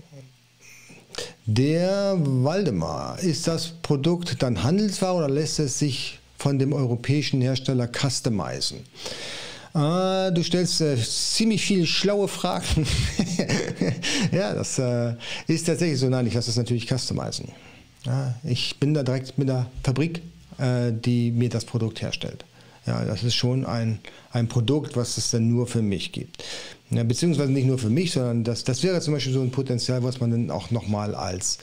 Der 1.46 2.16
Waldemar, 2.18 3.20
ist 3.20 3.48
das 3.48 3.68
Produkt 3.68 4.42
dann 4.42 4.64
Handelsware 4.64 5.16
oder 5.16 5.30
lässt 5.30 5.60
es 5.60 5.80
sich 5.80 6.20
von 6.46 6.60
dem 6.60 6.74
europäischen 6.74 7.42
Hersteller 7.42 7.88
customizen. 7.88 8.82
Ah, 9.74 10.30
du 10.30 10.44
stellst 10.44 10.80
äh, 10.80 10.96
ziemlich 10.96 11.66
viele 11.66 11.88
schlaue 11.88 12.28
Fragen. 12.28 12.86
ja, 14.32 14.54
das 14.54 14.78
äh, 14.78 15.16
ist 15.48 15.66
tatsächlich 15.66 16.00
so. 16.00 16.08
Nein, 16.08 16.28
ich 16.28 16.36
lasse 16.36 16.50
das 16.50 16.58
natürlich 16.58 16.88
customizen. 16.88 17.48
Ja, 18.06 18.36
ich 18.44 18.80
bin 18.80 18.94
da 18.94 19.02
direkt 19.02 19.40
mit 19.40 19.50
der 19.50 19.66
Fabrik, 19.82 20.22
äh, 20.60 20.92
die 20.94 21.32
mir 21.32 21.50
das 21.50 21.66
Produkt 21.66 22.04
herstellt. 22.04 22.46
Ja, 22.86 23.04
das 23.04 23.24
ist 23.24 23.34
schon 23.36 23.66
ein, 23.66 24.00
ein 24.32 24.48
Produkt, 24.48 24.96
was 24.96 25.18
es 25.18 25.32
dann 25.32 25.48
nur 25.48 25.66
für 25.66 25.82
mich 25.82 26.12
gibt. 26.12 26.44
Ja, 26.92 27.04
beziehungsweise 27.04 27.52
nicht 27.52 27.66
nur 27.66 27.80
für 27.80 27.90
mich, 27.90 28.12
sondern 28.12 28.44
das, 28.44 28.64
das 28.64 28.84
wäre 28.84 29.02
zum 29.02 29.16
Beispiel 29.16 29.34
so 29.34 29.42
ein 29.42 29.50
Potenzial, 29.50 30.04
was 30.04 30.20
man 30.20 30.30
dann 30.30 30.52
auch 30.52 30.70
nochmal 30.70 31.16
als, 31.16 31.58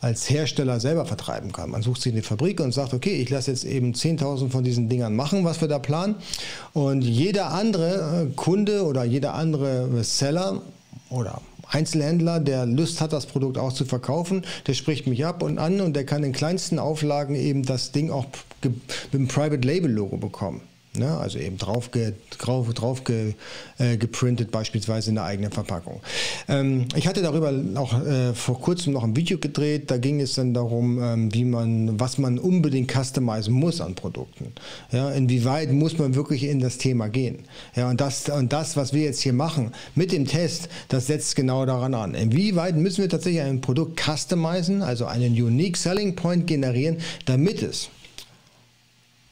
als 0.00 0.28
Hersteller 0.28 0.80
selber 0.80 1.06
vertreiben 1.06 1.50
kann. 1.50 1.70
Man 1.70 1.80
sucht 1.80 2.02
sich 2.02 2.12
eine 2.12 2.22
Fabrik 2.22 2.60
und 2.60 2.72
sagt, 2.72 2.92
okay, 2.92 3.14
ich 3.22 3.30
lasse 3.30 3.50
jetzt 3.50 3.64
eben 3.64 3.94
10.000 3.94 4.50
von 4.50 4.64
diesen 4.64 4.90
Dingern 4.90 5.16
machen, 5.16 5.44
was 5.44 5.62
wir 5.62 5.68
da 5.68 5.78
planen. 5.78 6.16
Und 6.74 7.00
jeder 7.02 7.52
andere 7.52 8.26
äh, 8.26 8.34
Kunde 8.36 8.84
oder 8.84 9.04
jeder 9.04 9.32
andere 9.32 10.04
Seller 10.04 10.60
oder 11.08 11.40
Einzelhändler, 11.68 12.40
der 12.40 12.66
Lust 12.66 13.00
hat, 13.00 13.12
das 13.12 13.26
Produkt 13.26 13.58
auch 13.58 13.72
zu 13.72 13.84
verkaufen, 13.84 14.42
der 14.66 14.74
spricht 14.74 15.06
mich 15.06 15.24
ab 15.24 15.42
und 15.42 15.58
an 15.58 15.80
und 15.80 15.94
der 15.94 16.06
kann 16.06 16.24
in 16.24 16.32
kleinsten 16.32 16.78
Auflagen 16.78 17.34
eben 17.34 17.64
das 17.64 17.92
Ding 17.92 18.10
auch 18.10 18.26
mit 18.62 18.74
einem 19.12 19.28
Private 19.28 19.66
Label 19.66 19.90
Logo 19.90 20.16
bekommen. 20.16 20.62
Ne? 20.98 21.16
Also 21.16 21.38
eben 21.38 21.58
drauf, 21.58 21.90
ge, 21.90 22.12
drauf, 22.38 22.72
drauf 22.74 23.04
ge, 23.04 23.34
äh, 23.78 23.96
geprintet, 23.96 24.50
beispielsweise 24.50 25.10
in 25.10 25.16
der 25.16 25.24
eigenen 25.24 25.52
Verpackung. 25.52 26.00
Ähm, 26.48 26.86
ich 26.94 27.06
hatte 27.06 27.22
darüber 27.22 27.52
auch 27.76 28.04
äh, 28.04 28.34
vor 28.34 28.60
kurzem 28.60 28.92
noch 28.92 29.04
ein 29.04 29.16
Video 29.16 29.38
gedreht. 29.38 29.90
Da 29.90 29.98
ging 29.98 30.20
es 30.20 30.34
dann 30.34 30.54
darum, 30.54 31.02
ähm, 31.02 31.34
wie 31.34 31.44
man, 31.44 31.98
was 31.98 32.18
man 32.18 32.38
unbedingt 32.38 32.90
customizen 32.90 33.54
muss 33.54 33.80
an 33.80 33.94
Produkten. 33.94 34.52
Ja, 34.92 35.10
inwieweit 35.10 35.72
muss 35.72 35.98
man 35.98 36.14
wirklich 36.14 36.44
in 36.44 36.60
das 36.60 36.78
Thema 36.78 37.08
gehen? 37.08 37.40
Ja, 37.74 37.90
und 37.90 38.00
das, 38.00 38.28
und 38.28 38.52
das, 38.52 38.76
was 38.76 38.92
wir 38.92 39.02
jetzt 39.02 39.20
hier 39.20 39.32
machen 39.32 39.72
mit 39.94 40.12
dem 40.12 40.26
Test, 40.26 40.68
das 40.88 41.06
setzt 41.06 41.36
genau 41.36 41.66
daran 41.66 41.94
an. 41.94 42.14
Inwieweit 42.14 42.76
müssen 42.76 43.02
wir 43.02 43.08
tatsächlich 43.08 43.42
ein 43.42 43.60
Produkt 43.60 44.00
customizen, 44.00 44.82
also 44.82 45.06
einen 45.06 45.32
Unique 45.32 45.76
Selling 45.76 46.16
Point 46.16 46.46
generieren, 46.46 46.98
damit 47.24 47.62
es 47.62 47.90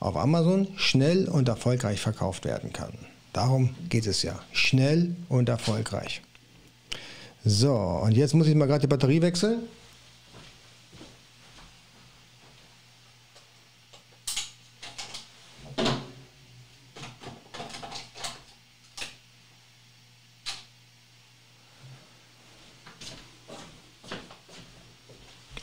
auf 0.05 0.17
Amazon 0.19 0.69
schnell 0.77 1.29
und 1.29 1.49
erfolgreich 1.49 1.99
verkauft 1.99 2.45
werden 2.45 2.75
kann. 2.75 2.93
Darum 3.33 3.75
geht 3.89 4.07
es 4.07 4.23
ja. 4.23 4.39
Schnell 4.53 5.17
und 5.31 5.49
erfolgreich. 5.49 6.21
So, 7.43 7.75
und 7.75 8.13
jetzt 8.13 8.35
muss 8.35 8.47
ich 8.47 8.55
mal 8.55 8.67
gerade 8.67 8.83
die 8.83 8.87
Batterie 8.87 9.23
wechseln. 9.23 9.63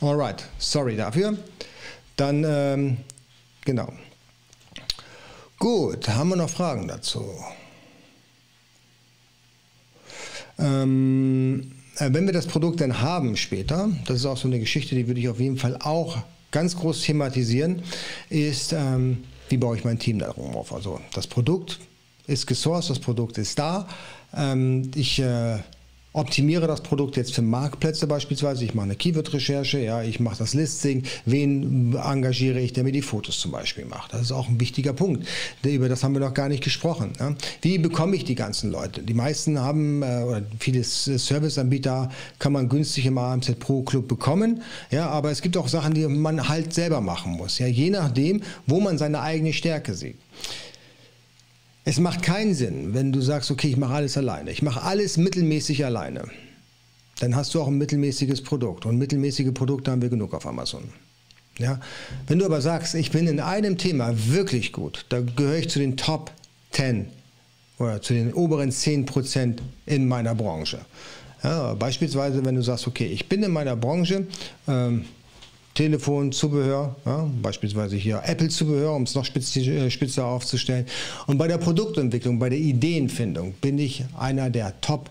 Alright, 0.00 0.44
sorry 0.58 0.96
dafür. 0.96 1.38
Dann, 2.16 2.44
ähm, 2.44 2.96
genau. 3.64 3.92
Gut, 5.62 6.08
haben 6.08 6.30
wir 6.30 6.34
noch 6.34 6.50
Fragen 6.50 6.88
dazu? 6.88 7.24
Ähm, 10.58 11.70
äh, 11.98 12.12
wenn 12.12 12.26
wir 12.26 12.32
das 12.32 12.48
Produkt 12.48 12.80
dann 12.80 13.00
haben 13.00 13.36
später, 13.36 13.88
das 14.06 14.16
ist 14.16 14.26
auch 14.26 14.36
so 14.36 14.48
eine 14.48 14.58
Geschichte, 14.58 14.96
die 14.96 15.06
würde 15.06 15.20
ich 15.20 15.28
auf 15.28 15.38
jeden 15.38 15.58
Fall 15.58 15.76
auch 15.76 16.18
ganz 16.50 16.74
groß 16.74 17.02
thematisieren, 17.02 17.80
ist, 18.28 18.72
ähm, 18.72 19.22
wie 19.50 19.56
baue 19.56 19.76
ich 19.76 19.84
mein 19.84 20.00
Team 20.00 20.18
darum 20.18 20.52
auf? 20.56 20.72
Also 20.72 20.98
das 21.14 21.28
Produkt 21.28 21.78
ist 22.26 22.48
gesourced, 22.48 22.90
das 22.90 22.98
Produkt 22.98 23.38
ist 23.38 23.56
da. 23.56 23.86
Ähm, 24.34 24.90
ich 24.96 25.20
äh, 25.20 25.58
optimiere 26.12 26.66
das 26.66 26.82
Produkt 26.82 27.16
jetzt 27.16 27.34
für 27.34 27.42
Marktplätze 27.42 28.06
beispielsweise. 28.06 28.64
Ich 28.64 28.74
mache 28.74 28.84
eine 28.84 28.96
Keyword-Recherche, 28.96 29.78
ja, 29.78 30.02
ich 30.02 30.20
mache 30.20 30.38
das 30.38 30.54
Listing. 30.54 31.04
Wen 31.24 31.94
engagiere 31.94 32.60
ich, 32.60 32.72
der 32.72 32.84
mir 32.84 32.92
die 32.92 33.02
Fotos 33.02 33.38
zum 33.38 33.50
Beispiel 33.50 33.86
macht? 33.86 34.12
Das 34.12 34.22
ist 34.22 34.32
auch 34.32 34.48
ein 34.48 34.60
wichtiger 34.60 34.92
Punkt. 34.92 35.26
Über 35.62 35.88
das 35.88 36.04
haben 36.04 36.14
wir 36.14 36.20
noch 36.20 36.34
gar 36.34 36.48
nicht 36.48 36.62
gesprochen. 36.62 37.12
Ja. 37.18 37.34
Wie 37.62 37.78
bekomme 37.78 38.16
ich 38.16 38.24
die 38.24 38.34
ganzen 38.34 38.70
Leute? 38.70 39.02
Die 39.02 39.14
meisten 39.14 39.58
haben, 39.58 40.02
äh, 40.02 40.22
oder 40.22 40.42
viele 40.58 40.84
Serviceanbieter 40.84 42.10
kann 42.38 42.52
man 42.52 42.68
günstig 42.68 43.06
im 43.06 43.16
AMZ 43.16 43.58
Pro 43.58 43.82
Club 43.82 44.08
bekommen. 44.08 44.62
Ja, 44.90 45.08
aber 45.08 45.30
es 45.30 45.40
gibt 45.40 45.56
auch 45.56 45.68
Sachen, 45.68 45.94
die 45.94 46.06
man 46.06 46.48
halt 46.48 46.74
selber 46.74 47.00
machen 47.00 47.32
muss. 47.32 47.58
Ja, 47.58 47.66
je 47.66 47.90
nachdem, 47.90 48.42
wo 48.66 48.80
man 48.80 48.98
seine 48.98 49.20
eigene 49.20 49.52
Stärke 49.52 49.94
sieht. 49.94 50.16
Es 51.84 51.98
macht 51.98 52.22
keinen 52.22 52.54
Sinn, 52.54 52.94
wenn 52.94 53.12
du 53.12 53.20
sagst, 53.20 53.50
okay, 53.50 53.68
ich 53.68 53.76
mache 53.76 53.94
alles 53.94 54.16
alleine. 54.16 54.50
Ich 54.50 54.62
mache 54.62 54.82
alles 54.82 55.16
mittelmäßig 55.16 55.84
alleine. 55.84 56.24
Dann 57.20 57.34
hast 57.34 57.54
du 57.54 57.60
auch 57.60 57.66
ein 57.66 57.78
mittelmäßiges 57.78 58.42
Produkt. 58.42 58.86
Und 58.86 58.98
mittelmäßige 58.98 59.52
Produkte 59.52 59.90
haben 59.90 60.02
wir 60.02 60.08
genug 60.08 60.32
auf 60.34 60.46
Amazon. 60.46 60.84
Ja? 61.58 61.80
Wenn 62.26 62.38
du 62.38 62.44
aber 62.44 62.60
sagst, 62.60 62.94
ich 62.94 63.10
bin 63.10 63.26
in 63.26 63.40
einem 63.40 63.78
Thema 63.78 64.12
wirklich 64.28 64.72
gut, 64.72 65.06
da 65.08 65.20
gehöre 65.20 65.58
ich 65.58 65.70
zu 65.70 65.78
den 65.80 65.96
Top 65.96 66.30
10 66.70 67.06
oder 67.78 68.00
zu 68.00 68.14
den 68.14 68.32
oberen 68.32 68.70
10 68.70 69.06
Prozent 69.06 69.62
in 69.86 70.06
meiner 70.06 70.34
Branche. 70.34 70.80
Ja, 71.42 71.74
beispielsweise, 71.74 72.44
wenn 72.44 72.54
du 72.54 72.62
sagst, 72.62 72.86
okay, 72.86 73.06
ich 73.06 73.28
bin 73.28 73.42
in 73.42 73.50
meiner 73.50 73.74
Branche, 73.74 74.26
ähm, 74.68 75.04
Telefon, 75.74 76.32
Zubehör, 76.32 76.96
ja, 77.06 77.28
beispielsweise 77.40 77.96
hier 77.96 78.22
Apple-Zubehör, 78.24 78.94
um 78.94 79.04
es 79.04 79.14
noch 79.14 79.26
äh, 79.34 79.90
spitzer 79.90 80.26
aufzustellen. 80.26 80.86
Und 81.26 81.38
bei 81.38 81.48
der 81.48 81.58
Produktentwicklung, 81.58 82.38
bei 82.38 82.50
der 82.50 82.58
Ideenfindung 82.58 83.54
bin 83.60 83.78
ich 83.78 84.04
einer 84.18 84.50
der 84.50 84.80
Top 84.80 85.08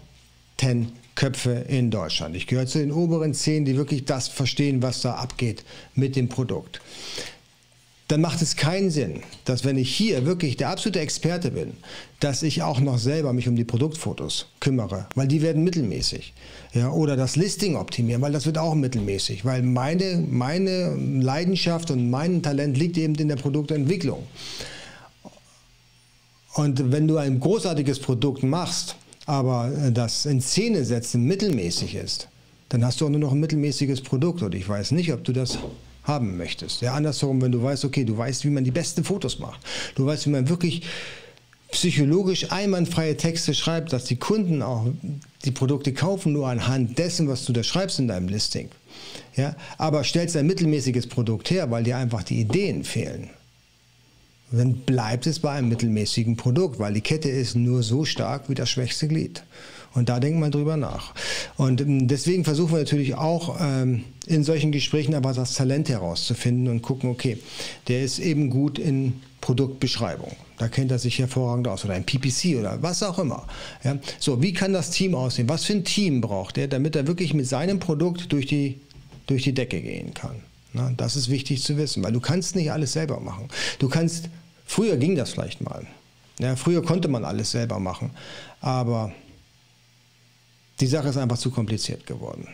10 0.60 0.92
Köpfe 1.16 1.66
in 1.68 1.92
Deutschland. 1.92 2.36
Ich 2.36 2.48
gehöre 2.48 2.68
zu 2.68 2.80
den 2.80 2.92
oberen 2.92 3.34
10, 3.34 3.66
die 3.66 3.76
wirklich 3.76 4.06
das 4.06 4.28
verstehen, 4.28 4.82
was 4.82 5.02
da 5.02 5.16
abgeht 5.16 5.64
mit 5.96 6.16
dem 6.16 6.30
Produkt 6.30 6.82
dann 8.12 8.20
macht 8.20 8.42
es 8.42 8.58
keinen 8.58 8.92
Sinn, 8.92 9.22
dass 9.46 9.64
wenn 9.64 9.78
ich 9.78 9.96
hier 9.96 10.26
wirklich 10.26 10.58
der 10.58 10.70
absolute 10.70 11.00
Experte 11.00 11.52
bin, 11.52 11.72
dass 12.20 12.44
ich 12.44 12.62
auch 12.62 12.82
noch 12.82 12.98
selber 12.98 13.32
mich 13.32 13.48
um 13.48 13.56
die 13.56 13.64
Produktfotos 13.64 14.48
kümmere, 14.60 15.08
weil 15.16 15.30
die 15.30 15.42
werden 15.42 15.64
mittelmäßig. 15.64 16.34
Ja, 16.74 16.92
oder 16.92 17.16
das 17.16 17.38
Listing 17.38 17.78
optimieren, 17.78 18.22
weil 18.22 18.34
das 18.34 18.46
wird 18.46 18.58
auch 18.58 18.76
mittelmäßig, 18.76 19.46
weil 19.46 19.64
meine, 19.64 20.22
meine 20.30 20.94
Leidenschaft 20.96 21.90
und 21.90 22.10
mein 22.10 22.44
Talent 22.44 22.78
liegt 22.78 22.98
eben 22.98 23.16
in 23.16 23.30
der 23.30 23.38
Produktentwicklung. 23.38 24.24
Und 26.56 26.92
wenn 26.92 27.08
du 27.08 27.16
ein 27.16 27.40
großartiges 27.40 28.00
Produkt 28.00 28.44
machst, 28.44 28.98
aber 29.26 29.72
das 29.94 30.26
in 30.26 30.42
Szene 30.42 30.84
setzen 30.84 31.24
mittelmäßig 31.24 31.96
ist, 31.96 32.28
dann 32.68 32.84
hast 32.84 33.00
du 33.00 33.06
auch 33.06 33.10
nur 33.10 33.22
noch 33.22 33.32
ein 33.32 33.40
mittelmäßiges 33.40 34.02
Produkt 34.02 34.42
und 34.42 34.54
ich 34.54 34.68
weiß 34.68 34.92
nicht, 34.92 35.14
ob 35.14 35.24
du 35.24 35.32
das 35.32 35.60
haben 36.04 36.38
möchtest. 36.38 36.82
Ja, 36.82 36.94
andersherum, 36.94 37.42
wenn 37.42 37.52
du 37.52 37.62
weißt, 37.62 37.86
okay, 37.86 38.04
du 38.04 38.18
weißt, 38.18 38.44
wie 38.46 38.50
man 38.50 38.64
die 38.64 38.72
besten 38.72 39.04
Fotos 39.04 39.40
macht. 39.40 39.60
Du 39.96 40.06
weißt, 40.06 40.26
wie 40.26 40.32
man 40.32 40.50
wirklich 40.50 40.84
psychologisch 41.72 42.52
einwandfreie 42.52 43.16
Texte 43.16 43.54
schreibt, 43.54 43.94
dass 43.94 44.06
die 44.06 44.18
Kunden 44.18 44.62
auch 44.62 44.88
die 45.46 45.52
Produkte 45.52 45.94
kaufen 45.94 46.34
nur 46.34 46.48
anhand 46.48 46.98
dessen, 46.98 47.28
was 47.28 47.46
du 47.46 47.54
da 47.54 47.64
schreibst 47.64 48.00
in 48.00 48.08
deinem 48.08 48.28
Listing. 48.28 48.70
Ja, 49.36 49.56
aber 49.78 50.04
stellst 50.04 50.36
ein 50.36 50.48
mittelmäßiges 50.48 51.08
Produkt 51.08 51.50
her, 51.50 51.72
weil 51.72 51.84
dir 51.84 51.98
einfach 51.98 52.24
die 52.24 52.42
Ideen 52.42 52.84
fehlen. 52.84 53.30
Dann 54.52 54.74
bleibt 54.74 55.28
es 55.28 55.40
bei 55.40 55.52
einem 55.52 55.70
mittelmäßigen 55.70 56.36
Produkt, 56.36 56.80
weil 56.80 56.94
die 56.94 57.02
Kette 57.02 57.30
ist 57.30 57.56
nur 57.56 57.84
so 57.84 58.06
stark 58.06 58.50
wie 58.50 58.56
das 58.56 58.70
schwächste 58.70 59.08
Glied. 59.08 59.44
Und 59.94 60.10
da 60.10 60.20
denkt 60.20 60.40
man 60.40 60.52
drüber 60.52 60.78
nach. 60.78 61.14
Und 61.58 61.82
ähm, 61.82 62.08
deswegen 62.08 62.44
versuchen 62.44 62.72
wir 62.74 62.80
natürlich 62.80 63.16
auch 63.16 63.58
ähm, 63.60 64.04
in 64.26 64.44
solchen 64.44 64.72
Gesprächen 64.72 65.16
aber 65.16 65.34
das 65.34 65.54
Talent 65.54 65.90
herauszufinden 65.90 66.70
und 66.70 66.82
gucken, 66.82 67.10
okay, 67.10 67.38
der 67.88 68.04
ist 68.04 68.20
eben 68.20 68.50
gut 68.50 68.80
in 68.80 69.22
Produktbeschreibung. 69.42 70.36
Da 70.58 70.68
kennt 70.68 70.92
er 70.92 71.00
sich 71.00 71.20
hervorragend 71.20 71.68
aus 71.68 71.84
oder 71.84 71.96
ein 71.96 72.06
PPC 72.06 72.58
oder 72.60 72.82
was 72.82 73.04
auch 73.04 73.20
immer. 73.20 73.48
Ja? 73.84 73.98
So, 74.20 74.42
wie 74.42 74.54
kann 74.54 74.74
das 74.74 74.92
Team 74.92 75.16
aussehen? 75.16 75.50
Was 75.50 75.66
für 75.66 75.74
ein 75.74 75.84
Team 75.84 76.22
braucht 76.22 76.58
er, 76.58 76.68
damit 76.68 76.96
er 76.96 77.08
wirklich 77.08 77.34
mit 77.34 77.48
seinem 77.48 77.80
Produkt 77.80 78.32
durch 78.32 78.46
die, 78.46 78.80
durch 79.28 79.44
die 79.44 79.54
Decke 79.54 79.82
gehen 79.82 80.14
kann? 80.14 80.36
Na, 80.74 80.94
das 80.96 81.18
ist 81.18 81.30
wichtig 81.30 81.64
zu 81.64 81.76
wissen, 81.76 82.04
weil 82.04 82.14
du 82.14 82.22
kannst 82.22 82.56
nicht 82.56 82.72
alles 82.72 82.94
selber 82.94 83.20
machen. 83.20 83.50
Du 83.80 83.90
kannst, 83.90 84.30
früher 84.72 84.98
ging 84.98 85.16
das 85.16 85.32
vielleicht 85.32 85.62
mal. 85.62 85.86
Ja, 86.40 86.56
früher 86.56 86.82
konnte 86.82 87.08
man 87.08 87.26
alles 87.26 87.52
selber 87.52 87.80
machen, 87.80 88.12
aber 88.62 89.12
die 90.80 90.88
Sache 90.88 91.10
ist 91.10 91.18
einfach 91.18 91.38
zu 91.38 91.52
kompliziert 91.52 92.08
geworden. 92.08 92.48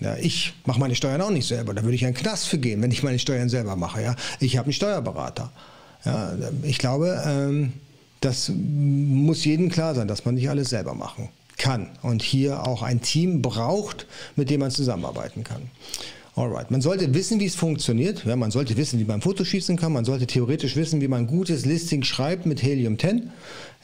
Ja, 0.00 0.16
ich 0.16 0.54
mache 0.64 0.78
meine 0.78 0.94
Steuern 0.94 1.20
auch 1.22 1.30
nicht 1.30 1.46
selber. 1.46 1.74
Da 1.74 1.82
würde 1.82 1.94
ich 1.94 2.04
einen 2.04 2.14
Knast 2.14 2.48
für 2.48 2.58
gehen, 2.58 2.82
wenn 2.82 2.90
ich 2.90 3.02
meine 3.02 3.18
Steuern 3.18 3.48
selber 3.48 3.76
mache. 3.76 4.02
Ja? 4.02 4.14
Ich 4.40 4.56
habe 4.56 4.66
einen 4.66 4.74
Steuerberater. 4.74 5.50
Ja, 6.04 6.34
ich 6.62 6.78
glaube, 6.78 7.22
ähm, 7.26 7.72
das 8.20 8.50
muss 8.54 9.44
jedem 9.44 9.70
klar 9.70 9.94
sein, 9.94 10.06
dass 10.06 10.24
man 10.24 10.34
nicht 10.34 10.48
alles 10.48 10.70
selber 10.70 10.94
machen 10.94 11.30
kann 11.56 11.88
und 12.02 12.22
hier 12.22 12.66
auch 12.66 12.82
ein 12.82 13.00
Team 13.00 13.42
braucht, 13.42 14.06
mit 14.36 14.50
dem 14.50 14.60
man 14.60 14.70
zusammenarbeiten 14.70 15.44
kann. 15.44 15.70
Alright. 16.36 16.70
Man 16.70 16.82
sollte 16.82 17.14
wissen, 17.14 17.40
wie 17.40 17.46
es 17.46 17.54
funktioniert. 17.54 18.26
Ja, 18.26 18.36
man 18.36 18.50
sollte 18.50 18.76
wissen, 18.76 19.00
wie 19.00 19.04
man 19.04 19.22
Fotos 19.22 19.48
schießen 19.48 19.78
kann. 19.78 19.94
Man 19.94 20.04
sollte 20.04 20.26
theoretisch 20.26 20.76
wissen, 20.76 21.00
wie 21.00 21.08
man 21.08 21.20
ein 21.20 21.26
gutes 21.26 21.64
Listing 21.64 22.02
schreibt 22.02 22.44
mit 22.44 22.62
Helium 22.62 22.98
10. 22.98 23.30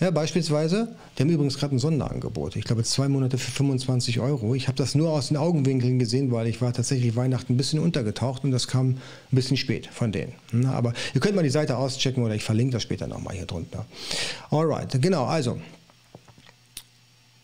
Ja, 0.00 0.10
beispielsweise. 0.10 0.94
Die 1.16 1.22
haben 1.22 1.30
übrigens 1.30 1.56
gerade 1.56 1.74
ein 1.74 1.78
Sonderangebot. 1.78 2.56
Ich 2.56 2.64
glaube, 2.64 2.84
zwei 2.84 3.08
Monate 3.08 3.38
für 3.38 3.50
25 3.50 4.20
Euro. 4.20 4.54
Ich 4.54 4.68
habe 4.68 4.76
das 4.76 4.94
nur 4.94 5.12
aus 5.12 5.28
den 5.28 5.38
Augenwinkeln 5.38 5.98
gesehen, 5.98 6.30
weil 6.30 6.46
ich 6.46 6.60
war 6.60 6.74
tatsächlich 6.74 7.16
Weihnachten 7.16 7.54
ein 7.54 7.56
bisschen 7.56 7.78
untergetaucht 7.78 8.44
und 8.44 8.50
das 8.50 8.68
kam 8.68 8.88
ein 8.90 8.98
bisschen 9.30 9.56
spät 9.56 9.86
von 9.86 10.12
denen. 10.12 10.34
Aber 10.66 10.92
ihr 11.14 11.22
könnt 11.22 11.36
mal 11.36 11.42
die 11.42 11.48
Seite 11.48 11.78
auschecken 11.78 12.22
oder 12.22 12.34
ich 12.34 12.44
verlinke 12.44 12.74
das 12.74 12.82
später 12.82 13.06
nochmal 13.06 13.34
hier 13.34 13.46
drunter. 13.46 13.86
Alright, 14.50 15.00
genau. 15.00 15.24
Also, 15.24 15.56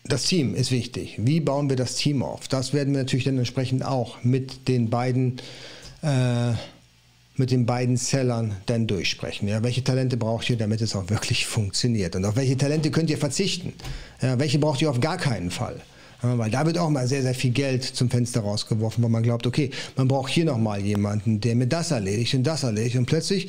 das 0.09 0.25
Team 0.25 0.55
ist 0.55 0.71
wichtig. 0.71 1.15
Wie 1.19 1.39
bauen 1.39 1.69
wir 1.69 1.75
das 1.75 1.95
Team 1.95 2.23
auf? 2.23 2.47
Das 2.47 2.73
werden 2.73 2.93
wir 2.93 3.03
natürlich 3.03 3.25
dann 3.25 3.37
entsprechend 3.37 3.85
auch 3.85 4.23
mit 4.23 4.67
den 4.67 4.89
beiden, 4.89 5.37
äh, 6.01 6.53
mit 7.35 7.51
den 7.51 7.65
beiden 7.65 7.95
Sellern 7.95 8.55
dann 8.65 8.87
durchsprechen. 8.87 9.47
Ja, 9.47 9.63
welche 9.63 9.83
Talente 9.83 10.17
braucht 10.17 10.49
ihr, 10.49 10.57
damit 10.57 10.81
es 10.81 10.95
auch 10.95 11.09
wirklich 11.09 11.45
funktioniert? 11.45 12.15
Und 12.15 12.25
auf 12.25 12.35
welche 12.35 12.57
Talente 12.57 12.91
könnt 12.91 13.09
ihr 13.09 13.19
verzichten? 13.19 13.73
Ja, 14.21 14.39
welche 14.39 14.57
braucht 14.57 14.81
ihr 14.81 14.89
auf 14.89 14.99
gar 14.99 15.17
keinen 15.17 15.51
Fall? 15.51 15.79
Ja, 16.23 16.37
weil 16.37 16.49
da 16.49 16.65
wird 16.65 16.79
auch 16.79 16.89
mal 16.89 17.07
sehr, 17.07 17.21
sehr 17.21 17.35
viel 17.35 17.51
Geld 17.51 17.83
zum 17.83 18.09
Fenster 18.09 18.41
rausgeworfen, 18.41 19.03
weil 19.03 19.11
man 19.11 19.23
glaubt, 19.23 19.45
okay, 19.45 19.69
man 19.95 20.07
braucht 20.07 20.31
hier 20.31 20.43
nochmal 20.43 20.81
jemanden, 20.81 21.39
der 21.39 21.55
mir 21.55 21.67
das 21.67 21.91
erledigt 21.91 22.33
und 22.33 22.43
das 22.43 22.63
erledigt. 22.63 22.97
Und 22.97 23.05
plötzlich 23.05 23.47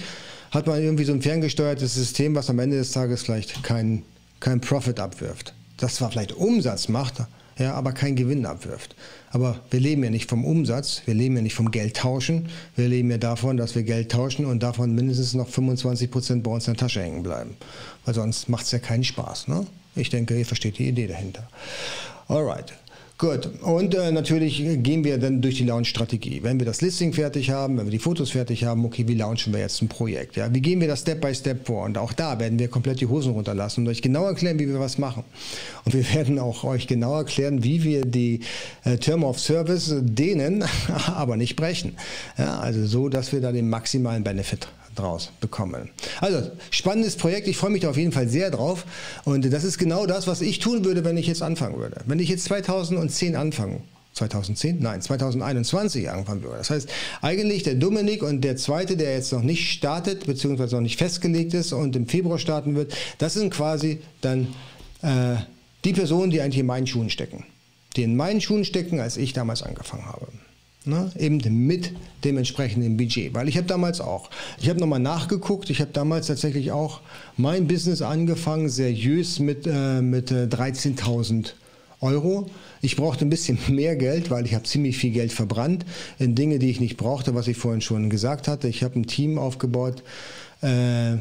hat 0.50 0.66
man 0.66 0.80
irgendwie 0.82 1.04
so 1.04 1.12
ein 1.12 1.22
ferngesteuertes 1.22 1.94
System, 1.94 2.34
was 2.34 2.50
am 2.50 2.58
Ende 2.58 2.76
des 2.76 2.92
Tages 2.92 3.22
vielleicht 3.22 3.62
keinen 3.62 4.02
kein 4.40 4.60
Profit 4.60 5.00
abwirft 5.00 5.52
das 5.80 5.96
zwar 5.96 6.10
vielleicht 6.10 6.32
Umsatz 6.32 6.88
macht, 6.88 7.22
ja, 7.58 7.74
aber 7.74 7.92
keinen 7.92 8.16
Gewinn 8.16 8.46
abwirft. 8.46 8.94
Aber 9.30 9.60
wir 9.70 9.80
leben 9.80 10.02
ja 10.02 10.10
nicht 10.10 10.30
vom 10.30 10.44
Umsatz, 10.44 11.02
wir 11.04 11.14
leben 11.14 11.36
ja 11.36 11.42
nicht 11.42 11.54
vom 11.54 11.70
Geld 11.70 11.96
tauschen, 11.96 12.48
wir 12.74 12.88
leben 12.88 13.10
ja 13.10 13.18
davon, 13.18 13.56
dass 13.56 13.74
wir 13.74 13.82
Geld 13.82 14.10
tauschen 14.10 14.46
und 14.46 14.62
davon 14.62 14.94
mindestens 14.94 15.34
noch 15.34 15.48
25 15.48 16.10
Prozent 16.10 16.42
bei 16.42 16.50
uns 16.50 16.66
in 16.66 16.74
der 16.74 16.80
Tasche 16.80 17.02
hängen 17.02 17.22
bleiben. 17.22 17.56
Weil 18.04 18.14
sonst 18.14 18.48
macht 18.48 18.64
es 18.64 18.72
ja 18.72 18.78
keinen 18.78 19.04
Spaß. 19.04 19.48
Ne? 19.48 19.66
Ich 19.94 20.08
denke, 20.08 20.38
ihr 20.38 20.46
versteht 20.46 20.78
die 20.78 20.88
Idee 20.88 21.06
dahinter. 21.06 21.48
Alright. 22.28 22.72
Gut, 23.20 23.50
und 23.60 23.94
äh, 23.94 24.10
natürlich 24.12 24.64
gehen 24.82 25.04
wir 25.04 25.18
dann 25.18 25.42
durch 25.42 25.56
die 25.56 25.64
Launch-Strategie. 25.64 26.42
Wenn 26.42 26.58
wir 26.58 26.64
das 26.64 26.80
Listing 26.80 27.12
fertig 27.12 27.50
haben, 27.50 27.76
wenn 27.76 27.84
wir 27.84 27.90
die 27.90 27.98
Fotos 27.98 28.30
fertig 28.30 28.64
haben, 28.64 28.82
okay, 28.86 29.06
wie 29.08 29.14
launchen 29.14 29.52
wir 29.52 29.60
jetzt 29.60 29.82
ein 29.82 29.88
Projekt? 29.88 30.36
Ja? 30.36 30.54
Wie 30.54 30.62
gehen 30.62 30.80
wir 30.80 30.88
das 30.88 31.00
Step 31.00 31.20
by 31.20 31.34
Step 31.34 31.66
vor? 31.66 31.84
Und 31.84 31.98
auch 31.98 32.14
da 32.14 32.38
werden 32.38 32.58
wir 32.58 32.68
komplett 32.68 33.02
die 33.02 33.06
Hosen 33.06 33.34
runterlassen 33.34 33.84
und 33.84 33.90
euch 33.90 34.00
genau 34.00 34.24
erklären, 34.24 34.58
wie 34.58 34.66
wir 34.66 34.80
was 34.80 34.96
machen. 34.96 35.24
Und 35.84 35.92
wir 35.92 36.14
werden 36.14 36.38
auch 36.38 36.64
euch 36.64 36.86
genau 36.86 37.14
erklären, 37.14 37.62
wie 37.62 37.84
wir 37.84 38.06
die 38.06 38.40
äh, 38.84 38.96
Term 38.96 39.22
of 39.22 39.38
Service 39.38 39.94
dehnen, 40.00 40.64
aber 41.14 41.36
nicht 41.36 41.56
brechen. 41.56 41.96
Ja, 42.38 42.58
also 42.60 42.86
so, 42.86 43.10
dass 43.10 43.34
wir 43.34 43.42
da 43.42 43.52
den 43.52 43.68
maximalen 43.68 44.24
Benefit 44.24 44.66
draus 45.00 45.30
bekommen. 45.40 45.90
Also, 46.20 46.50
spannendes 46.70 47.16
Projekt. 47.16 47.48
Ich 47.48 47.56
freue 47.56 47.70
mich 47.70 47.82
da 47.82 47.90
auf 47.90 47.96
jeden 47.96 48.12
Fall 48.12 48.28
sehr 48.28 48.50
drauf. 48.50 48.84
Und 49.24 49.50
das 49.52 49.64
ist 49.64 49.78
genau 49.78 50.06
das, 50.06 50.26
was 50.26 50.40
ich 50.40 50.58
tun 50.58 50.84
würde, 50.84 51.04
wenn 51.04 51.16
ich 51.16 51.26
jetzt 51.26 51.42
anfangen 51.42 51.78
würde. 51.78 52.02
Wenn 52.06 52.18
ich 52.18 52.28
jetzt 52.28 52.44
2010 52.44 53.36
anfange, 53.36 53.80
2010? 54.14 54.78
Nein, 54.80 55.00
2021 55.00 56.10
anfangen 56.10 56.42
würde. 56.42 56.58
Das 56.58 56.70
heißt, 56.70 56.88
eigentlich 57.22 57.62
der 57.62 57.74
Dominik 57.74 58.22
und 58.22 58.42
der 58.42 58.56
zweite, 58.56 58.96
der 58.96 59.14
jetzt 59.14 59.32
noch 59.32 59.42
nicht 59.42 59.70
startet, 59.70 60.26
beziehungsweise 60.26 60.76
noch 60.76 60.82
nicht 60.82 60.98
festgelegt 60.98 61.54
ist 61.54 61.72
und 61.72 61.96
im 61.96 62.06
Februar 62.06 62.38
starten 62.38 62.74
wird, 62.74 62.94
das 63.18 63.34
sind 63.34 63.52
quasi 63.52 64.00
dann 64.20 64.48
äh, 65.02 65.36
die 65.84 65.92
Personen, 65.92 66.30
die 66.30 66.40
eigentlich 66.40 66.58
in 66.58 66.66
meinen 66.66 66.86
Schuhen 66.86 67.10
stecken. 67.10 67.44
Die 67.96 68.02
in 68.02 68.16
meinen 68.16 68.40
Schuhen 68.40 68.64
stecken, 68.64 69.00
als 69.00 69.16
ich 69.16 69.32
damals 69.32 69.62
angefangen 69.62 70.06
habe. 70.06 70.28
Ne, 70.86 71.12
eben 71.18 71.66
mit 71.66 71.92
dem 72.24 72.38
entsprechenden 72.38 72.96
Budget. 72.96 73.34
Weil 73.34 73.50
ich 73.50 73.58
habe 73.58 73.66
damals 73.66 74.00
auch, 74.00 74.30
ich 74.58 74.70
habe 74.70 74.80
nochmal 74.80 74.98
nachgeguckt, 74.98 75.68
ich 75.68 75.80
habe 75.82 75.90
damals 75.92 76.28
tatsächlich 76.28 76.72
auch 76.72 77.02
mein 77.36 77.66
Business 77.66 78.00
angefangen, 78.00 78.70
seriös 78.70 79.40
mit, 79.40 79.66
äh, 79.66 80.00
mit 80.00 80.30
äh, 80.30 80.44
13.000 80.46 81.52
Euro. 82.00 82.48
Ich 82.80 82.96
brauchte 82.96 83.26
ein 83.26 83.30
bisschen 83.30 83.58
mehr 83.68 83.94
Geld, 83.94 84.30
weil 84.30 84.46
ich 84.46 84.54
habe 84.54 84.64
ziemlich 84.64 84.96
viel 84.96 85.10
Geld 85.10 85.32
verbrannt 85.32 85.84
in 86.18 86.34
Dinge, 86.34 86.58
die 86.58 86.70
ich 86.70 86.80
nicht 86.80 86.96
brauchte, 86.96 87.34
was 87.34 87.46
ich 87.46 87.58
vorhin 87.58 87.82
schon 87.82 88.08
gesagt 88.08 88.48
hatte. 88.48 88.66
Ich 88.66 88.82
habe 88.82 88.98
ein 88.98 89.06
Team 89.06 89.38
aufgebaut 89.38 90.02
äh, 90.62 91.16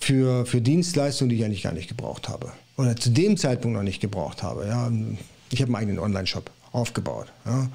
für, 0.00 0.44
für 0.44 0.60
Dienstleistungen, 0.60 1.28
die 1.30 1.36
ich 1.36 1.44
eigentlich 1.44 1.62
gar 1.62 1.72
nicht 1.72 1.88
gebraucht 1.88 2.28
habe. 2.28 2.52
Oder 2.76 2.96
zu 2.96 3.10
dem 3.10 3.36
Zeitpunkt 3.36 3.76
noch 3.76 3.84
nicht 3.84 4.00
gebraucht 4.00 4.42
habe. 4.42 4.66
Ja. 4.66 4.90
Ich 5.50 5.62
habe 5.62 5.68
einen 5.68 5.76
eigenen 5.76 5.98
Online-Shop 6.00 6.50
aufgebaut. 6.78 7.26
Ja. 7.44 7.68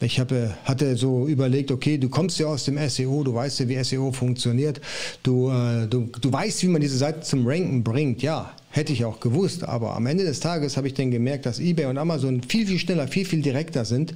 Ich 0.00 0.20
habe, 0.20 0.54
hatte 0.64 0.96
so 0.96 1.26
überlegt, 1.26 1.70
okay, 1.70 1.98
du 1.98 2.08
kommst 2.08 2.38
ja 2.38 2.46
aus 2.46 2.64
dem 2.64 2.78
SEO, 2.88 3.24
du 3.24 3.34
weißt 3.34 3.60
ja, 3.60 3.68
wie 3.68 3.82
SEO 3.82 4.12
funktioniert, 4.12 4.80
du, 5.22 5.50
äh, 5.50 5.86
du, 5.86 6.10
du 6.20 6.32
weißt, 6.32 6.62
wie 6.62 6.68
man 6.68 6.80
diese 6.80 6.98
Seite 6.98 7.20
zum 7.20 7.46
Ranken 7.46 7.82
bringt. 7.82 8.22
Ja, 8.22 8.52
hätte 8.70 8.92
ich 8.92 9.04
auch 9.04 9.20
gewusst, 9.20 9.64
aber 9.64 9.96
am 9.96 10.06
Ende 10.06 10.24
des 10.24 10.40
Tages 10.40 10.76
habe 10.76 10.88
ich 10.88 10.94
dann 10.94 11.10
gemerkt, 11.10 11.46
dass 11.46 11.58
eBay 11.58 11.86
und 11.86 11.98
Amazon 11.98 12.42
viel, 12.42 12.66
viel 12.66 12.78
schneller, 12.78 13.08
viel, 13.08 13.24
viel 13.24 13.42
direkter 13.42 13.84
sind. 13.84 14.14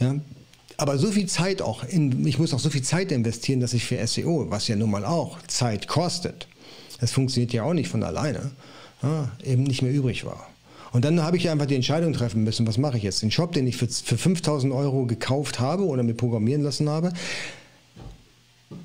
Ja. 0.00 0.16
Aber 0.76 0.96
so 0.96 1.10
viel 1.10 1.26
Zeit 1.26 1.60
auch, 1.60 1.84
in, 1.84 2.26
ich 2.26 2.38
muss 2.38 2.54
auch 2.54 2.60
so 2.60 2.70
viel 2.70 2.82
Zeit 2.82 3.10
investieren, 3.10 3.60
dass 3.60 3.72
ich 3.72 3.84
für 3.84 4.04
SEO, 4.06 4.46
was 4.48 4.68
ja 4.68 4.76
nun 4.76 4.90
mal 4.90 5.04
auch 5.04 5.42
Zeit 5.48 5.88
kostet, 5.88 6.46
das 7.00 7.12
funktioniert 7.12 7.52
ja 7.52 7.64
auch 7.64 7.74
nicht 7.74 7.88
von 7.88 8.02
alleine, 8.02 8.52
ja, 9.02 9.30
eben 9.44 9.64
nicht 9.64 9.82
mehr 9.82 9.92
übrig 9.92 10.24
war. 10.24 10.48
Und 10.92 11.04
dann 11.04 11.22
habe 11.22 11.36
ich 11.36 11.50
einfach 11.50 11.66
die 11.66 11.74
Entscheidung 11.74 12.12
treffen 12.12 12.44
müssen, 12.44 12.66
was 12.66 12.78
mache 12.78 12.96
ich 12.96 13.02
jetzt? 13.02 13.22
Den 13.22 13.30
Shop, 13.30 13.52
den 13.52 13.66
ich 13.66 13.76
für, 13.76 13.88
für 13.88 14.18
5000 14.18 14.72
Euro 14.72 15.06
gekauft 15.06 15.60
habe 15.60 15.84
oder 15.84 16.02
mir 16.02 16.14
programmieren 16.14 16.62
lassen 16.62 16.88
habe, 16.88 17.12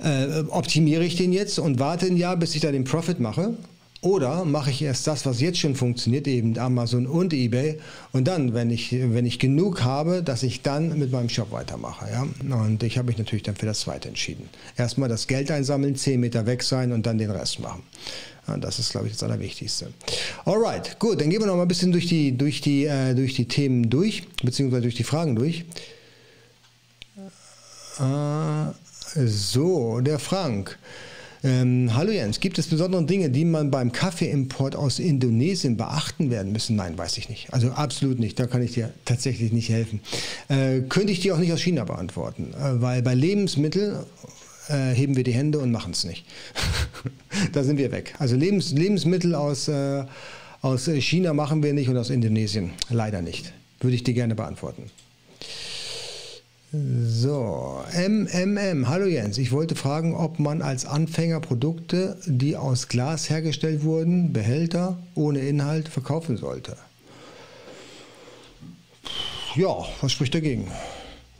äh, 0.03 0.43
optimiere 0.49 1.03
ich 1.03 1.15
den 1.15 1.33
jetzt 1.33 1.59
und 1.59 1.79
warte 1.79 2.05
ein 2.05 2.17
Jahr, 2.17 2.37
bis 2.37 2.55
ich 2.55 2.61
da 2.61 2.71
den 2.71 2.83
Profit 2.83 3.19
mache? 3.19 3.55
Oder 4.03 4.43
mache 4.43 4.69
ich 4.69 4.81
erst 4.81 5.07
das, 5.07 5.25
was 5.25 5.39
jetzt 5.39 5.59
schon 5.59 5.75
funktioniert, 5.75 6.27
eben 6.27 6.59
Amazon 6.59 7.07
und 7.07 7.31
eBay. 7.31 7.79
Und 8.11 8.27
dann, 8.27 8.53
wenn 8.53 8.69
ich, 8.69 8.91
wenn 8.91 9.25
ich 9.25 9.39
genug 9.39 9.81
habe, 9.85 10.21
dass 10.21 10.43
ich 10.43 10.61
dann 10.61 10.99
mit 10.99 11.13
meinem 11.13 11.29
Shop 11.29 11.51
weitermache. 11.53 12.07
Ja? 12.11 12.27
Und 12.53 12.83
ich 12.83 12.97
habe 12.97 13.07
mich 13.07 13.17
natürlich 13.17 13.43
dann 13.43 13.55
für 13.55 13.65
das 13.65 13.79
zweite 13.79 14.09
entschieden. 14.09 14.49
Erstmal 14.75 15.07
das 15.07 15.27
Geld 15.27 15.49
einsammeln, 15.51 15.95
10 15.95 16.19
Meter 16.19 16.45
weg 16.45 16.63
sein 16.63 16.91
und 16.91 17.05
dann 17.05 17.17
den 17.17 17.31
Rest 17.31 17.61
machen. 17.61 17.83
Das 18.59 18.77
ist, 18.79 18.91
glaube 18.91 19.07
ich, 19.07 19.13
das 19.13 19.23
Allerwichtigste. 19.23 19.87
Alright, 20.45 20.99
gut, 20.99 21.21
dann 21.21 21.29
gehen 21.29 21.39
wir 21.39 21.47
noch 21.47 21.55
mal 21.55 21.61
ein 21.61 21.67
bisschen 21.67 21.91
durch 21.91 22.07
die, 22.07 22.37
durch 22.37 22.61
die, 22.61 22.85
äh, 22.85 23.13
durch 23.13 23.33
die 23.33 23.47
Themen 23.47 23.89
durch, 23.89 24.23
beziehungsweise 24.43 24.81
durch 24.83 24.95
die 24.95 25.03
Fragen 25.03 25.35
durch. 25.35 25.63
Äh, 27.99 29.25
so, 29.27 30.01
der 30.01 30.19
Frank. 30.19 30.77
Ähm, 31.45 31.91
hallo 31.93 32.11
Jens, 32.11 32.39
gibt 32.39 32.57
es 32.57 32.67
besondere 32.67 33.03
Dinge, 33.03 33.29
die 33.29 33.43
man 33.43 33.69
beim 33.69 33.91
Kaffeeimport 33.91 34.77
aus 34.77 34.99
Indonesien 34.99 35.75
beachten 35.75 36.31
werden 36.31 36.53
müssen? 36.53 36.77
Nein, 36.77 36.97
weiß 36.97 37.17
ich 37.17 37.27
nicht. 37.27 37.53
Also 37.53 37.71
absolut 37.71 38.17
nicht. 38.17 38.39
Da 38.39 38.47
kann 38.47 38.63
ich 38.63 38.73
dir 38.73 38.93
tatsächlich 39.03 39.51
nicht 39.51 39.69
helfen. 39.69 39.99
Äh, 40.47 40.81
könnte 40.87 41.11
ich 41.11 41.19
dir 41.19 41.35
auch 41.35 41.39
nicht 41.39 41.51
aus 41.51 41.61
China 41.61 41.83
beantworten, 41.83 42.53
äh, 42.53 42.81
weil 42.81 43.01
bei 43.01 43.13
Lebensmitteln 43.13 43.97
äh, 44.69 44.93
heben 44.93 45.15
wir 45.15 45.23
die 45.23 45.33
Hände 45.33 45.59
und 45.59 45.71
machen 45.71 45.91
es 45.91 46.03
nicht. 46.03 46.25
da 47.53 47.63
sind 47.63 47.77
wir 47.77 47.91
weg. 47.91 48.13
Also 48.19 48.35
Lebens, 48.35 48.71
Lebensmittel 48.71 49.35
aus, 49.35 49.67
äh, 49.67 50.05
aus 50.61 50.85
China 50.85 51.33
machen 51.33 51.63
wir 51.63 51.73
nicht 51.73 51.89
und 51.89 51.97
aus 51.97 52.09
Indonesien 52.09 52.71
leider 52.89 53.21
nicht. 53.21 53.53
Würde 53.79 53.95
ich 53.95 54.03
dir 54.03 54.13
gerne 54.13 54.35
beantworten. 54.35 54.89
So, 56.75 57.83
MMM. 57.93 58.89
Hallo 58.89 59.05
Jens, 59.05 59.37
ich 59.37 59.51
wollte 59.51 59.75
fragen, 59.75 60.15
ob 60.15 60.39
man 60.39 60.63
als 60.63 60.87
Anfänger 60.87 61.39
Produkte, 61.39 62.17
die 62.25 62.57
aus 62.57 62.87
Glas 62.87 63.29
hergestellt 63.29 63.83
wurden, 63.83 64.33
Behälter 64.33 64.97
ohne 65.13 65.39
Inhalt 65.41 65.87
verkaufen 65.87 66.35
sollte. 66.35 66.75
Ja, 69.55 69.85
was 70.01 70.11
spricht 70.11 70.33
dagegen? 70.33 70.65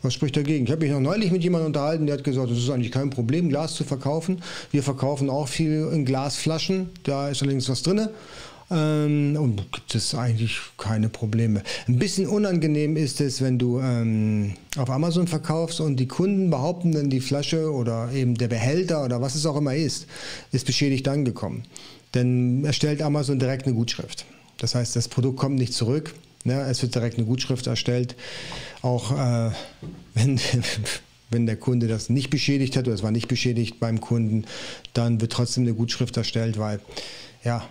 Was 0.03 0.13
spricht 0.13 0.35
dagegen? 0.35 0.65
Ich 0.65 0.71
habe 0.71 0.81
mich 0.81 0.91
noch 0.91 0.99
neulich 0.99 1.31
mit 1.31 1.43
jemandem 1.43 1.67
unterhalten, 1.67 2.05
der 2.05 2.17
hat 2.17 2.25
gesagt, 2.25 2.51
es 2.51 2.57
ist 2.57 2.69
eigentlich 2.69 2.91
kein 2.91 3.09
Problem, 3.09 3.47
Glas 3.47 3.73
zu 3.73 3.85
verkaufen. 3.85 4.43
Wir 4.71 4.83
verkaufen 4.83 5.29
auch 5.29 5.47
viel 5.47 5.89
in 5.93 6.03
Glasflaschen, 6.03 6.89
da 7.03 7.29
ist 7.29 7.41
allerdings 7.41 7.69
was 7.69 7.83
drin. 7.83 8.09
Ähm, 8.69 9.37
und 9.39 9.71
gibt 9.71 9.95
es 9.95 10.13
eigentlich 10.13 10.59
keine 10.77 11.07
Probleme. 11.07 11.63
Ein 11.87 11.99
bisschen 11.99 12.27
unangenehm 12.27 12.97
ist 12.97 13.21
es, 13.21 13.41
wenn 13.41 13.57
du 13.57 13.79
ähm, 13.79 14.55
auf 14.75 14.89
Amazon 14.89 15.27
verkaufst 15.27 15.79
und 15.79 15.95
die 15.97 16.07
Kunden 16.07 16.49
behaupten 16.49 16.91
dann, 16.91 17.09
die 17.09 17.21
Flasche 17.21 17.71
oder 17.71 18.11
eben 18.11 18.35
der 18.35 18.49
Behälter 18.49 19.05
oder 19.05 19.21
was 19.21 19.35
es 19.35 19.45
auch 19.45 19.55
immer 19.55 19.75
ist, 19.75 20.07
ist 20.51 20.65
beschädigt 20.65 21.07
angekommen. 21.07 21.63
Dann 22.11 22.65
erstellt 22.65 23.01
Amazon 23.01 23.39
direkt 23.39 23.67
eine 23.67 23.75
Gutschrift. 23.75 24.25
Das 24.57 24.75
heißt, 24.75 24.97
das 24.97 25.07
Produkt 25.07 25.39
kommt 25.39 25.55
nicht 25.55 25.73
zurück. 25.73 26.13
Ne? 26.43 26.61
Es 26.69 26.81
wird 26.81 26.95
direkt 26.95 27.17
eine 27.17 27.25
Gutschrift 27.25 27.67
erstellt. 27.67 28.15
Auch 28.81 29.11
äh, 29.11 29.51
wenn, 30.13 30.39
wenn 31.29 31.45
der 31.45 31.57
Kunde 31.57 31.87
das 31.87 32.09
nicht 32.09 32.29
beschädigt 32.29 32.75
hat 32.75 32.85
oder 32.85 32.95
es 32.95 33.03
war 33.03 33.11
nicht 33.11 33.27
beschädigt 33.27 33.79
beim 33.79 34.01
Kunden, 34.01 34.45
dann 34.93 35.21
wird 35.21 35.31
trotzdem 35.31 35.63
eine 35.63 35.73
Gutschrift 35.73 36.17
erstellt, 36.17 36.57
weil 36.57 36.79
ja, 37.43 37.63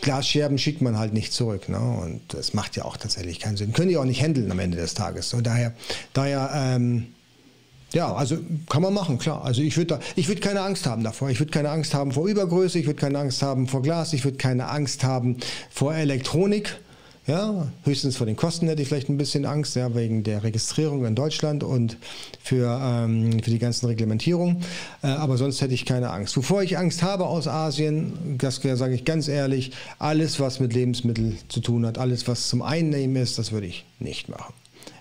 Glasscherben 0.00 0.58
schickt 0.58 0.82
man 0.82 0.98
halt 0.98 1.12
nicht 1.12 1.32
zurück. 1.32 1.68
Ne? 1.68 1.78
Und 1.78 2.22
das 2.28 2.54
macht 2.54 2.76
ja 2.76 2.84
auch 2.84 2.96
tatsächlich 2.96 3.40
keinen 3.40 3.56
Sinn. 3.56 3.72
Können 3.72 3.88
die 3.88 3.96
auch 3.96 4.04
nicht 4.04 4.22
handeln 4.22 4.50
am 4.50 4.58
Ende 4.58 4.76
des 4.76 4.94
Tages. 4.94 5.34
Und 5.34 5.46
daher, 5.46 5.74
daher 6.12 6.50
ähm, 6.54 7.08
ja, 7.92 8.14
also 8.14 8.38
kann 8.68 8.82
man 8.82 8.94
machen, 8.94 9.18
klar. 9.18 9.44
Also 9.44 9.62
ich 9.62 9.76
würde 9.76 9.98
ich 10.14 10.28
würde 10.28 10.40
keine 10.40 10.60
Angst 10.60 10.86
haben 10.86 11.02
davor. 11.02 11.30
Ich 11.30 11.40
würde 11.40 11.50
keine 11.50 11.70
Angst 11.70 11.92
haben 11.92 12.12
vor 12.12 12.28
Übergröße, 12.28 12.78
ich 12.78 12.86
würde 12.86 13.00
keine 13.00 13.18
Angst 13.18 13.42
haben 13.42 13.66
vor 13.66 13.82
Glas, 13.82 14.12
ich 14.12 14.24
würde 14.24 14.38
keine 14.38 14.68
Angst 14.68 15.02
haben 15.02 15.38
vor 15.70 15.94
Elektronik. 15.94 16.78
Ja, 17.26 17.70
höchstens 17.84 18.16
vor 18.16 18.26
den 18.26 18.34
Kosten 18.34 18.66
hätte 18.66 18.80
ich 18.80 18.88
vielleicht 18.88 19.10
ein 19.10 19.18
bisschen 19.18 19.44
Angst, 19.44 19.76
ja, 19.76 19.94
wegen 19.94 20.22
der 20.22 20.42
Registrierung 20.42 21.04
in 21.04 21.14
Deutschland 21.14 21.62
und 21.62 21.98
für, 22.42 22.80
ähm, 22.82 23.42
für 23.42 23.50
die 23.50 23.58
ganzen 23.58 23.86
Reglementierungen. 23.86 24.64
Äh, 25.02 25.08
aber 25.08 25.36
sonst 25.36 25.60
hätte 25.60 25.74
ich 25.74 25.84
keine 25.84 26.10
Angst. 26.10 26.36
Wovor 26.36 26.62
ich 26.62 26.78
Angst 26.78 27.02
habe 27.02 27.26
aus 27.26 27.46
Asien, 27.46 28.38
das 28.38 28.56
sage 28.56 28.94
ich 28.94 29.04
ganz 29.04 29.28
ehrlich, 29.28 29.72
alles, 29.98 30.40
was 30.40 30.60
mit 30.60 30.72
Lebensmitteln 30.72 31.38
zu 31.48 31.60
tun 31.60 31.84
hat, 31.84 31.98
alles, 31.98 32.26
was 32.26 32.48
zum 32.48 32.62
Einnehmen 32.62 33.16
ist, 33.16 33.38
das 33.38 33.52
würde 33.52 33.66
ich 33.66 33.84
nicht 33.98 34.30
machen. 34.30 34.54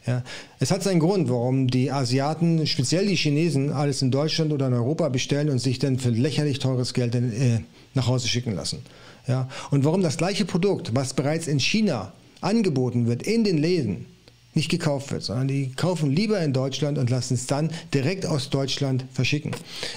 Ja, 0.06 0.24
es 0.60 0.72
hat 0.72 0.84
seinen 0.84 1.00
Grund, 1.00 1.30
warum 1.30 1.68
die 1.68 1.92
Asiaten, 1.92 2.68
speziell 2.68 3.08
die 3.08 3.16
Chinesen, 3.16 3.72
alles 3.72 4.02
in 4.02 4.12
Deutschland 4.12 4.52
oder 4.52 4.68
in 4.68 4.74
Europa 4.74 5.08
bestellen 5.10 5.50
und 5.50 5.60
sich 5.60 5.80
dann 5.80 6.00
für 6.00 6.10
lächerlich 6.10 6.60
teures 6.60 6.94
Geld 6.94 7.16
äh, 7.16 7.62
nach 7.94 8.08
Hause 8.08 8.28
schicken 8.28 8.56
lassen. 8.56 8.80
Ja, 9.28 9.48
und 9.72 9.86
warum 9.86 10.02
das 10.02 10.18
gleiche 10.18 10.46
Produkt, 10.46 10.96
was 10.96 11.14
bereits 11.14 11.48
in 11.48 11.60
China 11.60 12.14
angeboten 12.42 13.08
wird 13.08 13.24
in 13.24 13.44
den 13.44 13.58
Läden, 13.58 14.06
nicht 14.54 14.70
gekauft 14.70 15.12
wird, 15.12 15.24
sondern 15.24 15.48
die 15.48 15.72
kaufen 15.76 16.12
lieber 16.12 16.42
in 16.42 16.54
Deutschland 16.54 16.98
und 16.98 17.10
lassen 17.10 17.36
es 17.36 17.46
dann 17.46 17.70
direkt 17.94 18.26
aus 18.26 18.50
Deutschland 18.50 19.06
verschicken. 19.12 19.52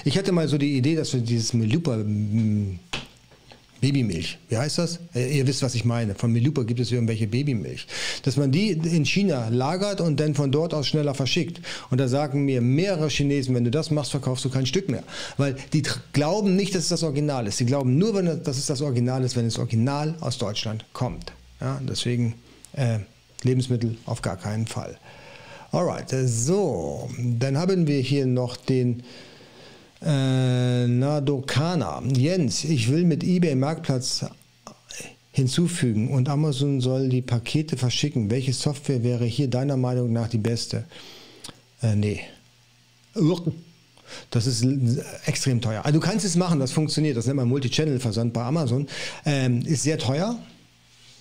Ich 0.05 0.17
hatte 0.17 0.31
mal 0.31 0.47
so 0.47 0.57
die 0.57 0.77
Idee, 0.77 0.95
dass 0.95 1.13
wir 1.13 1.21
dieses 1.21 1.53
Melupa 1.53 1.97
mm, 1.97 2.79
Babymilch, 3.83 4.37
wie 4.47 4.55
heißt 4.55 4.77
das? 4.77 5.01
Äh, 5.13 5.37
ihr 5.37 5.45
wisst, 5.45 5.61
was 5.61 5.75
ich 5.75 5.83
meine. 5.83 6.15
Von 6.15 6.31
Melupa 6.31 6.63
gibt 6.63 6.79
es 6.79 6.89
irgendwelche 6.89 7.27
Babymilch. 7.27 7.85
Dass 8.23 8.37
man 8.37 8.49
die 8.49 8.71
in 8.71 9.05
China 9.05 9.49
lagert 9.49 9.99
und 9.99 10.21
dann 10.21 10.35
von 10.35 10.53
dort 10.53 10.73
aus 10.73 10.87
schneller 10.87 11.13
verschickt. 11.13 11.59
Und 11.89 11.97
da 11.97 12.07
sagen 12.07 12.45
mir 12.45 12.61
mehrere 12.61 13.09
Chinesen, 13.09 13.53
wenn 13.53 13.65
du 13.65 13.71
das 13.71 13.91
machst, 13.91 14.11
verkaufst 14.11 14.45
du 14.45 14.49
kein 14.49 14.65
Stück 14.65 14.87
mehr. 14.87 15.03
Weil 15.35 15.57
die 15.73 15.83
glauben 16.13 16.55
nicht, 16.55 16.73
dass 16.75 16.83
es 16.83 16.89
das 16.89 17.03
Original 17.03 17.45
ist. 17.45 17.59
Die 17.59 17.65
glauben 17.65 17.97
nur, 17.97 18.13
dass 18.23 18.57
es 18.57 18.67
das 18.67 18.81
Original 18.81 19.21
ist, 19.25 19.35
wenn 19.35 19.47
es 19.47 19.59
Original 19.59 20.15
aus 20.21 20.37
Deutschland 20.37 20.85
kommt. 20.93 21.33
Ja, 21.59 21.81
deswegen 21.85 22.35
äh, 22.71 22.99
Lebensmittel 23.41 23.97
auf 24.05 24.21
gar 24.21 24.37
keinen 24.37 24.65
Fall. 24.65 24.97
Alright, 25.73 26.15
so, 26.25 27.09
dann 27.17 27.57
haben 27.57 27.85
wir 27.85 27.99
hier 27.99 28.27
noch 28.27 28.55
den 28.55 29.03
äh, 30.05 30.87
Nadokana. 30.87 32.01
Jens, 32.15 32.63
ich 32.63 32.91
will 32.91 33.05
mit 33.05 33.23
eBay 33.23 33.55
Marktplatz 33.55 34.25
hinzufügen 35.31 36.09
und 36.09 36.29
Amazon 36.29 36.79
soll 36.79 37.09
die 37.09 37.21
Pakete 37.21 37.75
verschicken. 37.75 38.29
Welche 38.29 38.53
Software 38.53 39.03
wäre 39.03 39.25
hier 39.25 39.49
deiner 39.49 39.77
Meinung 39.77 40.13
nach 40.13 40.27
die 40.27 40.37
beste? 40.37 40.85
Äh, 41.81 41.95
nee. 41.95 42.21
Das 44.29 44.45
ist 44.45 44.65
extrem 45.25 45.59
teuer. 45.59 45.83
Also 45.85 45.99
du 45.99 46.05
kannst 46.05 46.25
es 46.25 46.35
machen, 46.35 46.59
das 46.59 46.71
funktioniert. 46.71 47.17
Das 47.17 47.25
nennt 47.25 47.37
man 47.37 47.47
Multi-Channel-Versand 47.47 48.33
bei 48.33 48.43
Amazon. 48.43 48.87
Ähm, 49.25 49.61
ist 49.65 49.83
sehr 49.83 49.97
teuer, 49.97 50.37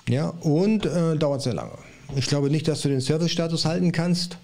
ja, 0.09 0.29
und 0.29 0.85
äh, 0.85 1.17
dauert 1.17 1.43
sehr 1.43 1.55
lange. 1.55 1.79
Ich 2.17 2.27
glaube 2.27 2.51
nicht, 2.51 2.69
dass 2.69 2.83
du 2.83 2.89
den 2.89 3.01
Service-Status 3.01 3.65
halten 3.65 3.93
kannst 3.93 4.37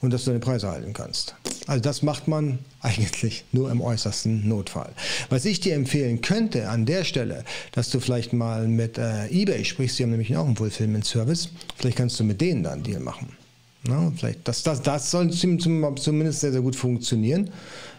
und 0.00 0.12
dass 0.12 0.24
du 0.24 0.30
deine 0.30 0.40
Preise 0.40 0.70
halten 0.70 0.94
kannst. 0.94 1.34
Also 1.68 1.82
das 1.82 2.02
macht 2.02 2.26
man 2.26 2.58
eigentlich 2.80 3.44
nur 3.52 3.70
im 3.70 3.80
äußersten 3.80 4.48
Notfall. 4.48 4.90
Was 5.30 5.44
ich 5.44 5.60
dir 5.60 5.74
empfehlen 5.74 6.20
könnte 6.20 6.68
an 6.68 6.86
der 6.86 7.04
Stelle, 7.04 7.44
dass 7.72 7.90
du 7.90 8.00
vielleicht 8.00 8.32
mal 8.32 8.66
mit 8.66 8.98
äh, 8.98 9.26
eBay 9.26 9.64
sprichst, 9.64 9.98
die 9.98 10.02
haben 10.02 10.10
nämlich 10.10 10.36
auch 10.36 10.46
einen 10.46 10.56
Fulfillment-Service, 10.56 11.50
vielleicht 11.76 11.98
kannst 11.98 12.18
du 12.18 12.24
mit 12.24 12.40
denen 12.40 12.64
dann 12.64 12.72
einen 12.72 12.82
Deal 12.82 13.00
machen. 13.00 13.36
Na, 13.84 14.12
vielleicht, 14.16 14.48
das, 14.48 14.64
das, 14.64 14.82
das 14.82 15.10
soll 15.10 15.30
zumindest 15.30 16.40
sehr, 16.40 16.52
sehr 16.52 16.60
gut 16.60 16.74
funktionieren. 16.74 17.50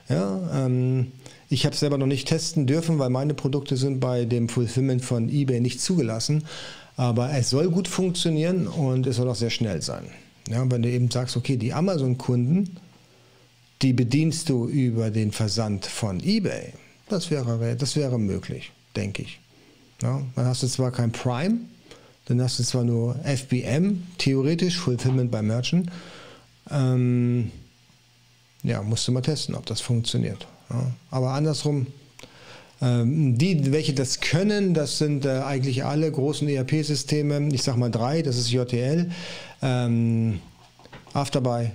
Ja, 0.10 0.66
ähm, 0.66 1.12
ich 1.50 1.66
habe 1.66 1.74
es 1.74 1.80
selber 1.80 1.98
noch 1.98 2.06
nicht 2.06 2.28
testen 2.28 2.68
dürfen, 2.68 3.00
weil 3.00 3.10
meine 3.10 3.34
Produkte 3.34 3.78
sind 3.78 4.00
bei 4.00 4.26
dem 4.26 4.50
Fulfillment 4.50 5.04
von 5.04 5.30
eBay 5.30 5.62
nicht 5.62 5.80
zugelassen. 5.82 6.44
Aber 6.98 7.32
es 7.32 7.50
soll 7.50 7.70
gut 7.70 7.88
funktionieren 7.88 8.68
und 8.68 9.08
es 9.08 9.16
soll 9.16 9.30
auch 9.30 9.36
sehr 9.36 9.50
schnell 9.50 9.82
sein. 9.82 10.04
Ja, 10.50 10.70
wenn 10.70 10.82
du 10.82 10.90
eben 10.90 11.10
sagst, 11.10 11.38
okay, 11.38 11.56
die 11.56 11.72
Amazon-Kunden, 11.74 12.78
die 13.82 13.94
bedienst 13.94 14.50
du 14.50 14.68
über 14.68 15.10
den 15.10 15.32
Versand 15.32 15.86
von 15.86 16.20
eBay, 16.20 16.74
das 17.08 17.32
wäre, 17.32 17.76
das 17.76 17.96
wäre 17.96 18.20
möglich, 18.20 18.72
denke 18.96 19.24
ich. 19.24 19.40
Ja, 20.02 20.22
dann 20.36 20.46
hast 20.46 20.64
du 20.64 20.68
zwar 20.68 20.92
kein 20.92 21.12
Prime, 21.12 21.60
dann 22.26 22.42
hast 22.42 22.60
du 22.60 22.64
zwar 22.64 22.84
nur 22.84 23.16
FBM, 23.24 24.04
theoretisch, 24.18 24.78
Fulfillment 24.78 25.32
by 25.32 25.42
Merchant. 25.42 25.90
Ähm, 26.70 27.52
ja, 28.64 28.82
musst 28.82 29.08
du 29.08 29.12
mal 29.12 29.22
testen, 29.22 29.56
ob 29.56 29.66
das 29.66 29.82
funktioniert. 29.82 30.48
Ja, 30.70 30.92
aber 31.10 31.32
andersrum, 31.32 31.88
ähm, 32.82 33.38
die, 33.38 33.72
welche 33.72 33.94
das 33.94 34.20
können, 34.20 34.74
das 34.74 35.00
sind 35.00 35.26
äh, 35.26 35.40
eigentlich 35.40 35.84
alle 35.84 36.10
großen 36.12 36.48
ERP-Systeme. 36.48 37.50
Ich 37.52 37.64
sage 37.64 37.80
mal 37.80 37.92
drei, 37.92 38.22
das 38.22 38.38
ist 38.38 38.52
JTL, 38.52 39.10
ähm, 39.62 40.40
Afterbuy, 41.14 41.72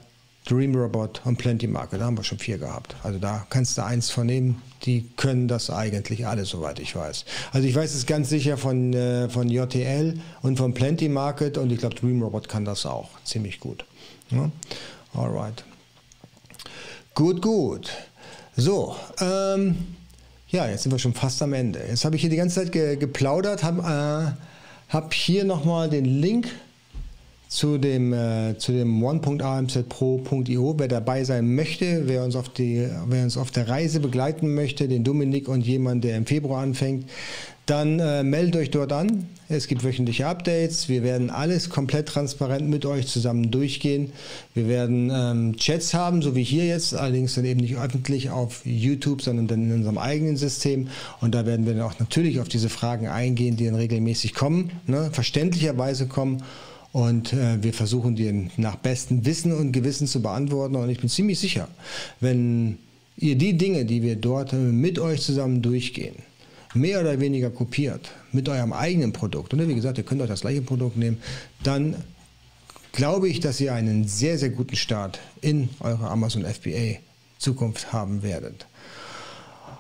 Dream 0.47 0.75
Robot 0.75 1.23
und 1.25 1.39
Plenty 1.39 1.67
Market. 1.67 2.01
Da 2.01 2.05
haben 2.05 2.19
wir 2.19 2.25
schon 2.25 2.39
vier 2.39 2.59
gehabt. 2.59 2.95
Also 3.03 3.19
da 3.19 3.47
kannst 3.49 3.79
du 3.79 3.85
eins 3.85 4.11
von 4.11 4.27
nehmen. 4.27 4.61
Die 4.83 5.09
können 5.17 5.49
das 5.49 5.71
eigentlich 5.71 6.27
alle, 6.27 6.45
soweit 6.45 6.79
ich 6.81 6.95
weiß. 6.95 7.25
Also 7.53 7.67
ich 7.67 7.75
weiß 7.75 7.95
es 7.95 8.05
ganz 8.05 8.29
sicher 8.29 8.59
von, 8.59 8.93
äh, 8.93 9.31
von 9.31 9.49
JTL 9.49 10.21
und 10.43 10.59
von 10.59 10.75
Plenty 10.75 11.09
Market 11.09 11.57
und 11.57 11.73
ich 11.73 11.79
glaube 11.79 11.95
Dream 11.95 12.23
Robot 12.23 12.49
kann 12.49 12.67
das 12.67 12.85
auch 12.85 13.09
ziemlich 13.25 13.59
gut. 13.61 13.87
Ja? 14.31 14.51
Alright. 15.15 15.65
Gut, 17.15 17.41
gut. 17.41 17.91
So, 18.57 18.97
ähm, 19.21 19.97
ja, 20.49 20.69
jetzt 20.69 20.83
sind 20.83 20.93
wir 20.93 20.99
schon 20.99 21.15
fast 21.15 21.41
am 21.43 21.53
Ende. 21.55 21.81
Jetzt 21.89 22.05
habe 22.05 22.17
ich 22.17 22.21
hier 22.21 22.31
die 22.31 22.37
ganze 22.37 22.57
Zeit 22.57 22.73
ge 22.73 22.97
geplaudert, 22.97 23.63
habe 23.63 24.37
äh, 24.37 24.93
hab 24.93 25.15
hier 25.15 25.45
nochmal 25.45 25.89
den 25.89 26.05
Link 26.05 26.49
zu 27.49 27.79
dem, 27.79 28.13
äh, 28.13 28.57
zu 28.59 28.73
dem 28.73 29.03
one.amzpro.io, 29.03 30.75
wer 30.79 30.89
dabei 30.89 31.25
sein 31.25 31.55
möchte, 31.55 32.03
wer 32.07 32.25
uns, 32.25 32.37
auf 32.37 32.49
die, 32.49 32.89
wer 33.07 33.25
uns 33.25 33.37
auf 33.37 33.51
der 33.51 33.69
Reise 33.69 34.01
begleiten 34.01 34.55
möchte, 34.55 34.89
den 34.89 35.05
Dominik 35.05 35.49
und 35.49 35.65
jemand, 35.65 36.05
der 36.05 36.17
im 36.17 36.27
Februar 36.27 36.63
anfängt, 36.63 37.07
dann 37.67 37.99
äh, 37.99 38.23
meldet 38.23 38.57
euch 38.57 38.71
dort 38.71 38.93
an. 38.93 39.27
Es 39.49 39.69
gibt 39.69 39.85
wöchentliche 39.85 40.27
Updates. 40.27 40.89
Wir 40.89 41.03
werden 41.03 41.31
alles 41.31 41.71
komplett 41.71 42.09
transparent 42.09 42.69
mit 42.69 42.85
euch 42.85 43.07
zusammen 43.07 43.51
durchgehen. 43.51 44.13
Wir 44.53 44.69
werden 44.69 45.11
ähm, 45.11 45.57
Chats 45.57 45.95
haben, 45.95 46.21
so 46.21 46.35
wie 46.35 46.43
hier 46.43 46.67
jetzt, 46.67 46.95
allerdings 46.95 47.35
dann 47.35 47.45
eben 47.47 47.61
nicht 47.61 47.77
öffentlich 47.77 48.31
auf 48.31 48.67
YouTube, 48.67 49.23
sondern 49.23 49.47
dann 49.47 49.63
in 49.63 49.73
unserem 49.73 49.97
eigenen 49.97 50.37
System. 50.37 50.89
Und 51.23 51.35
da 51.35 51.47
werden 51.47 51.65
wir 51.65 51.75
dann 51.75 51.83
auch 51.85 51.99
natürlich 51.99 52.41
auf 52.41 52.49
diese 52.49 52.69
Fragen 52.69 53.09
eingehen, 53.09 53.57
die 53.57 53.65
dann 53.65 53.77
regelmäßig 53.77 54.35
kommen, 54.35 54.73
ne? 54.87 55.09
verständlicherweise 55.13 56.07
kommen. 56.07 56.43
Und 56.95 57.33
äh, 57.33 57.61
wir 57.61 57.75
versuchen 57.75 58.15
die 58.15 58.51
nach 58.57 58.77
bestem 58.77 59.27
Wissen 59.27 59.53
und 59.53 59.73
Gewissen 59.73 60.07
zu 60.07 60.23
beantworten. 60.23 60.77
Und 60.77 60.89
ich 60.91 61.01
bin 61.01 61.09
ziemlich 61.09 61.41
sicher, 61.41 61.67
wenn 62.21 62.79
ihr 63.17 63.35
die 63.35 63.59
Dinge, 63.59 63.85
die 63.85 64.01
wir 64.01 64.15
dort 64.15 64.53
äh, 64.53 64.57
mit 64.57 65.01
euch 65.01 65.21
zusammen 65.21 65.61
durchgehen, 65.61 66.15
mehr 66.73 67.01
oder 67.01 67.19
weniger 67.19 67.51
kopiert 67.51 68.13
mit 68.31 68.49
eurem 68.49 68.73
eigenen 68.73 69.13
Produkt, 69.13 69.53
und 69.53 69.69
wie 69.69 69.75
gesagt, 69.75 69.99
ihr 69.99 70.05
könnt 70.05 70.23
euch 70.23 70.29
das 70.29 70.43
gleiche 70.43 70.63
Produkt 70.63 70.97
nehmen, 70.97 71.19
dann 71.65 71.97
glaube 72.93 73.29
ich, 73.29 73.41
dass 73.41 73.61
ihr 73.61 73.75
einen 73.75 74.07
sehr, 74.07 74.39
sehr 74.39 74.51
guten 74.51 74.77
Start 74.77 75.19
in 75.41 75.71
eurer 75.81 76.13
Amazon 76.13 76.45
FBA 76.45 76.99
Zukunft 77.39 77.93
haben 77.93 78.23
werdet. 78.23 78.69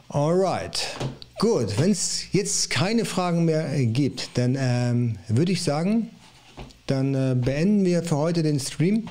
Alright, 0.08 0.84
gut. 1.38 1.78
Wenn 1.78 1.92
es 1.92 2.24
jetzt 2.32 2.70
keine 2.70 3.04
Fragen 3.04 3.44
mehr 3.44 3.86
gibt, 3.86 4.30
dann 4.36 4.56
ähm, 4.58 5.18
würde 5.28 5.52
ich 5.52 5.62
sagen, 5.62 6.10
dann 6.86 7.14
äh, 7.14 7.34
beenden 7.34 7.84
wir 7.84 8.02
für 8.02 8.16
heute 8.16 8.42
den 8.42 8.60
Stream. 8.60 9.08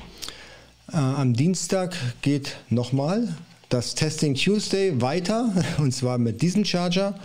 Äh, 0.92 0.96
am 0.96 1.34
Dienstag 1.34 1.96
geht 2.22 2.56
nochmal 2.70 3.28
das 3.68 3.94
Testing 3.94 4.34
Tuesday 4.34 5.00
weiter 5.00 5.52
und 5.78 5.92
zwar 5.92 6.18
mit 6.18 6.42
diesem 6.42 6.64
Charger 6.64 7.18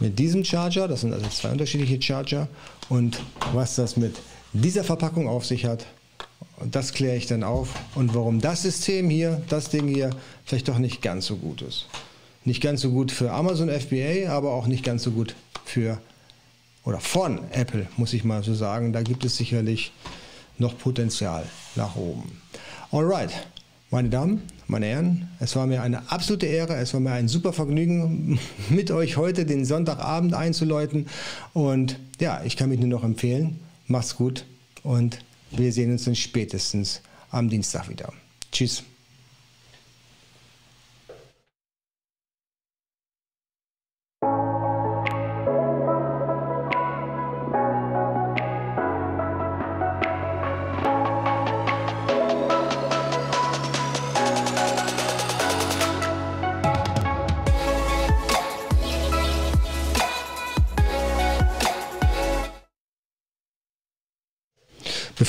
mit 0.00 0.18
diesem 0.18 0.44
Charger, 0.44 0.88
das 0.88 1.02
sind 1.02 1.12
also 1.12 1.26
zwei 1.28 1.50
unterschiedliche 1.50 2.00
Charger 2.00 2.48
und 2.88 3.20
was 3.52 3.76
das 3.76 3.96
mit 3.96 4.16
dieser 4.52 4.84
Verpackung 4.84 5.28
auf 5.28 5.46
sich 5.46 5.64
hat, 5.64 5.86
das 6.70 6.92
kläre 6.92 7.16
ich 7.16 7.26
dann 7.26 7.42
auf 7.42 7.70
und 7.94 8.14
warum 8.14 8.40
das 8.40 8.62
System 8.62 9.08
hier, 9.08 9.42
das 9.48 9.70
Ding 9.70 9.88
hier, 9.88 10.10
vielleicht 10.44 10.68
doch 10.68 10.78
nicht 10.78 11.02
ganz 11.02 11.26
so 11.26 11.36
gut 11.36 11.62
ist. 11.62 11.86
Nicht 12.44 12.60
ganz 12.60 12.82
so 12.82 12.90
gut 12.90 13.10
für 13.10 13.32
Amazon 13.32 13.70
FBA, 13.70 14.28
aber 14.28 14.52
auch 14.52 14.66
nicht 14.66 14.84
ganz 14.84 15.02
so 15.02 15.12
gut 15.12 15.34
für 15.64 15.98
oder 16.84 17.00
von 17.00 17.40
Apple, 17.50 17.86
muss 17.96 18.12
ich 18.12 18.24
mal 18.24 18.42
so 18.42 18.54
sagen. 18.54 18.92
Da 18.92 19.02
gibt 19.02 19.24
es 19.24 19.36
sicherlich 19.36 19.92
noch 20.58 20.78
Potenzial 20.78 21.44
nach 21.76 21.96
oben. 21.96 22.40
Alright, 22.92 23.32
Meine 23.90 24.08
Damen, 24.08 24.42
meine 24.66 24.86
Herren, 24.86 25.28
es 25.40 25.54
war 25.56 25.66
mir 25.66 25.82
eine 25.82 26.10
absolute 26.10 26.46
Ehre, 26.46 26.74
es 26.76 26.94
war 26.94 27.00
mir 27.00 27.12
ein 27.12 27.28
super 27.28 27.52
Vergnügen, 27.52 28.38
mit 28.68 28.90
euch 28.90 29.16
heute 29.16 29.46
den 29.46 29.64
Sonntagabend 29.64 30.34
einzuläuten. 30.34 31.06
Und 31.52 31.98
ja, 32.20 32.42
ich 32.44 32.56
kann 32.56 32.70
mich 32.70 32.80
nur 32.80 32.88
noch 32.88 33.04
empfehlen, 33.04 33.60
macht's 33.86 34.16
gut 34.16 34.44
und 34.82 35.18
wir 35.50 35.72
sehen 35.72 35.92
uns 35.92 36.04
dann 36.04 36.16
spätestens 36.16 37.02
am 37.30 37.48
Dienstag 37.48 37.88
wieder. 37.88 38.12
Tschüss. 38.50 38.82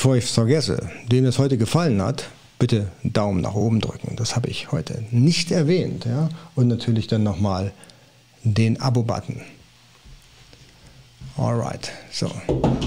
Bevor 0.06 0.18
ich 0.18 0.26
es 0.26 0.30
vergesse, 0.30 0.88
dem 1.10 1.26
es 1.26 1.36
heute 1.40 1.58
gefallen 1.58 2.00
hat, 2.00 2.28
bitte 2.60 2.92
Daumen 3.02 3.40
nach 3.40 3.56
oben 3.56 3.80
drücken. 3.80 4.14
Das 4.14 4.36
habe 4.36 4.48
ich 4.48 4.70
heute 4.70 5.02
nicht 5.10 5.50
erwähnt. 5.50 6.04
Ja? 6.04 6.28
Und 6.54 6.68
natürlich 6.68 7.08
dann 7.08 7.24
nochmal 7.24 7.72
den 8.44 8.80
Abo-Button. 8.80 9.40
Alright, 11.36 11.90
so. 12.12 12.30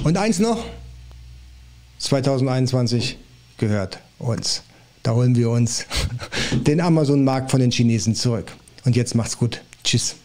Und 0.06 0.16
eins 0.16 0.40
noch, 0.40 0.64
2021 1.98 3.18
gehört 3.58 4.00
uns. 4.18 4.64
Da 5.04 5.12
holen 5.12 5.36
wir 5.36 5.50
uns 5.50 5.88
den 6.54 6.80
Amazon-Markt 6.80 7.52
von 7.52 7.60
den 7.60 7.72
Chinesen 7.72 8.16
zurück. 8.16 8.50
Und 8.86 8.96
jetzt 8.96 9.14
macht's 9.14 9.38
gut. 9.38 9.62
Tschüss. 9.84 10.16